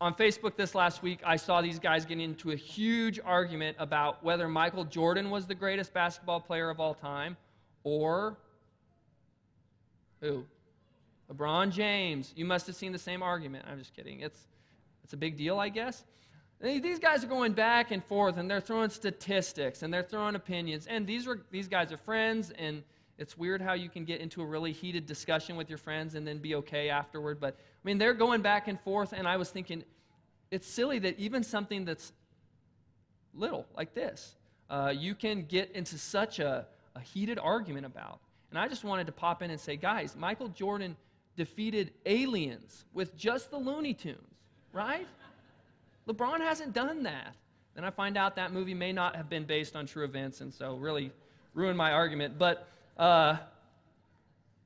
on 0.01 0.15
Facebook 0.15 0.57
this 0.57 0.75
last 0.75 1.03
week, 1.03 1.21
I 1.25 1.37
saw 1.37 1.61
these 1.61 1.79
guys 1.79 2.05
getting 2.05 2.25
into 2.25 2.53
a 2.53 2.57
huge 2.57 3.19
argument 3.25 3.77
about 3.81 4.23
whether 4.23 4.49
Michael 4.49 4.85
Jordan 4.85 5.31
was 5.31 5.47
the 5.47 5.55
greatest 5.55 5.93
basketball 5.93 6.41
player 6.41 6.71
of 6.71 6.79
all 6.79 6.95
time 6.95 7.37
or 7.83 8.37
who? 10.21 10.45
LeBron 11.33 11.71
James. 11.71 12.33
You 12.37 12.45
must 12.45 12.67
have 12.67 12.77
seen 12.77 12.93
the 12.93 12.99
same 12.99 13.23
argument. 13.23 13.67
I'm 13.71 13.79
just 13.79 13.95
kidding. 13.95 14.21
It's, 14.21 14.47
it's 15.05 15.13
a 15.13 15.17
big 15.17 15.37
deal, 15.37 15.59
I 15.59 15.69
guess. 15.69 16.05
These 16.61 16.99
guys 16.99 17.23
are 17.23 17.29
going 17.29 17.53
back 17.53 17.93
and 17.93 18.05
forth, 18.05 18.37
and 18.37 18.51
they're 18.51 18.61
throwing 18.61 18.91
statistics, 18.91 19.83
and 19.83 19.95
they're 19.95 20.03
throwing 20.03 20.35
opinions. 20.35 20.87
And 20.89 21.07
these, 21.07 21.29
are, 21.29 21.43
these 21.53 21.69
guys 21.69 21.93
are 21.93 21.99
friends, 21.99 22.51
and 22.59 22.83
it's 23.17 23.39
weird 23.39 23.63
how 23.63 23.75
you 23.75 23.89
can 23.89 24.05
get 24.05 24.21
into 24.21 24.43
a 24.43 24.47
really 24.47 24.73
heated 24.73 25.07
discussion 25.07 25.57
with 25.57 25.69
your 25.69 25.79
friends 25.79 26.17
and 26.17 26.27
then 26.27 26.39
be 26.39 26.57
okay 26.57 26.89
afterward. 26.89 27.39
But, 27.39 27.55
I 27.59 27.83
mean, 27.85 27.99
they're 27.99 28.15
going 28.15 28.43
back 28.43 28.67
and 28.67 28.81
forth, 28.81 29.13
and 29.13 29.29
I 29.29 29.37
was 29.37 29.51
thinking, 29.51 29.85
it's 30.51 30.67
silly 30.67 30.99
that 31.01 31.19
even 31.19 31.45
something 31.45 31.85
that's 31.85 32.13
little, 33.35 33.67
like 33.77 33.95
this, 33.95 34.35
uh, 34.69 34.93
you 34.97 35.15
can 35.15 35.45
get 35.45 35.71
into 35.73 35.97
such 35.97 36.41
a, 36.41 36.67
a 36.97 37.01
heated 37.01 37.39
argument 37.39 37.87
about. 37.87 38.19
And 38.51 38.59
I 38.59 38.67
just 38.67 38.83
wanted 38.83 39.07
to 39.07 39.13
pop 39.13 39.43
in 39.43 39.51
and 39.51 39.61
say, 39.61 39.77
guys, 39.77 40.17
Michael 40.17 40.49
Jordan 40.49 40.97
defeated 41.39 41.93
aliens 42.05 42.85
with 42.93 43.17
just 43.17 43.51
the 43.51 43.57
Looney 43.57 43.95
Tunes, 43.95 44.19
right? 44.75 45.07
LeBron 46.07 46.41
hasn't 46.41 46.75
done 46.75 47.03
that. 47.05 47.35
Then 47.75 47.85
I 47.85 47.91
find 47.91 48.19
out 48.19 48.35
that 48.37 48.53
movie 48.53 48.75
may 48.75 48.93
not 48.93 49.15
have 49.15 49.31
been 49.31 49.45
based 49.45 49.77
on 49.77 49.87
true 49.87 50.05
events, 50.05 50.41
and 50.41 50.53
so 50.53 50.75
really 50.77 51.13
ruined 51.55 51.79
my 51.79 51.93
argument. 51.93 52.39
But 52.39 52.67
uh, 52.99 53.37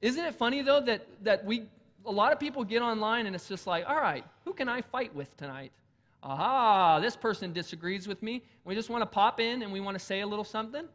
isn't 0.00 0.24
it 0.24 0.34
funny 0.34 0.62
though 0.62 0.80
that 0.80 1.06
that 1.22 1.44
we 1.44 1.66
a 2.06 2.10
lot 2.10 2.32
of 2.32 2.40
people 2.40 2.64
get 2.64 2.82
online 2.82 3.26
and 3.26 3.36
it's 3.36 3.48
just 3.48 3.66
like, 3.66 3.88
all 3.88 4.00
right, 4.00 4.24
who 4.44 4.52
can 4.52 4.68
I 4.68 4.80
fight 4.80 5.14
with 5.14 5.36
tonight? 5.36 5.70
Aha, 6.24 7.00
this 7.00 7.16
person 7.16 7.52
disagrees 7.52 8.08
with 8.08 8.22
me. 8.22 8.42
We 8.64 8.74
just 8.74 8.88
want 8.88 9.02
to 9.02 9.06
pop 9.06 9.40
in 9.40 9.62
and 9.62 9.72
we 9.72 9.80
want 9.80 9.98
to 9.98 10.04
say 10.04 10.20
a 10.20 10.26
little 10.26 10.44
something, 10.44 10.86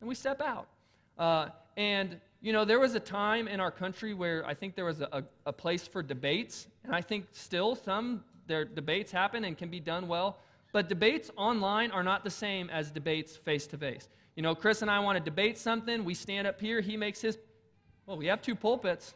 and 0.00 0.08
we 0.08 0.14
step 0.14 0.40
out. 0.40 0.68
Uh, 1.18 1.48
and 1.76 2.18
you 2.40 2.52
know, 2.52 2.64
there 2.64 2.78
was 2.78 2.94
a 2.94 3.00
time 3.00 3.48
in 3.48 3.60
our 3.60 3.70
country 3.70 4.14
where 4.14 4.46
I 4.46 4.54
think 4.54 4.76
there 4.76 4.84
was 4.84 5.00
a, 5.00 5.08
a, 5.12 5.24
a 5.46 5.52
place 5.52 5.86
for 5.86 6.02
debates, 6.02 6.68
and 6.84 6.94
I 6.94 7.00
think 7.00 7.26
still 7.32 7.74
some 7.74 8.22
their 8.46 8.64
debates 8.64 9.12
happen 9.12 9.44
and 9.44 9.56
can 9.56 9.68
be 9.68 9.80
done 9.80 10.08
well. 10.08 10.38
But 10.72 10.88
debates 10.88 11.30
online 11.36 11.90
are 11.90 12.02
not 12.02 12.24
the 12.24 12.30
same 12.30 12.70
as 12.70 12.90
debates 12.90 13.36
face 13.36 13.66
to 13.68 13.78
face. 13.78 14.08
You 14.36 14.42
know, 14.42 14.54
Chris 14.54 14.82
and 14.82 14.90
I 14.90 15.00
want 15.00 15.18
to 15.18 15.24
debate 15.24 15.58
something. 15.58 16.04
We 16.04 16.14
stand 16.14 16.46
up 16.46 16.60
here. 16.60 16.80
He 16.80 16.96
makes 16.96 17.20
his, 17.20 17.38
well, 18.06 18.16
we 18.16 18.26
have 18.26 18.40
two 18.40 18.54
pulpits. 18.54 19.14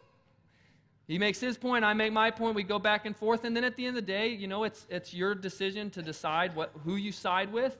He 1.07 1.19
makes 1.19 1.41
his 1.41 1.59
point, 1.59 1.85
I 1.85 1.93
make 1.93 2.13
my 2.13 2.31
point, 2.31 2.55
we 2.55 2.63
go 2.63 2.79
back 2.79 3.07
and 3.07 3.15
forth, 3.15 3.45
and 3.45 3.57
then 3.57 3.65
at 3.65 3.77
the 3.77 3.85
end 3.85 3.99
of 3.99 4.07
the 4.07 4.13
day, 4.13 4.29
you 4.29 4.47
know, 4.47 4.65
it's, 4.65 4.87
it's 4.89 5.13
your 5.13 5.35
decision 5.35 5.91
to 5.91 6.03
decide 6.03 6.55
what, 6.55 6.73
who 6.85 6.97
you 6.97 7.13
side 7.13 7.53
with. 7.53 7.77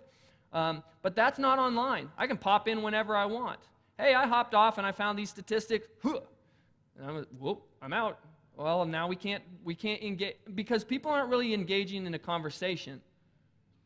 Um, 0.53 0.83
but 1.03 1.15
that's 1.15 1.39
not 1.39 1.59
online. 1.59 2.11
I 2.19 2.27
can 2.27 2.37
pop 2.37 2.69
in 2.69 2.83
whenever 2.83 3.17
I 3.17 3.25
want. 3.25 3.61
Hey, 3.99 4.15
I 4.15 4.27
hopped 4.27 4.55
off 4.55 4.79
and 4.79 4.87
I 4.87 4.93
found 4.93 5.19
these 5.19 5.31
statistics. 5.31 5.87
And 6.05 7.07
I'm, 7.07 7.27
whoop, 7.39 7.63
I'm 7.81 7.93
out. 7.93 8.19
Well 8.57 8.85
now 8.85 9.09
we 9.09 9.17
can't 9.17 9.43
we 9.65 9.75
can't 9.75 10.03
engage 10.03 10.37
because 10.55 10.85
people 10.85 11.11
aren't 11.11 11.31
really 11.31 11.55
engaging 11.55 12.07
in 12.07 12.15
a 12.15 12.19
conversation. 12.19 13.01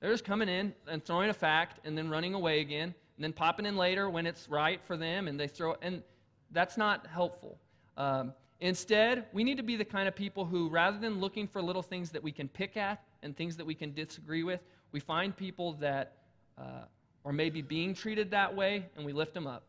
They're 0.01 0.11
just 0.11 0.25
coming 0.25 0.49
in 0.49 0.75
and 0.89 1.05
throwing 1.05 1.31
a 1.31 1.35
fact 1.35 1.81
and 1.87 1.97
then 1.97 2.11
running 2.11 2.35
away 2.35 2.61
again 2.61 2.95
and 3.17 3.25
then 3.25 3.33
popping 3.33 3.65
in 3.65 3.77
later 3.77 4.11
when 4.11 4.27
it's 4.27 4.49
right 4.49 4.81
for 4.85 4.97
them 4.97 5.29
and 5.29 5.39
they 5.39 5.49
throw 5.49 5.77
and 5.83 6.03
that's 6.51 6.77
not 6.77 7.07
helpful. 7.07 7.59
Um, 7.97 8.33
instead 8.61 9.27
we 9.33 9.45
need 9.45 9.57
to 9.57 9.63
be 9.63 9.77
the 9.77 9.85
kind 9.85 10.09
of 10.09 10.17
people 10.17 10.45
who 10.45 10.69
rather 10.69 10.99
than 10.99 11.21
looking 11.21 11.47
for 11.47 11.63
little 11.63 11.83
things 11.83 12.11
that 12.11 12.23
we 12.23 12.33
can 12.33 12.49
pick 12.49 12.77
at 12.77 13.03
and 13.23 13.37
things 13.37 13.57
that 13.57 13.67
we 13.67 13.75
can 13.75 13.93
disagree 13.93 14.43
with 14.43 14.61
we 14.93 15.01
find 15.01 15.37
people 15.37 15.75
that 15.75 16.17
uh, 16.59 16.85
are 17.25 17.33
maybe 17.33 17.61
being 17.63 17.95
treated 17.95 18.31
that 18.31 18.55
way 18.55 18.87
and 18.97 19.05
we 19.05 19.13
lift 19.13 19.35
them 19.35 19.47
up 19.47 19.63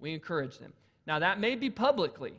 we 0.00 0.12
encourage 0.12 0.58
them 0.58 0.72
now 1.06 1.18
that 1.18 1.40
may 1.40 1.54
be 1.54 1.70
publicly 1.70 2.34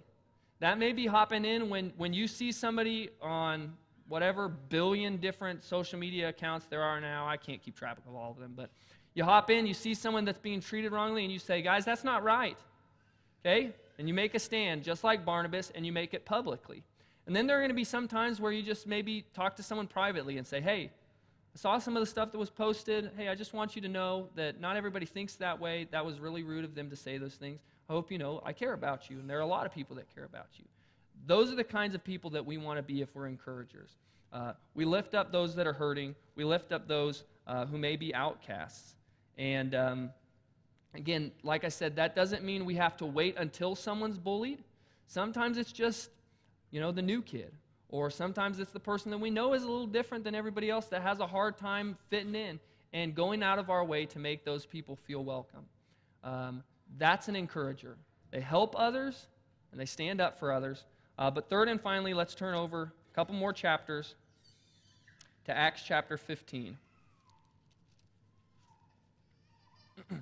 that 0.59 0.77
may 0.77 0.91
be 0.91 1.07
hopping 1.07 1.45
in 1.45 1.69
when, 1.69 1.93
when 1.97 2.13
you 2.13 2.27
see 2.27 2.51
somebody 2.51 3.09
on 3.21 3.73
whatever 4.09 4.49
billion 4.49 5.17
different 5.17 5.63
social 5.63 5.97
media 5.97 6.29
accounts 6.29 6.65
there 6.65 6.81
are 6.81 6.99
now. 6.99 7.27
I 7.27 7.37
can't 7.37 7.61
keep 7.61 7.77
track 7.77 7.97
of 8.05 8.15
all 8.15 8.31
of 8.31 8.39
them, 8.39 8.53
but 8.55 8.69
you 9.13 9.23
hop 9.23 9.49
in, 9.49 9.65
you 9.65 9.73
see 9.73 9.93
someone 9.93 10.25
that's 10.25 10.39
being 10.39 10.59
treated 10.59 10.91
wrongly, 10.91 11.23
and 11.23 11.31
you 11.31 11.39
say, 11.39 11.61
guys, 11.61 11.85
that's 11.85 12.03
not 12.03 12.23
right. 12.23 12.57
Okay? 13.45 13.71
And 13.97 14.07
you 14.07 14.13
make 14.13 14.35
a 14.35 14.39
stand, 14.39 14.83
just 14.83 15.03
like 15.03 15.25
Barnabas, 15.25 15.71
and 15.75 15.85
you 15.85 15.91
make 15.91 16.13
it 16.13 16.25
publicly. 16.25 16.83
And 17.25 17.35
then 17.35 17.47
there 17.47 17.57
are 17.57 17.59
going 17.59 17.69
to 17.69 17.75
be 17.75 17.83
some 17.83 18.07
times 18.07 18.41
where 18.41 18.51
you 18.51 18.63
just 18.63 18.87
maybe 18.87 19.25
talk 19.33 19.55
to 19.57 19.63
someone 19.63 19.87
privately 19.87 20.37
and 20.37 20.45
say, 20.45 20.59
hey, 20.59 20.91
I 21.55 21.57
saw 21.57 21.79
some 21.79 21.97
of 21.97 22.01
the 22.01 22.05
stuff 22.05 22.31
that 22.31 22.37
was 22.37 22.49
posted. 22.49 23.11
Hey, 23.17 23.27
I 23.27 23.35
just 23.35 23.53
want 23.53 23.75
you 23.75 23.81
to 23.81 23.87
know 23.87 24.29
that 24.35 24.59
not 24.59 24.77
everybody 24.77 25.05
thinks 25.05 25.35
that 25.35 25.59
way. 25.59 25.87
That 25.91 26.05
was 26.05 26.19
really 26.19 26.43
rude 26.43 26.63
of 26.63 26.75
them 26.75 26.89
to 26.89 26.95
say 26.95 27.17
those 27.17 27.35
things. 27.35 27.59
I 27.89 27.93
hope 27.93 28.11
you 28.11 28.17
know 28.19 28.41
I 28.45 28.53
care 28.53 28.73
about 28.73 29.09
you, 29.09 29.19
and 29.19 29.29
there 29.29 29.37
are 29.37 29.41
a 29.41 29.47
lot 29.47 29.65
of 29.65 29.73
people 29.73 29.95
that 29.95 30.13
care 30.13 30.25
about 30.25 30.47
you. 30.57 30.65
Those 31.25 31.51
are 31.51 31.55
the 31.55 31.63
kinds 31.63 31.95
of 31.95 32.03
people 32.03 32.29
that 32.31 32.45
we 32.45 32.57
want 32.57 32.77
to 32.77 32.83
be 32.83 33.01
if 33.01 33.15
we're 33.15 33.27
encouragers. 33.27 33.89
Uh, 34.31 34.53
we 34.75 34.85
lift 34.85 35.15
up 35.15 35.31
those 35.31 35.55
that 35.55 35.65
are 35.65 35.73
hurting, 35.73 36.15
we 36.35 36.43
lift 36.43 36.71
up 36.71 36.87
those 36.87 37.23
uh, 37.47 37.65
who 37.65 37.77
may 37.77 37.95
be 37.95 38.13
outcasts. 38.13 38.95
And 39.37 39.73
um, 39.73 40.11
again, 40.93 41.31
like 41.43 41.63
I 41.63 41.69
said, 41.69 41.95
that 41.95 42.15
doesn't 42.15 42.43
mean 42.43 42.65
we 42.65 42.75
have 42.75 42.95
to 42.97 43.05
wait 43.05 43.35
until 43.37 43.75
someone's 43.75 44.17
bullied. 44.17 44.63
Sometimes 45.07 45.57
it's 45.57 45.71
just, 45.71 46.11
you 46.69 46.79
know, 46.79 46.91
the 46.91 47.01
new 47.01 47.23
kid. 47.23 47.51
Or 47.89 48.11
sometimes 48.11 48.59
it's 48.59 48.71
the 48.71 48.79
person 48.79 49.09
that 49.11 49.17
we 49.17 49.29
know 49.31 49.53
is 49.53 49.63
a 49.63 49.67
little 49.67 49.87
different 49.87 50.23
than 50.23 50.35
everybody 50.35 50.69
else 50.69 50.85
that 50.87 51.01
has 51.01 51.19
a 51.19 51.27
hard 51.27 51.57
time 51.57 51.97
fitting 52.09 52.35
in 52.35 52.59
and 52.93 53.15
going 53.15 53.41
out 53.43 53.57
of 53.59 53.69
our 53.69 53.83
way 53.83 54.05
to 54.05 54.19
make 54.19 54.45
those 54.45 54.65
people 54.65 54.95
feel 54.95 55.23
welcome. 55.23 55.65
Um, 56.23 56.63
that's 56.97 57.27
an 57.27 57.35
encourager. 57.35 57.97
They 58.31 58.41
help 58.41 58.75
others 58.77 59.27
and 59.71 59.81
they 59.81 59.85
stand 59.85 60.21
up 60.21 60.39
for 60.39 60.51
others. 60.51 60.85
Uh, 61.17 61.31
but 61.31 61.49
third 61.49 61.67
and 61.67 61.81
finally, 61.81 62.13
let's 62.13 62.35
turn 62.35 62.53
over 62.53 62.93
a 63.11 63.15
couple 63.15 63.33
more 63.33 63.53
chapters 63.53 64.13
to 65.45 65.57
Acts 65.57 65.81
chapter 65.83 66.15
15. 66.15 66.77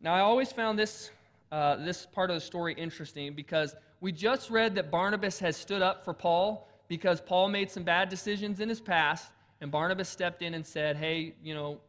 now, 0.00 0.14
I 0.14 0.20
always 0.20 0.52
found 0.52 0.78
this 0.78 1.10
uh, 1.50 1.76
this 1.76 2.04
part 2.04 2.30
of 2.30 2.34
the 2.34 2.40
story 2.40 2.74
interesting 2.74 3.32
because 3.32 3.74
we 4.00 4.12
just 4.12 4.50
read 4.50 4.74
that 4.76 4.90
Barnabas 4.90 5.38
has 5.40 5.56
stood 5.56 5.82
up 5.82 6.04
for 6.04 6.14
Paul 6.14 6.68
because 6.88 7.20
Paul 7.20 7.48
made 7.48 7.70
some 7.70 7.82
bad 7.82 8.08
decisions 8.08 8.60
in 8.60 8.68
his 8.68 8.80
past, 8.80 9.30
and 9.60 9.70
Barnabas 9.70 10.08
stepped 10.08 10.42
in 10.42 10.54
and 10.54 10.66
said, 10.66 10.96
Hey, 10.96 11.34
you 11.42 11.54
know, 11.54 11.80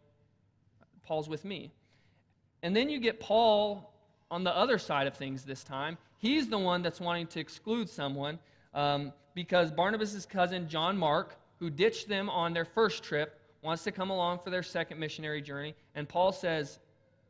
Paul's 1.03 1.29
with 1.29 1.45
me. 1.45 1.71
And 2.61 2.75
then 2.75 2.89
you 2.89 2.99
get 2.99 3.19
Paul 3.19 3.93
on 4.29 4.43
the 4.43 4.55
other 4.55 4.77
side 4.77 5.07
of 5.07 5.15
things 5.15 5.43
this 5.43 5.63
time. 5.63 5.97
He's 6.17 6.49
the 6.49 6.57
one 6.57 6.81
that's 6.81 6.99
wanting 6.99 7.27
to 7.27 7.39
exclude 7.39 7.89
someone 7.89 8.37
um, 8.73 9.13
because 9.33 9.71
Barnabas' 9.71 10.25
cousin, 10.25 10.67
John 10.67 10.97
Mark, 10.97 11.37
who 11.59 11.69
ditched 11.69 12.09
them 12.09 12.29
on 12.29 12.53
their 12.53 12.65
first 12.65 13.03
trip, 13.03 13.39
wants 13.61 13.83
to 13.83 13.91
come 13.91 14.09
along 14.09 14.39
for 14.39 14.49
their 14.49 14.63
second 14.63 14.99
missionary 14.99 15.41
journey. 15.41 15.73
And 15.95 16.07
Paul 16.07 16.31
says, 16.31 16.79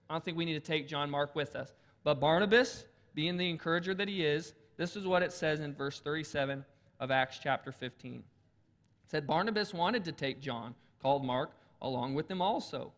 I 0.09 0.13
don't 0.13 0.23
think 0.23 0.37
we 0.37 0.45
need 0.45 0.53
to 0.53 0.59
take 0.59 0.87
John 0.87 1.09
Mark 1.09 1.35
with 1.35 1.55
us. 1.55 1.73
But 2.03 2.19
Barnabas, 2.19 2.85
being 3.13 3.37
the 3.37 3.49
encourager 3.49 3.93
that 3.93 4.07
he 4.07 4.25
is, 4.25 4.53
this 4.79 4.95
is 4.95 5.05
what 5.05 5.21
it 5.23 5.33
says 5.33 5.59
in 5.59 5.75
verse 5.75 5.99
37 5.99 6.63
of 7.01 7.11
Acts 7.11 7.37
chapter 7.43 7.69
15. 7.69 8.15
It 8.15 8.23
said, 9.11 9.27
Barnabas 9.27 9.73
wanted 9.73 10.05
to 10.05 10.13
take 10.13 10.39
John, 10.39 10.73
called 11.01 11.25
Mark, 11.25 11.51
along 11.81 12.15
with 12.15 12.29
them 12.29 12.41
also. 12.41 12.93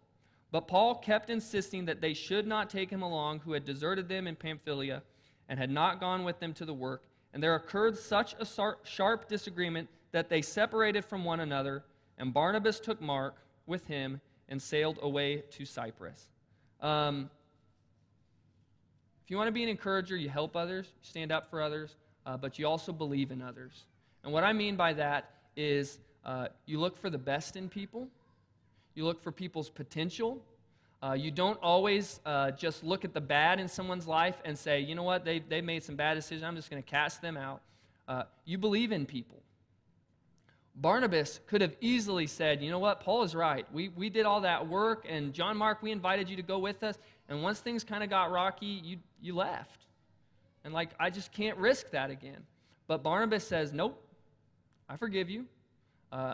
But 0.51 0.67
Paul 0.67 0.93
kept 0.93 1.31
insisting 1.31 1.85
that 1.85 1.99
they 1.99 2.13
should 2.13 2.45
not 2.45 2.69
take 2.69 2.91
him 2.91 3.01
along, 3.01 3.39
who 3.39 3.53
had 3.53 3.65
deserted 3.65 4.07
them 4.07 4.27
in 4.27 4.35
Pamphylia 4.35 5.01
and 5.49 5.57
had 5.57 5.71
not 5.71 5.99
gone 5.99 6.23
with 6.23 6.39
them 6.39 6.53
to 6.53 6.65
the 6.65 6.73
work. 6.73 7.01
And 7.33 7.41
there 7.41 7.55
occurred 7.55 7.97
such 7.97 8.35
a 8.39 8.45
sharp 8.83 9.27
disagreement 9.27 9.89
that 10.11 10.29
they 10.29 10.43
separated 10.43 11.03
from 11.03 11.25
one 11.25 11.39
another, 11.39 11.83
and 12.19 12.31
Barnabas 12.31 12.79
took 12.79 13.01
Mark 13.01 13.37
with 13.65 13.87
him 13.87 14.21
and 14.49 14.61
sailed 14.61 14.99
away 15.01 15.45
to 15.49 15.65
Cyprus. 15.65 16.27
Um, 16.79 17.31
you 19.31 19.37
want 19.37 19.47
to 19.47 19.53
be 19.53 19.63
an 19.63 19.69
encourager, 19.69 20.17
you 20.17 20.29
help 20.29 20.55
others, 20.57 20.87
you 20.87 21.07
stand 21.09 21.31
up 21.31 21.49
for 21.49 21.61
others, 21.61 21.95
uh, 22.25 22.35
but 22.35 22.59
you 22.59 22.67
also 22.67 22.91
believe 22.91 23.31
in 23.31 23.41
others. 23.41 23.85
And 24.23 24.33
what 24.33 24.43
I 24.43 24.51
mean 24.51 24.75
by 24.75 24.91
that 24.93 25.31
is 25.55 25.99
uh, 26.25 26.47
you 26.65 26.79
look 26.79 26.97
for 26.97 27.09
the 27.09 27.17
best 27.17 27.55
in 27.55 27.69
people, 27.69 28.07
you 28.93 29.05
look 29.05 29.23
for 29.23 29.31
people's 29.31 29.69
potential. 29.69 30.43
Uh, 31.01 31.13
you 31.13 31.31
don't 31.31 31.57
always 31.63 32.19
uh, 32.27 32.51
just 32.51 32.83
look 32.83 33.03
at 33.03 33.13
the 33.13 33.21
bad 33.21 33.59
in 33.59 33.67
someone's 33.67 34.05
life 34.05 34.35
and 34.45 34.55
say, 34.55 34.79
you 34.79 34.93
know 34.93 35.01
what, 35.01 35.25
they, 35.25 35.39
they 35.39 35.61
made 35.61 35.83
some 35.83 35.95
bad 35.95 36.13
decisions, 36.13 36.43
I'm 36.43 36.55
just 36.55 36.69
going 36.69 36.83
to 36.83 36.87
cast 36.87 37.21
them 37.21 37.37
out. 37.37 37.61
Uh, 38.07 38.23
you 38.45 38.57
believe 38.57 38.91
in 38.91 39.05
people. 39.05 39.41
Barnabas 40.75 41.39
could 41.47 41.61
have 41.61 41.75
easily 41.81 42.27
said, 42.27 42.61
you 42.61 42.69
know 42.69 42.79
what, 42.79 42.99
Paul 42.99 43.23
is 43.23 43.33
right. 43.33 43.65
We, 43.73 43.89
we 43.89 44.09
did 44.09 44.25
all 44.25 44.41
that 44.41 44.67
work, 44.67 45.05
and 45.09 45.33
John 45.33 45.57
Mark, 45.57 45.81
we 45.81 45.91
invited 45.91 46.29
you 46.29 46.35
to 46.35 46.43
go 46.43 46.59
with 46.59 46.83
us, 46.83 46.97
and 47.31 47.41
once 47.41 47.61
things 47.61 47.85
kind 47.85 48.03
of 48.03 48.09
got 48.09 48.29
rocky, 48.29 48.81
you, 48.83 48.97
you 49.21 49.33
left. 49.33 49.85
And 50.65 50.73
like, 50.73 50.89
I 50.99 51.09
just 51.09 51.31
can't 51.31 51.57
risk 51.57 51.89
that 51.91 52.09
again. 52.09 52.43
But 52.87 53.03
Barnabas 53.03 53.47
says, 53.47 53.71
nope, 53.71 54.03
I 54.89 54.97
forgive 54.97 55.29
you. 55.29 55.45
Uh, 56.11 56.33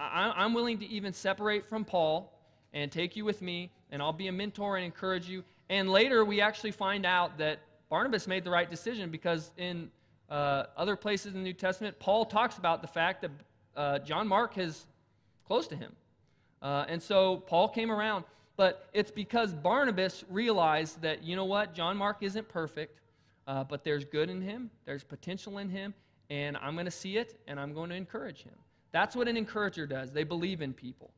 I, 0.00 0.44
am 0.44 0.54
willing 0.54 0.80
to 0.80 0.86
even 0.86 1.12
separate 1.12 1.68
from 1.68 1.84
Paul 1.84 2.36
and 2.72 2.90
take 2.90 3.14
you 3.14 3.24
with 3.24 3.42
me, 3.42 3.70
and 3.92 4.02
I'll 4.02 4.12
be 4.12 4.26
a 4.26 4.32
mentor 4.32 4.76
and 4.76 4.84
encourage 4.84 5.28
you. 5.28 5.44
And 5.70 5.88
later, 5.88 6.24
we 6.24 6.40
actually 6.40 6.72
find 6.72 7.06
out 7.06 7.38
that 7.38 7.60
Barnabas 7.88 8.26
made 8.26 8.42
the 8.42 8.50
right 8.50 8.68
decision 8.68 9.08
because 9.08 9.52
in 9.56 9.88
uh, 10.28 10.64
other 10.76 10.96
places 10.96 11.28
in 11.28 11.34
the 11.34 11.44
New 11.44 11.52
Testament, 11.52 11.96
Paul 12.00 12.24
talks 12.24 12.58
about 12.58 12.82
the 12.82 12.88
fact 12.88 13.22
that 13.22 13.30
uh, 13.76 13.98
John 14.00 14.26
Mark 14.26 14.58
is 14.58 14.84
close 15.46 15.68
to 15.68 15.76
him. 15.76 15.92
Uh, 16.60 16.86
and 16.88 17.00
so 17.00 17.36
Paul 17.36 17.68
came 17.68 17.92
around. 17.92 18.24
But 18.56 18.88
it's 18.92 19.10
because 19.10 19.52
Barnabas 19.52 20.24
realized 20.28 21.00
that, 21.02 21.22
you 21.22 21.36
know 21.36 21.44
what, 21.44 21.74
John 21.74 21.96
Mark 21.96 22.18
isn't 22.20 22.48
perfect, 22.48 23.00
uh, 23.46 23.64
but 23.64 23.82
there's 23.82 24.04
good 24.04 24.28
in 24.30 24.40
him, 24.40 24.70
there's 24.84 25.04
potential 25.04 25.58
in 25.58 25.68
him, 25.68 25.94
and 26.30 26.56
I'm 26.58 26.74
going 26.74 26.84
to 26.84 26.90
see 26.90 27.16
it, 27.16 27.40
and 27.48 27.58
I'm 27.58 27.72
going 27.72 27.90
to 27.90 27.96
encourage 27.96 28.42
him. 28.42 28.54
That's 28.92 29.16
what 29.16 29.26
an 29.26 29.36
encourager 29.36 29.86
does. 29.86 30.12
They 30.12 30.24
believe 30.24 30.60
in 30.60 30.72
people. 30.72 31.10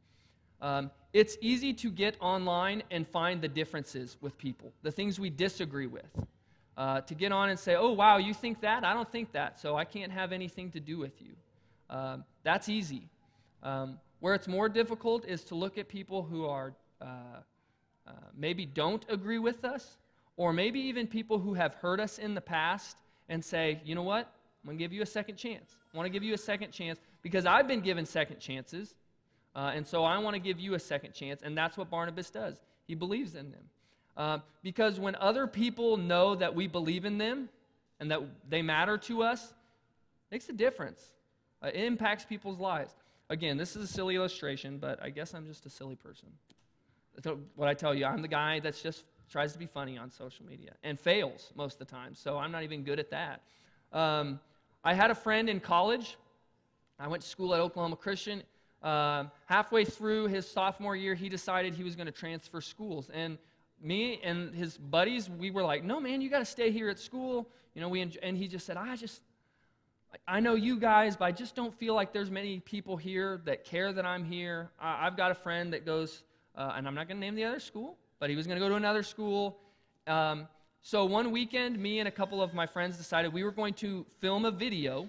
Um, 0.62 0.90
it's 1.12 1.36
easy 1.40 1.72
to 1.74 1.90
get 1.90 2.16
online 2.20 2.82
and 2.90 3.06
find 3.06 3.42
the 3.42 3.48
differences 3.48 4.16
with 4.20 4.38
people, 4.38 4.72
the 4.82 4.90
things 4.90 5.18
we 5.18 5.30
disagree 5.30 5.86
with. 5.86 6.08
Uh, 6.76 7.00
to 7.02 7.14
get 7.14 7.30
on 7.30 7.50
and 7.50 7.58
say, 7.58 7.76
oh, 7.76 7.92
wow, 7.92 8.16
you 8.16 8.34
think 8.34 8.60
that? 8.60 8.82
I 8.82 8.94
don't 8.94 9.10
think 9.10 9.30
that, 9.30 9.60
so 9.60 9.76
I 9.76 9.84
can't 9.84 10.10
have 10.10 10.32
anything 10.32 10.72
to 10.72 10.80
do 10.80 10.98
with 10.98 11.22
you. 11.22 11.30
Um, 11.88 12.24
that's 12.42 12.68
easy. 12.68 13.08
Um, 13.62 14.00
where 14.18 14.34
it's 14.34 14.48
more 14.48 14.68
difficult 14.68 15.24
is 15.24 15.44
to 15.44 15.54
look 15.54 15.78
at 15.78 15.88
people 15.88 16.22
who 16.22 16.46
are 16.46 16.74
uh, 17.00 17.06
uh, 18.06 18.10
maybe 18.36 18.66
don't 18.66 19.04
agree 19.08 19.38
with 19.38 19.64
us, 19.64 19.96
or 20.36 20.52
maybe 20.52 20.80
even 20.80 21.06
people 21.06 21.38
who 21.38 21.54
have 21.54 21.74
hurt 21.74 22.00
us 22.00 22.18
in 22.18 22.34
the 22.34 22.40
past 22.40 22.96
and 23.28 23.44
say, 23.44 23.80
you 23.84 23.94
know 23.94 24.02
what? 24.02 24.32
I'm 24.62 24.68
going 24.68 24.78
to 24.78 24.84
give 24.84 24.92
you 24.92 25.02
a 25.02 25.06
second 25.06 25.36
chance. 25.36 25.76
I 25.92 25.96
want 25.96 26.06
to 26.06 26.10
give 26.10 26.22
you 26.22 26.34
a 26.34 26.38
second 26.38 26.72
chance 26.72 26.98
because 27.22 27.46
I've 27.46 27.68
been 27.68 27.80
given 27.80 28.06
second 28.06 28.40
chances. 28.40 28.94
Uh, 29.54 29.72
and 29.74 29.86
so 29.86 30.04
I 30.04 30.18
want 30.18 30.34
to 30.34 30.40
give 30.40 30.58
you 30.58 30.74
a 30.74 30.78
second 30.78 31.12
chance. 31.12 31.42
And 31.42 31.56
that's 31.56 31.76
what 31.76 31.90
Barnabas 31.90 32.30
does. 32.30 32.60
He 32.86 32.94
believes 32.94 33.34
in 33.34 33.50
them. 33.50 33.62
Uh, 34.16 34.38
because 34.62 34.98
when 34.98 35.14
other 35.16 35.46
people 35.46 35.96
know 35.96 36.34
that 36.34 36.54
we 36.54 36.66
believe 36.66 37.04
in 37.04 37.18
them 37.18 37.48
and 38.00 38.10
that 38.10 38.20
they 38.48 38.62
matter 38.62 38.96
to 38.98 39.22
us, 39.22 39.44
it 39.44 40.32
makes 40.32 40.48
a 40.48 40.52
difference. 40.52 41.10
Uh, 41.62 41.68
it 41.68 41.84
impacts 41.84 42.24
people's 42.24 42.58
lives. 42.58 42.94
Again, 43.30 43.56
this 43.56 43.76
is 43.76 43.90
a 43.90 43.92
silly 43.92 44.16
illustration, 44.16 44.78
but 44.78 45.02
I 45.02 45.10
guess 45.10 45.34
I'm 45.34 45.46
just 45.46 45.66
a 45.66 45.70
silly 45.70 45.96
person. 45.96 46.28
What 47.54 47.68
I 47.68 47.74
tell 47.74 47.94
you, 47.94 48.06
I'm 48.06 48.22
the 48.22 48.28
guy 48.28 48.60
that's 48.60 48.82
just 48.82 49.04
tries 49.30 49.52
to 49.52 49.58
be 49.58 49.66
funny 49.66 49.96
on 49.96 50.10
social 50.10 50.44
media 50.44 50.72
and 50.82 50.98
fails 50.98 51.52
most 51.54 51.80
of 51.80 51.86
the 51.86 51.94
time. 51.94 52.14
So 52.14 52.38
I'm 52.38 52.52
not 52.52 52.62
even 52.62 52.82
good 52.82 52.98
at 52.98 53.10
that. 53.10 53.42
Um, 53.92 54.40
I 54.84 54.94
had 54.94 55.10
a 55.10 55.14
friend 55.14 55.48
in 55.48 55.60
college 55.60 56.16
I 56.98 57.08
went 57.08 57.22
to 57.22 57.28
school 57.28 57.54
at 57.54 57.60
Oklahoma 57.60 57.96
Christian. 57.96 58.42
Uh, 58.82 59.24
halfway 59.46 59.84
through 59.84 60.28
his 60.28 60.48
sophomore 60.48 60.94
year, 60.94 61.14
he 61.14 61.28
decided 61.28 61.74
he 61.74 61.82
was 61.82 61.96
going 61.96 62.06
to 62.06 62.12
transfer 62.12 62.60
schools. 62.60 63.10
And 63.12 63.38
me 63.80 64.20
and 64.22 64.54
his 64.54 64.76
buddies, 64.76 65.28
we 65.28 65.50
were 65.50 65.64
like, 65.64 65.82
no, 65.82 65.98
man, 65.98 66.20
you 66.20 66.30
got 66.30 66.38
to 66.38 66.44
stay 66.44 66.70
here 66.70 66.88
at 66.88 66.98
school. 66.98 67.48
You 67.74 67.80
know, 67.80 67.88
we 67.88 68.00
and 68.22 68.36
he 68.36 68.46
just 68.46 68.66
said, 68.66 68.76
I 68.76 68.94
just, 68.94 69.22
I 70.28 70.38
know 70.38 70.54
you 70.54 70.78
guys, 70.78 71.16
but 71.16 71.24
I 71.24 71.32
just 71.32 71.56
don't 71.56 71.74
feel 71.74 71.94
like 71.94 72.12
there's 72.12 72.30
many 72.30 72.60
people 72.60 72.96
here 72.96 73.40
that 73.44 73.64
care 73.64 73.92
that 73.92 74.06
I'm 74.06 74.24
here. 74.24 74.70
I, 74.78 75.04
have 75.04 75.16
got 75.16 75.32
a 75.32 75.34
friend 75.34 75.72
that 75.72 75.84
goes, 75.84 76.22
uh, 76.56 76.74
and 76.76 76.86
I'm 76.86 76.94
not 76.94 77.08
going 77.08 77.18
to 77.18 77.20
name 77.20 77.34
the 77.34 77.44
other 77.44 77.60
school, 77.60 77.96
but 78.18 78.30
he 78.30 78.36
was 78.36 78.46
going 78.46 78.58
to 78.58 78.64
go 78.64 78.68
to 78.68 78.76
another 78.76 79.02
school. 79.02 79.58
Um, 80.06 80.46
so 80.82 81.04
one 81.04 81.30
weekend, 81.30 81.78
me 81.78 81.98
and 81.98 82.08
a 82.08 82.10
couple 82.10 82.42
of 82.42 82.52
my 82.54 82.66
friends 82.66 82.96
decided 82.96 83.32
we 83.32 83.44
were 83.44 83.50
going 83.50 83.74
to 83.74 84.04
film 84.20 84.44
a 84.44 84.50
video 84.50 85.08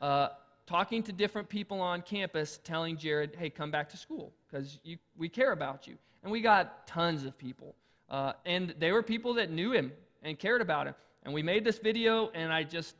uh, 0.00 0.28
talking 0.66 1.02
to 1.02 1.12
different 1.12 1.48
people 1.48 1.80
on 1.80 2.02
campus, 2.02 2.58
telling 2.64 2.96
Jared, 2.96 3.36
hey, 3.38 3.50
come 3.50 3.70
back 3.70 3.88
to 3.90 3.96
school 3.96 4.32
because 4.50 4.78
we 5.16 5.28
care 5.28 5.52
about 5.52 5.86
you. 5.86 5.96
And 6.22 6.32
we 6.32 6.40
got 6.40 6.86
tons 6.86 7.24
of 7.24 7.36
people. 7.36 7.74
Uh, 8.08 8.32
and 8.46 8.74
they 8.78 8.92
were 8.92 9.02
people 9.02 9.34
that 9.34 9.50
knew 9.50 9.72
him 9.72 9.92
and 10.22 10.38
cared 10.38 10.62
about 10.62 10.86
him. 10.86 10.94
And 11.24 11.34
we 11.34 11.42
made 11.42 11.64
this 11.64 11.78
video, 11.78 12.30
and 12.34 12.52
I 12.52 12.62
just 12.62 12.96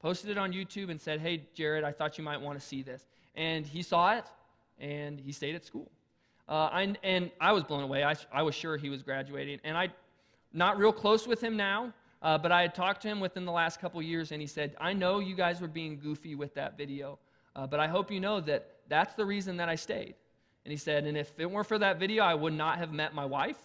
posted 0.00 0.30
it 0.30 0.38
on 0.38 0.52
YouTube 0.52 0.90
and 0.90 1.00
said, 1.00 1.20
hey, 1.20 1.42
Jared, 1.54 1.84
I 1.84 1.92
thought 1.92 2.18
you 2.18 2.24
might 2.24 2.40
want 2.40 2.58
to 2.58 2.64
see 2.64 2.82
this. 2.82 3.06
And 3.34 3.66
he 3.66 3.82
saw 3.82 4.16
it, 4.16 4.24
and 4.78 5.18
he 5.18 5.32
stayed 5.32 5.54
at 5.54 5.64
school. 5.64 5.90
Uh, 6.48 6.68
I, 6.72 6.94
and 7.02 7.30
I 7.40 7.52
was 7.52 7.64
blown 7.64 7.82
away. 7.82 8.04
I, 8.04 8.14
I 8.32 8.42
was 8.42 8.54
sure 8.54 8.76
he 8.76 8.90
was 8.90 9.02
graduating. 9.02 9.60
And 9.64 9.76
I, 9.76 9.88
not 10.52 10.78
real 10.78 10.92
close 10.92 11.26
with 11.26 11.40
him 11.42 11.56
now, 11.56 11.92
uh, 12.22 12.38
but 12.38 12.52
I 12.52 12.62
had 12.62 12.74
talked 12.74 13.02
to 13.02 13.08
him 13.08 13.20
within 13.20 13.44
the 13.44 13.52
last 13.52 13.80
couple 13.80 14.00
years, 14.02 14.32
and 14.32 14.40
he 14.40 14.46
said, 14.46 14.74
I 14.80 14.92
know 14.92 15.20
you 15.20 15.34
guys 15.34 15.60
were 15.60 15.68
being 15.68 15.98
goofy 15.98 16.34
with 16.34 16.54
that 16.54 16.76
video, 16.76 17.18
uh, 17.56 17.66
but 17.66 17.80
I 17.80 17.86
hope 17.86 18.10
you 18.10 18.20
know 18.20 18.40
that 18.40 18.76
that's 18.88 19.14
the 19.14 19.24
reason 19.24 19.56
that 19.58 19.68
I 19.68 19.74
stayed. 19.74 20.14
And 20.64 20.70
he 20.70 20.76
said, 20.76 21.04
and 21.04 21.16
if 21.16 21.32
it 21.38 21.50
weren't 21.50 21.66
for 21.66 21.78
that 21.78 21.98
video, 21.98 22.24
I 22.24 22.34
would 22.34 22.54
not 22.54 22.78
have 22.78 22.92
met 22.92 23.14
my 23.14 23.24
wife. 23.24 23.58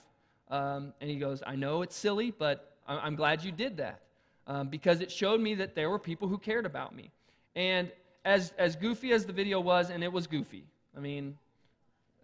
Um, 0.49 0.93
and 0.99 1.09
he 1.09 1.17
goes, 1.17 1.41
I 1.45 1.55
know 1.55 1.81
it's 1.81 1.95
silly, 1.95 2.31
but 2.31 2.75
I'm 2.87 3.15
glad 3.15 3.43
you 3.43 3.51
did 3.51 3.77
that 3.77 4.01
um, 4.47 4.67
because 4.67 4.99
it 4.99 5.11
showed 5.11 5.39
me 5.39 5.55
that 5.55 5.75
there 5.75 5.89
were 5.89 5.99
people 5.99 6.27
who 6.27 6.37
cared 6.37 6.65
about 6.65 6.95
me. 6.95 7.11
And 7.55 7.91
as, 8.25 8.51
as 8.57 8.75
goofy 8.75 9.11
as 9.11 9.25
the 9.25 9.33
video 9.33 9.59
was, 9.59 9.91
and 9.91 10.03
it 10.03 10.11
was 10.11 10.27
goofy, 10.27 10.65
I 10.97 10.99
mean, 10.99 11.37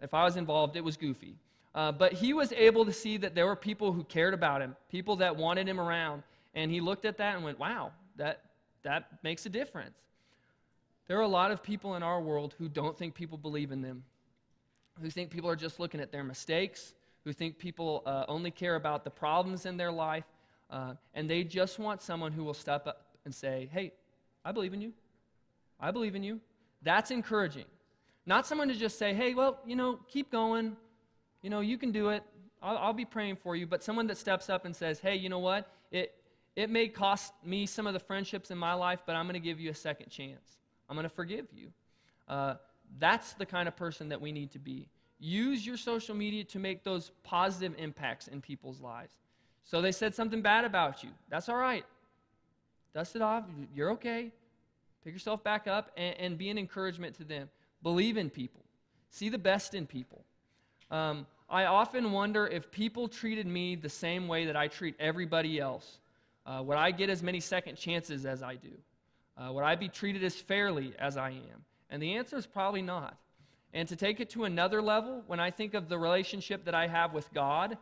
if 0.00 0.14
I 0.14 0.24
was 0.24 0.36
involved, 0.36 0.76
it 0.76 0.84
was 0.84 0.96
goofy. 0.96 1.36
Uh, 1.74 1.92
but 1.92 2.12
he 2.12 2.32
was 2.32 2.52
able 2.52 2.84
to 2.86 2.92
see 2.92 3.18
that 3.18 3.34
there 3.34 3.46
were 3.46 3.56
people 3.56 3.92
who 3.92 4.02
cared 4.04 4.32
about 4.32 4.62
him, 4.62 4.74
people 4.90 5.16
that 5.16 5.36
wanted 5.36 5.68
him 5.68 5.78
around. 5.78 6.22
And 6.54 6.70
he 6.70 6.80
looked 6.80 7.04
at 7.04 7.18
that 7.18 7.34
and 7.34 7.44
went, 7.44 7.58
wow, 7.58 7.92
that, 8.16 8.40
that 8.82 9.08
makes 9.22 9.44
a 9.44 9.50
difference. 9.50 9.96
There 11.06 11.18
are 11.18 11.22
a 11.22 11.28
lot 11.28 11.50
of 11.50 11.62
people 11.62 11.94
in 11.94 12.02
our 12.02 12.20
world 12.20 12.54
who 12.58 12.68
don't 12.68 12.96
think 12.96 13.14
people 13.14 13.36
believe 13.38 13.72
in 13.72 13.82
them, 13.82 14.02
who 15.00 15.10
think 15.10 15.30
people 15.30 15.50
are 15.50 15.56
just 15.56 15.78
looking 15.78 16.00
at 16.00 16.10
their 16.10 16.24
mistakes, 16.24 16.94
who 17.24 17.32
think 17.32 17.58
people 17.58 18.02
uh, 18.06 18.24
only 18.26 18.50
care 18.50 18.76
about 18.76 19.04
the 19.04 19.10
problems 19.10 19.66
in 19.66 19.76
their 19.76 19.92
life, 19.92 20.24
uh, 20.70 20.94
and 21.14 21.28
they 21.28 21.44
just 21.44 21.78
want 21.78 22.00
someone 22.00 22.32
who 22.32 22.42
will 22.42 22.54
step 22.54 22.86
up 22.86 23.02
and 23.24 23.34
say, 23.34 23.68
hey, 23.72 23.92
I 24.44 24.52
believe 24.52 24.72
in 24.72 24.80
you. 24.80 24.92
I 25.78 25.90
believe 25.90 26.14
in 26.14 26.22
you. 26.22 26.40
That's 26.82 27.10
encouraging. 27.10 27.66
Not 28.26 28.46
someone 28.46 28.68
to 28.68 28.74
just 28.74 28.98
say, 28.98 29.14
hey, 29.14 29.34
well, 29.34 29.60
you 29.64 29.76
know, 29.76 30.00
keep 30.08 30.30
going 30.30 30.76
you 31.46 31.50
know, 31.50 31.60
you 31.60 31.78
can 31.78 31.92
do 31.92 32.08
it. 32.08 32.24
I'll, 32.60 32.76
I'll 32.78 32.92
be 32.92 33.04
praying 33.04 33.36
for 33.36 33.54
you. 33.54 33.68
But 33.68 33.80
someone 33.80 34.08
that 34.08 34.18
steps 34.18 34.50
up 34.50 34.64
and 34.64 34.74
says, 34.74 34.98
hey, 34.98 35.14
you 35.14 35.28
know 35.28 35.38
what? 35.38 35.70
It, 35.92 36.12
it 36.56 36.70
may 36.70 36.88
cost 36.88 37.32
me 37.44 37.66
some 37.66 37.86
of 37.86 37.92
the 37.92 38.00
friendships 38.00 38.50
in 38.50 38.58
my 38.58 38.74
life, 38.74 38.98
but 39.06 39.14
I'm 39.14 39.26
going 39.26 39.34
to 39.34 39.38
give 39.48 39.60
you 39.60 39.70
a 39.70 39.74
second 39.74 40.10
chance. 40.10 40.58
I'm 40.88 40.96
going 40.96 41.08
to 41.08 41.14
forgive 41.14 41.46
you. 41.54 41.68
Uh, 42.26 42.54
that's 42.98 43.34
the 43.34 43.46
kind 43.46 43.68
of 43.68 43.76
person 43.76 44.08
that 44.08 44.20
we 44.20 44.32
need 44.32 44.50
to 44.52 44.58
be. 44.58 44.88
Use 45.20 45.64
your 45.64 45.76
social 45.76 46.16
media 46.16 46.42
to 46.42 46.58
make 46.58 46.82
those 46.82 47.12
positive 47.22 47.74
impacts 47.78 48.26
in 48.26 48.40
people's 48.40 48.80
lives. 48.80 49.14
So 49.62 49.80
they 49.80 49.92
said 49.92 50.16
something 50.16 50.42
bad 50.42 50.64
about 50.64 51.04
you. 51.04 51.10
That's 51.28 51.48
all 51.48 51.58
right. 51.58 51.84
Dust 52.92 53.14
it 53.14 53.22
off. 53.22 53.44
You're 53.72 53.92
okay. 53.92 54.32
Pick 55.04 55.12
yourself 55.12 55.44
back 55.44 55.68
up 55.68 55.92
and, 55.96 56.16
and 56.18 56.38
be 56.38 56.50
an 56.50 56.58
encouragement 56.58 57.14
to 57.18 57.24
them. 57.24 57.48
Believe 57.82 58.16
in 58.16 58.30
people. 58.30 58.62
See 59.10 59.28
the 59.28 59.38
best 59.38 59.74
in 59.74 59.86
people. 59.86 60.24
Um, 60.90 61.26
I 61.48 61.66
often 61.66 62.12
wonder 62.12 62.46
if 62.46 62.70
people 62.70 63.08
treated 63.08 63.46
me 63.46 63.76
the 63.76 63.88
same 63.88 64.26
way 64.28 64.46
that 64.46 64.56
I 64.56 64.68
treat 64.68 64.94
everybody 64.98 65.60
else. 65.60 65.98
Uh, 66.44 66.62
would 66.64 66.76
I 66.76 66.90
get 66.90 67.10
as 67.10 67.22
many 67.22 67.40
second 67.40 67.76
chances 67.76 68.26
as 68.26 68.42
I 68.42 68.56
do? 68.56 68.72
Uh, 69.36 69.52
would 69.52 69.64
I 69.64 69.74
be 69.74 69.88
treated 69.88 70.24
as 70.24 70.34
fairly 70.34 70.94
as 70.98 71.16
I 71.16 71.30
am? 71.30 71.64
And 71.90 72.02
the 72.02 72.14
answer 72.14 72.36
is 72.36 72.46
probably 72.46 72.82
not. 72.82 73.16
And 73.72 73.88
to 73.88 73.96
take 73.96 74.20
it 74.20 74.30
to 74.30 74.44
another 74.44 74.80
level, 74.80 75.22
when 75.26 75.38
I 75.38 75.50
think 75.50 75.74
of 75.74 75.88
the 75.88 75.98
relationship 75.98 76.64
that 76.64 76.74
I 76.74 76.86
have 76.86 77.12
with 77.12 77.32
God, 77.32 77.76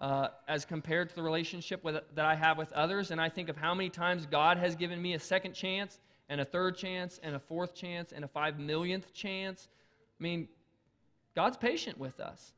uh, 0.00 0.28
as 0.46 0.64
compared 0.64 1.08
to 1.10 1.14
the 1.14 1.22
relationship 1.22 1.82
with, 1.84 1.96
that 2.14 2.24
I 2.24 2.34
have 2.34 2.58
with 2.58 2.72
others, 2.72 3.10
and 3.10 3.20
I 3.20 3.28
think 3.28 3.48
of 3.48 3.56
how 3.56 3.74
many 3.74 3.90
times 3.90 4.26
God 4.26 4.58
has 4.58 4.76
given 4.76 5.00
me 5.00 5.14
a 5.14 5.18
second 5.18 5.54
chance, 5.54 5.98
and 6.28 6.40
a 6.40 6.44
third 6.44 6.76
chance, 6.76 7.20
and 7.22 7.34
a 7.34 7.38
fourth 7.38 7.74
chance, 7.74 8.12
and 8.12 8.24
a 8.24 8.28
five 8.28 8.58
millionth 8.58 9.12
chance. 9.12 9.68
I 10.18 10.22
mean, 10.22 10.48
God's 11.34 11.56
patient 11.56 11.98
with 11.98 12.20
us. 12.20 12.52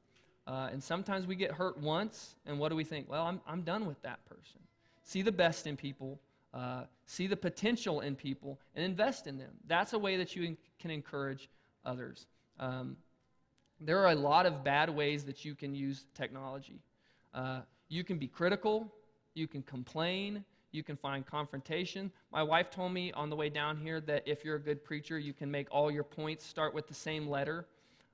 Uh, 0.46 0.68
and 0.72 0.82
sometimes 0.82 1.26
we 1.26 1.36
get 1.36 1.52
hurt 1.52 1.78
once, 1.78 2.34
and 2.46 2.58
what 2.58 2.70
do 2.70 2.76
we 2.76 2.82
think? 2.82 3.08
Well, 3.08 3.24
I'm, 3.24 3.40
I'm 3.46 3.62
done 3.62 3.86
with 3.86 4.00
that 4.02 4.24
person. 4.26 4.60
See 5.04 5.22
the 5.22 5.32
best 5.32 5.66
in 5.66 5.76
people, 5.76 6.18
uh, 6.52 6.84
see 7.06 7.26
the 7.26 7.36
potential 7.36 8.00
in 8.00 8.16
people, 8.16 8.58
and 8.74 8.84
invest 8.84 9.26
in 9.26 9.38
them. 9.38 9.52
That's 9.66 9.92
a 9.92 9.98
way 9.98 10.16
that 10.16 10.34
you 10.34 10.56
can 10.80 10.90
encourage 10.90 11.48
others. 11.84 12.26
Um, 12.58 12.96
there 13.80 13.98
are 13.98 14.10
a 14.10 14.14
lot 14.14 14.46
of 14.46 14.64
bad 14.64 14.90
ways 14.90 15.24
that 15.24 15.44
you 15.44 15.54
can 15.54 15.74
use 15.74 16.06
technology. 16.14 16.80
Uh, 17.32 17.60
you 17.88 18.02
can 18.02 18.18
be 18.18 18.26
critical, 18.26 18.92
you 19.34 19.46
can 19.46 19.62
complain, 19.62 20.44
you 20.72 20.82
can 20.82 20.96
find 20.96 21.26
confrontation. 21.26 22.10
My 22.32 22.42
wife 22.42 22.70
told 22.70 22.92
me 22.92 23.12
on 23.12 23.30
the 23.30 23.36
way 23.36 23.48
down 23.48 23.76
here 23.76 24.00
that 24.02 24.22
if 24.26 24.44
you're 24.44 24.56
a 24.56 24.60
good 24.60 24.84
preacher, 24.84 25.18
you 25.18 25.32
can 25.32 25.50
make 25.50 25.66
all 25.70 25.90
your 25.90 26.04
points 26.04 26.44
start 26.44 26.74
with 26.74 26.86
the 26.86 26.94
same 26.94 27.28
letter. 27.28 27.66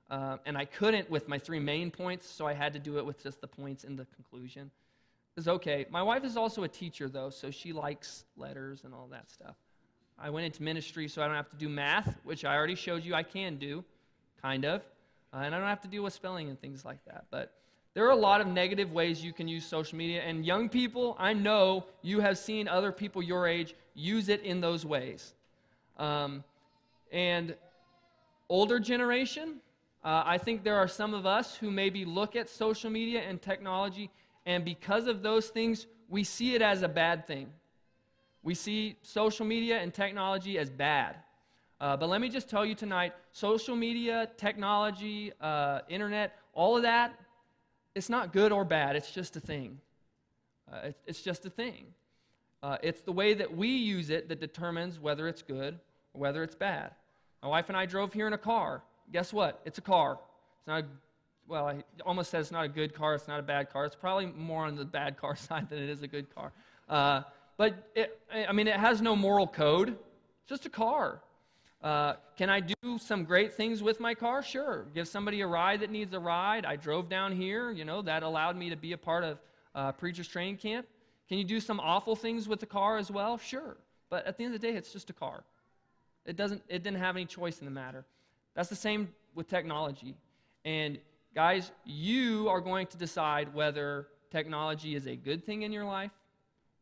Uh, 0.09 0.37
and 0.45 0.57
I 0.57 0.65
couldn't 0.65 1.09
with 1.09 1.27
my 1.27 1.37
three 1.37 1.59
main 1.59 1.91
points, 1.91 2.27
so 2.27 2.47
I 2.47 2.53
had 2.53 2.73
to 2.73 2.79
do 2.79 2.97
it 2.97 3.05
with 3.05 3.21
just 3.21 3.41
the 3.41 3.47
points 3.47 3.83
in 3.83 3.95
the 3.95 4.05
conclusion. 4.15 4.71
It's 5.35 5.47
okay. 5.47 5.85
My 5.89 6.01
wife 6.01 6.23
is 6.23 6.37
also 6.37 6.63
a 6.63 6.67
teacher, 6.67 7.09
though, 7.09 7.29
so 7.29 7.51
she 7.51 7.73
likes 7.73 8.23
letters 8.37 8.81
and 8.85 8.93
all 8.93 9.07
that 9.11 9.29
stuff. 9.29 9.55
I 10.17 10.31
went 10.31 10.45
into 10.45 10.63
ministry 10.63 11.07
so 11.07 11.21
I 11.21 11.27
don't 11.27 11.35
have 11.35 11.51
to 11.51 11.57
do 11.57 11.69
math, 11.69 12.15
which 12.23 12.43
I 12.43 12.55
already 12.55 12.73
showed 12.73 13.03
you 13.03 13.13
I 13.13 13.21
can 13.21 13.57
do, 13.57 13.83
kind 14.41 14.65
of. 14.65 14.81
Uh, 15.33 15.37
and 15.37 15.53
I 15.53 15.59
don't 15.59 15.67
have 15.67 15.81
to 15.81 15.87
deal 15.87 16.03
with 16.03 16.13
spelling 16.13 16.49
and 16.49 16.59
things 16.59 16.83
like 16.83 17.03
that. 17.05 17.25
But 17.29 17.53
there 17.97 18.05
are 18.05 18.11
a 18.11 18.15
lot 18.15 18.41
of 18.41 18.45
negative 18.45 18.91
ways 18.91 19.23
you 19.23 19.33
can 19.33 19.47
use 19.47 19.65
social 19.65 19.97
media. 19.97 20.21
And 20.21 20.45
young 20.45 20.69
people, 20.69 21.15
I 21.17 21.33
know 21.33 21.83
you 22.03 22.19
have 22.19 22.37
seen 22.37 22.67
other 22.67 22.91
people 22.91 23.23
your 23.23 23.47
age 23.47 23.73
use 23.95 24.29
it 24.29 24.43
in 24.43 24.61
those 24.61 24.85
ways. 24.85 25.33
Um, 25.97 26.43
and 27.11 27.55
older 28.49 28.79
generation, 28.79 29.55
uh, 30.05 30.21
I 30.23 30.37
think 30.37 30.63
there 30.63 30.75
are 30.75 30.87
some 30.87 31.15
of 31.15 31.25
us 31.25 31.55
who 31.55 31.71
maybe 31.71 32.05
look 32.05 32.35
at 32.35 32.47
social 32.49 32.91
media 32.91 33.21
and 33.21 33.41
technology, 33.41 34.11
and 34.45 34.63
because 34.63 35.07
of 35.07 35.23
those 35.23 35.47
things, 35.47 35.87
we 36.07 36.23
see 36.23 36.53
it 36.53 36.61
as 36.61 36.83
a 36.83 36.87
bad 36.87 37.25
thing. 37.25 37.47
We 38.43 38.53
see 38.53 38.95
social 39.01 39.43
media 39.47 39.79
and 39.79 39.91
technology 39.91 40.59
as 40.59 40.69
bad. 40.69 41.15
Uh, 41.81 41.97
but 41.97 42.09
let 42.09 42.21
me 42.21 42.29
just 42.29 42.47
tell 42.47 42.63
you 42.63 42.75
tonight 42.75 43.13
social 43.31 43.75
media, 43.75 44.29
technology, 44.37 45.31
uh, 45.41 45.79
internet, 45.89 46.37
all 46.53 46.77
of 46.77 46.83
that 46.83 47.19
it's 47.97 48.09
not 48.09 48.31
good 48.31 48.51
or 48.51 48.63
bad, 48.63 48.95
it's 48.95 49.11
just 49.11 49.35
a 49.35 49.39
thing. 49.39 49.79
Uh, 50.71 50.87
it, 50.87 50.97
it's 51.07 51.21
just 51.21 51.45
a 51.45 51.49
thing. 51.49 51.87
Uh, 52.61 52.77
it's 52.81 53.01
the 53.01 53.11
way 53.11 53.33
that 53.33 53.55
we 53.55 53.69
use 53.69 54.09
it 54.09 54.29
that 54.29 54.39
determines 54.39 54.99
whether 54.99 55.27
it's 55.27 55.41
good 55.41 55.79
or 56.13 56.21
whether 56.21 56.43
it's 56.43 56.55
bad. 56.55 56.91
My 57.41 57.49
wife 57.49 57.69
and 57.69 57.77
I 57.77 57.85
drove 57.85 58.13
here 58.13 58.27
in 58.27 58.33
a 58.33 58.37
car. 58.37 58.83
Guess 59.11 59.33
what? 59.33 59.61
It's 59.65 59.77
a 59.77 59.81
car. 59.81 60.19
It's 60.59 60.67
not 60.67 60.83
a, 60.83 60.85
well, 61.47 61.67
I 61.67 61.83
almost 62.05 62.29
said 62.29 62.41
it's 62.41 62.51
not 62.51 62.65
a 62.65 62.69
good 62.69 62.93
car, 62.93 63.15
it's 63.15 63.27
not 63.27 63.39
a 63.39 63.43
bad 63.43 63.71
car. 63.71 63.85
It's 63.85 63.95
probably 63.95 64.27
more 64.27 64.65
on 64.65 64.75
the 64.75 64.85
bad 64.85 65.17
car 65.17 65.35
side 65.47 65.69
than 65.69 65.79
it 65.79 65.89
is 65.89 66.03
a 66.03 66.07
good 66.07 66.33
car. 66.33 66.51
Uh, 66.87 67.21
but 67.57 67.89
it, 67.95 68.19
I 68.31 68.51
mean, 68.51 68.67
it 68.67 68.75
has 68.75 69.01
no 69.01 69.15
moral 69.15 69.47
code. 69.47 69.89
It's 69.89 70.49
just 70.49 70.65
a 70.67 70.69
car. 70.69 71.21
Uh, 71.81 72.13
can 72.35 72.49
I 72.49 72.59
do 72.59 72.97
some 72.97 73.23
great 73.23 73.53
things 73.53 73.83
with 73.83 73.99
my 73.99 74.13
car? 74.13 74.41
Sure. 74.41 74.87
Give 74.93 75.07
somebody 75.07 75.41
a 75.41 75.47
ride 75.47 75.81
that 75.81 75.91
needs 75.91 76.13
a 76.13 76.19
ride. 76.19 76.65
I 76.65 76.75
drove 76.75 77.09
down 77.09 77.35
here. 77.35 77.71
You 77.71 77.85
know, 77.85 78.01
that 78.01 78.23
allowed 78.23 78.57
me 78.57 78.69
to 78.69 78.75
be 78.75 78.93
a 78.93 78.97
part 78.97 79.23
of 79.23 79.37
uh, 79.75 79.91
Preacher's 79.91 80.27
Training 80.27 80.57
Camp. 80.57 80.87
Can 81.29 81.37
you 81.37 81.43
do 81.43 81.59
some 81.59 81.79
awful 81.79 82.15
things 82.15 82.47
with 82.47 82.59
the 82.59 82.65
car 82.65 82.97
as 82.97 83.11
well? 83.11 83.37
Sure. 83.37 83.77
But 84.09 84.25
at 84.25 84.37
the 84.37 84.45
end 84.45 84.55
of 84.55 84.61
the 84.61 84.67
day, 84.67 84.75
it's 84.75 84.91
just 84.91 85.09
a 85.09 85.13
car. 85.13 85.43
It, 86.25 86.35
doesn't, 86.35 86.63
it 86.67 86.83
didn't 86.83 86.99
have 86.99 87.15
any 87.15 87.25
choice 87.25 87.59
in 87.59 87.65
the 87.65 87.71
matter. 87.71 88.05
That's 88.55 88.69
the 88.69 88.75
same 88.75 89.09
with 89.35 89.47
technology. 89.47 90.15
And 90.65 90.97
guys, 91.35 91.71
you 91.85 92.49
are 92.49 92.59
going 92.59 92.87
to 92.87 92.97
decide 92.97 93.53
whether 93.53 94.07
technology 94.31 94.95
is 94.95 95.07
a 95.07 95.15
good 95.15 95.45
thing 95.45 95.61
in 95.61 95.71
your 95.71 95.85
life 95.85 96.11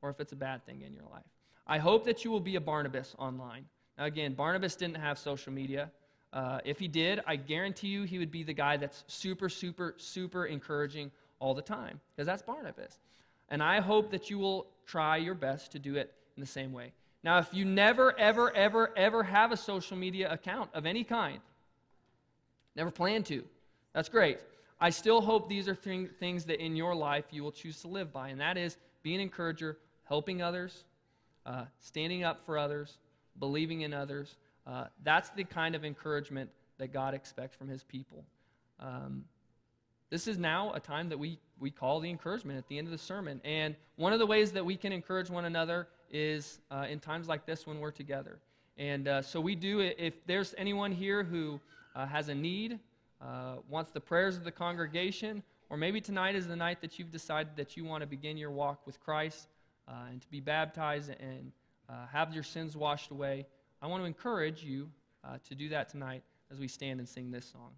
or 0.01 0.09
if 0.09 0.19
it's 0.19 0.31
a 0.31 0.37
bad 0.37 0.65
thing 0.65 0.81
in 0.81 0.93
your 0.93 1.05
life. 1.11 1.23
I 1.67 1.79
hope 1.79 2.05
that 2.05 2.23
you 2.23 2.31
will 2.31 2.39
be 2.39 2.55
a 2.55 2.61
Barnabas 2.61 3.15
online. 3.17 3.65
Now, 3.97 4.05
again, 4.05 4.33
Barnabas 4.33 4.75
didn't 4.75 4.97
have 4.97 5.17
social 5.17 5.53
media. 5.53 5.89
Uh, 6.33 6.59
if 6.65 6.79
he 6.79 6.87
did, 6.87 7.21
I 7.25 7.37
guarantee 7.37 7.87
you 7.87 8.03
he 8.03 8.17
would 8.17 8.31
be 8.31 8.43
the 8.43 8.53
guy 8.53 8.77
that's 8.77 9.03
super, 9.07 9.47
super, 9.47 9.95
super 9.97 10.45
encouraging 10.45 11.11
all 11.39 11.53
the 11.53 11.61
time, 11.61 11.99
because 12.15 12.27
that's 12.27 12.41
Barnabas. 12.41 12.99
And 13.49 13.63
I 13.63 13.79
hope 13.79 14.11
that 14.11 14.29
you 14.29 14.37
will 14.37 14.67
try 14.85 15.17
your 15.17 15.35
best 15.35 15.71
to 15.73 15.79
do 15.79 15.95
it 15.95 16.13
in 16.35 16.41
the 16.41 16.47
same 16.47 16.73
way. 16.73 16.91
Now, 17.23 17.39
if 17.39 17.53
you 17.53 17.65
never, 17.65 18.17
ever, 18.19 18.55
ever, 18.55 18.91
ever 18.97 19.23
have 19.23 19.51
a 19.51 19.57
social 19.57 19.97
media 19.97 20.31
account 20.31 20.69
of 20.73 20.85
any 20.85 21.03
kind, 21.03 21.39
never 22.75 22.91
plan 22.91 23.23
to, 23.23 23.43
that's 23.93 24.09
great. 24.09 24.39
I 24.79 24.89
still 24.89 25.21
hope 25.21 25.47
these 25.47 25.69
are 25.69 25.75
th- 25.75 26.09
things 26.19 26.45
that 26.45 26.63
in 26.63 26.75
your 26.75 26.93
life 26.93 27.25
you 27.31 27.43
will 27.43 27.51
choose 27.51 27.81
to 27.81 27.87
live 27.87 28.11
by, 28.11 28.29
and 28.29 28.41
that 28.41 28.57
is 28.57 28.77
being 29.03 29.15
an 29.15 29.21
encourager, 29.21 29.77
helping 30.03 30.41
others, 30.41 30.83
uh, 31.45 31.65
standing 31.79 32.23
up 32.23 32.45
for 32.45 32.57
others, 32.57 32.97
believing 33.39 33.81
in 33.81 33.93
others. 33.93 34.37
Uh, 34.65 34.85
that's 35.03 35.29
the 35.29 35.43
kind 35.43 35.75
of 35.75 35.85
encouragement 35.85 36.49
that 36.77 36.91
God 36.91 37.13
expects 37.13 37.55
from 37.55 37.67
his 37.67 37.83
people. 37.83 38.23
Um, 38.79 39.25
this 40.09 40.27
is 40.27 40.37
now 40.37 40.73
a 40.73 40.79
time 40.79 41.09
that 41.09 41.17
we, 41.17 41.39
we 41.59 41.71
call 41.71 41.99
the 41.99 42.09
encouragement 42.09 42.57
at 42.57 42.67
the 42.67 42.77
end 42.77 42.87
of 42.87 42.91
the 42.91 42.97
sermon. 42.97 43.41
And 43.43 43.75
one 43.95 44.13
of 44.13 44.19
the 44.19 44.25
ways 44.25 44.51
that 44.51 44.65
we 44.65 44.75
can 44.75 44.91
encourage 44.91 45.29
one 45.29 45.45
another 45.45 45.87
is 46.11 46.59
uh, 46.71 46.85
in 46.89 46.99
times 46.99 47.27
like 47.27 47.45
this 47.45 47.65
when 47.65 47.79
we're 47.79 47.91
together. 47.91 48.39
And 48.77 49.07
uh, 49.07 49.21
so 49.21 49.39
we 49.39 49.55
do, 49.55 49.79
if 49.79 50.25
there's 50.25 50.53
anyone 50.57 50.91
here 50.91 51.23
who 51.23 51.59
uh, 51.95 52.05
has 52.05 52.29
a 52.29 52.35
need, 52.35 52.79
uh, 53.21 53.55
wants 53.69 53.91
the 53.91 54.01
prayers 54.01 54.35
of 54.35 54.43
the 54.43 54.51
congregation, 54.51 55.41
or 55.69 55.77
maybe 55.77 55.99
tonight 56.01 56.35
is 56.35 56.47
the 56.47 56.55
night 56.55 56.81
that 56.81 56.99
you've 56.99 57.11
decided 57.11 57.55
that 57.55 57.75
you 57.75 57.85
want 57.85 58.01
to 58.01 58.07
begin 58.07 58.37
your 58.37 58.51
walk 58.51 58.85
with 58.85 58.99
Christ 58.99 59.47
uh, 59.87 59.93
and 60.09 60.21
to 60.21 60.29
be 60.29 60.39
baptized 60.39 61.09
and 61.19 61.51
uh, 61.89 62.07
have 62.11 62.33
your 62.33 62.43
sins 62.43 62.75
washed 62.75 63.11
away, 63.11 63.45
I 63.81 63.87
want 63.87 64.01
to 64.01 64.07
encourage 64.07 64.63
you 64.63 64.89
uh, 65.23 65.37
to 65.47 65.55
do 65.55 65.69
that 65.69 65.89
tonight 65.89 66.23
as 66.51 66.59
we 66.59 66.67
stand 66.67 66.99
and 66.99 67.07
sing 67.07 67.31
this 67.31 67.45
song. 67.45 67.71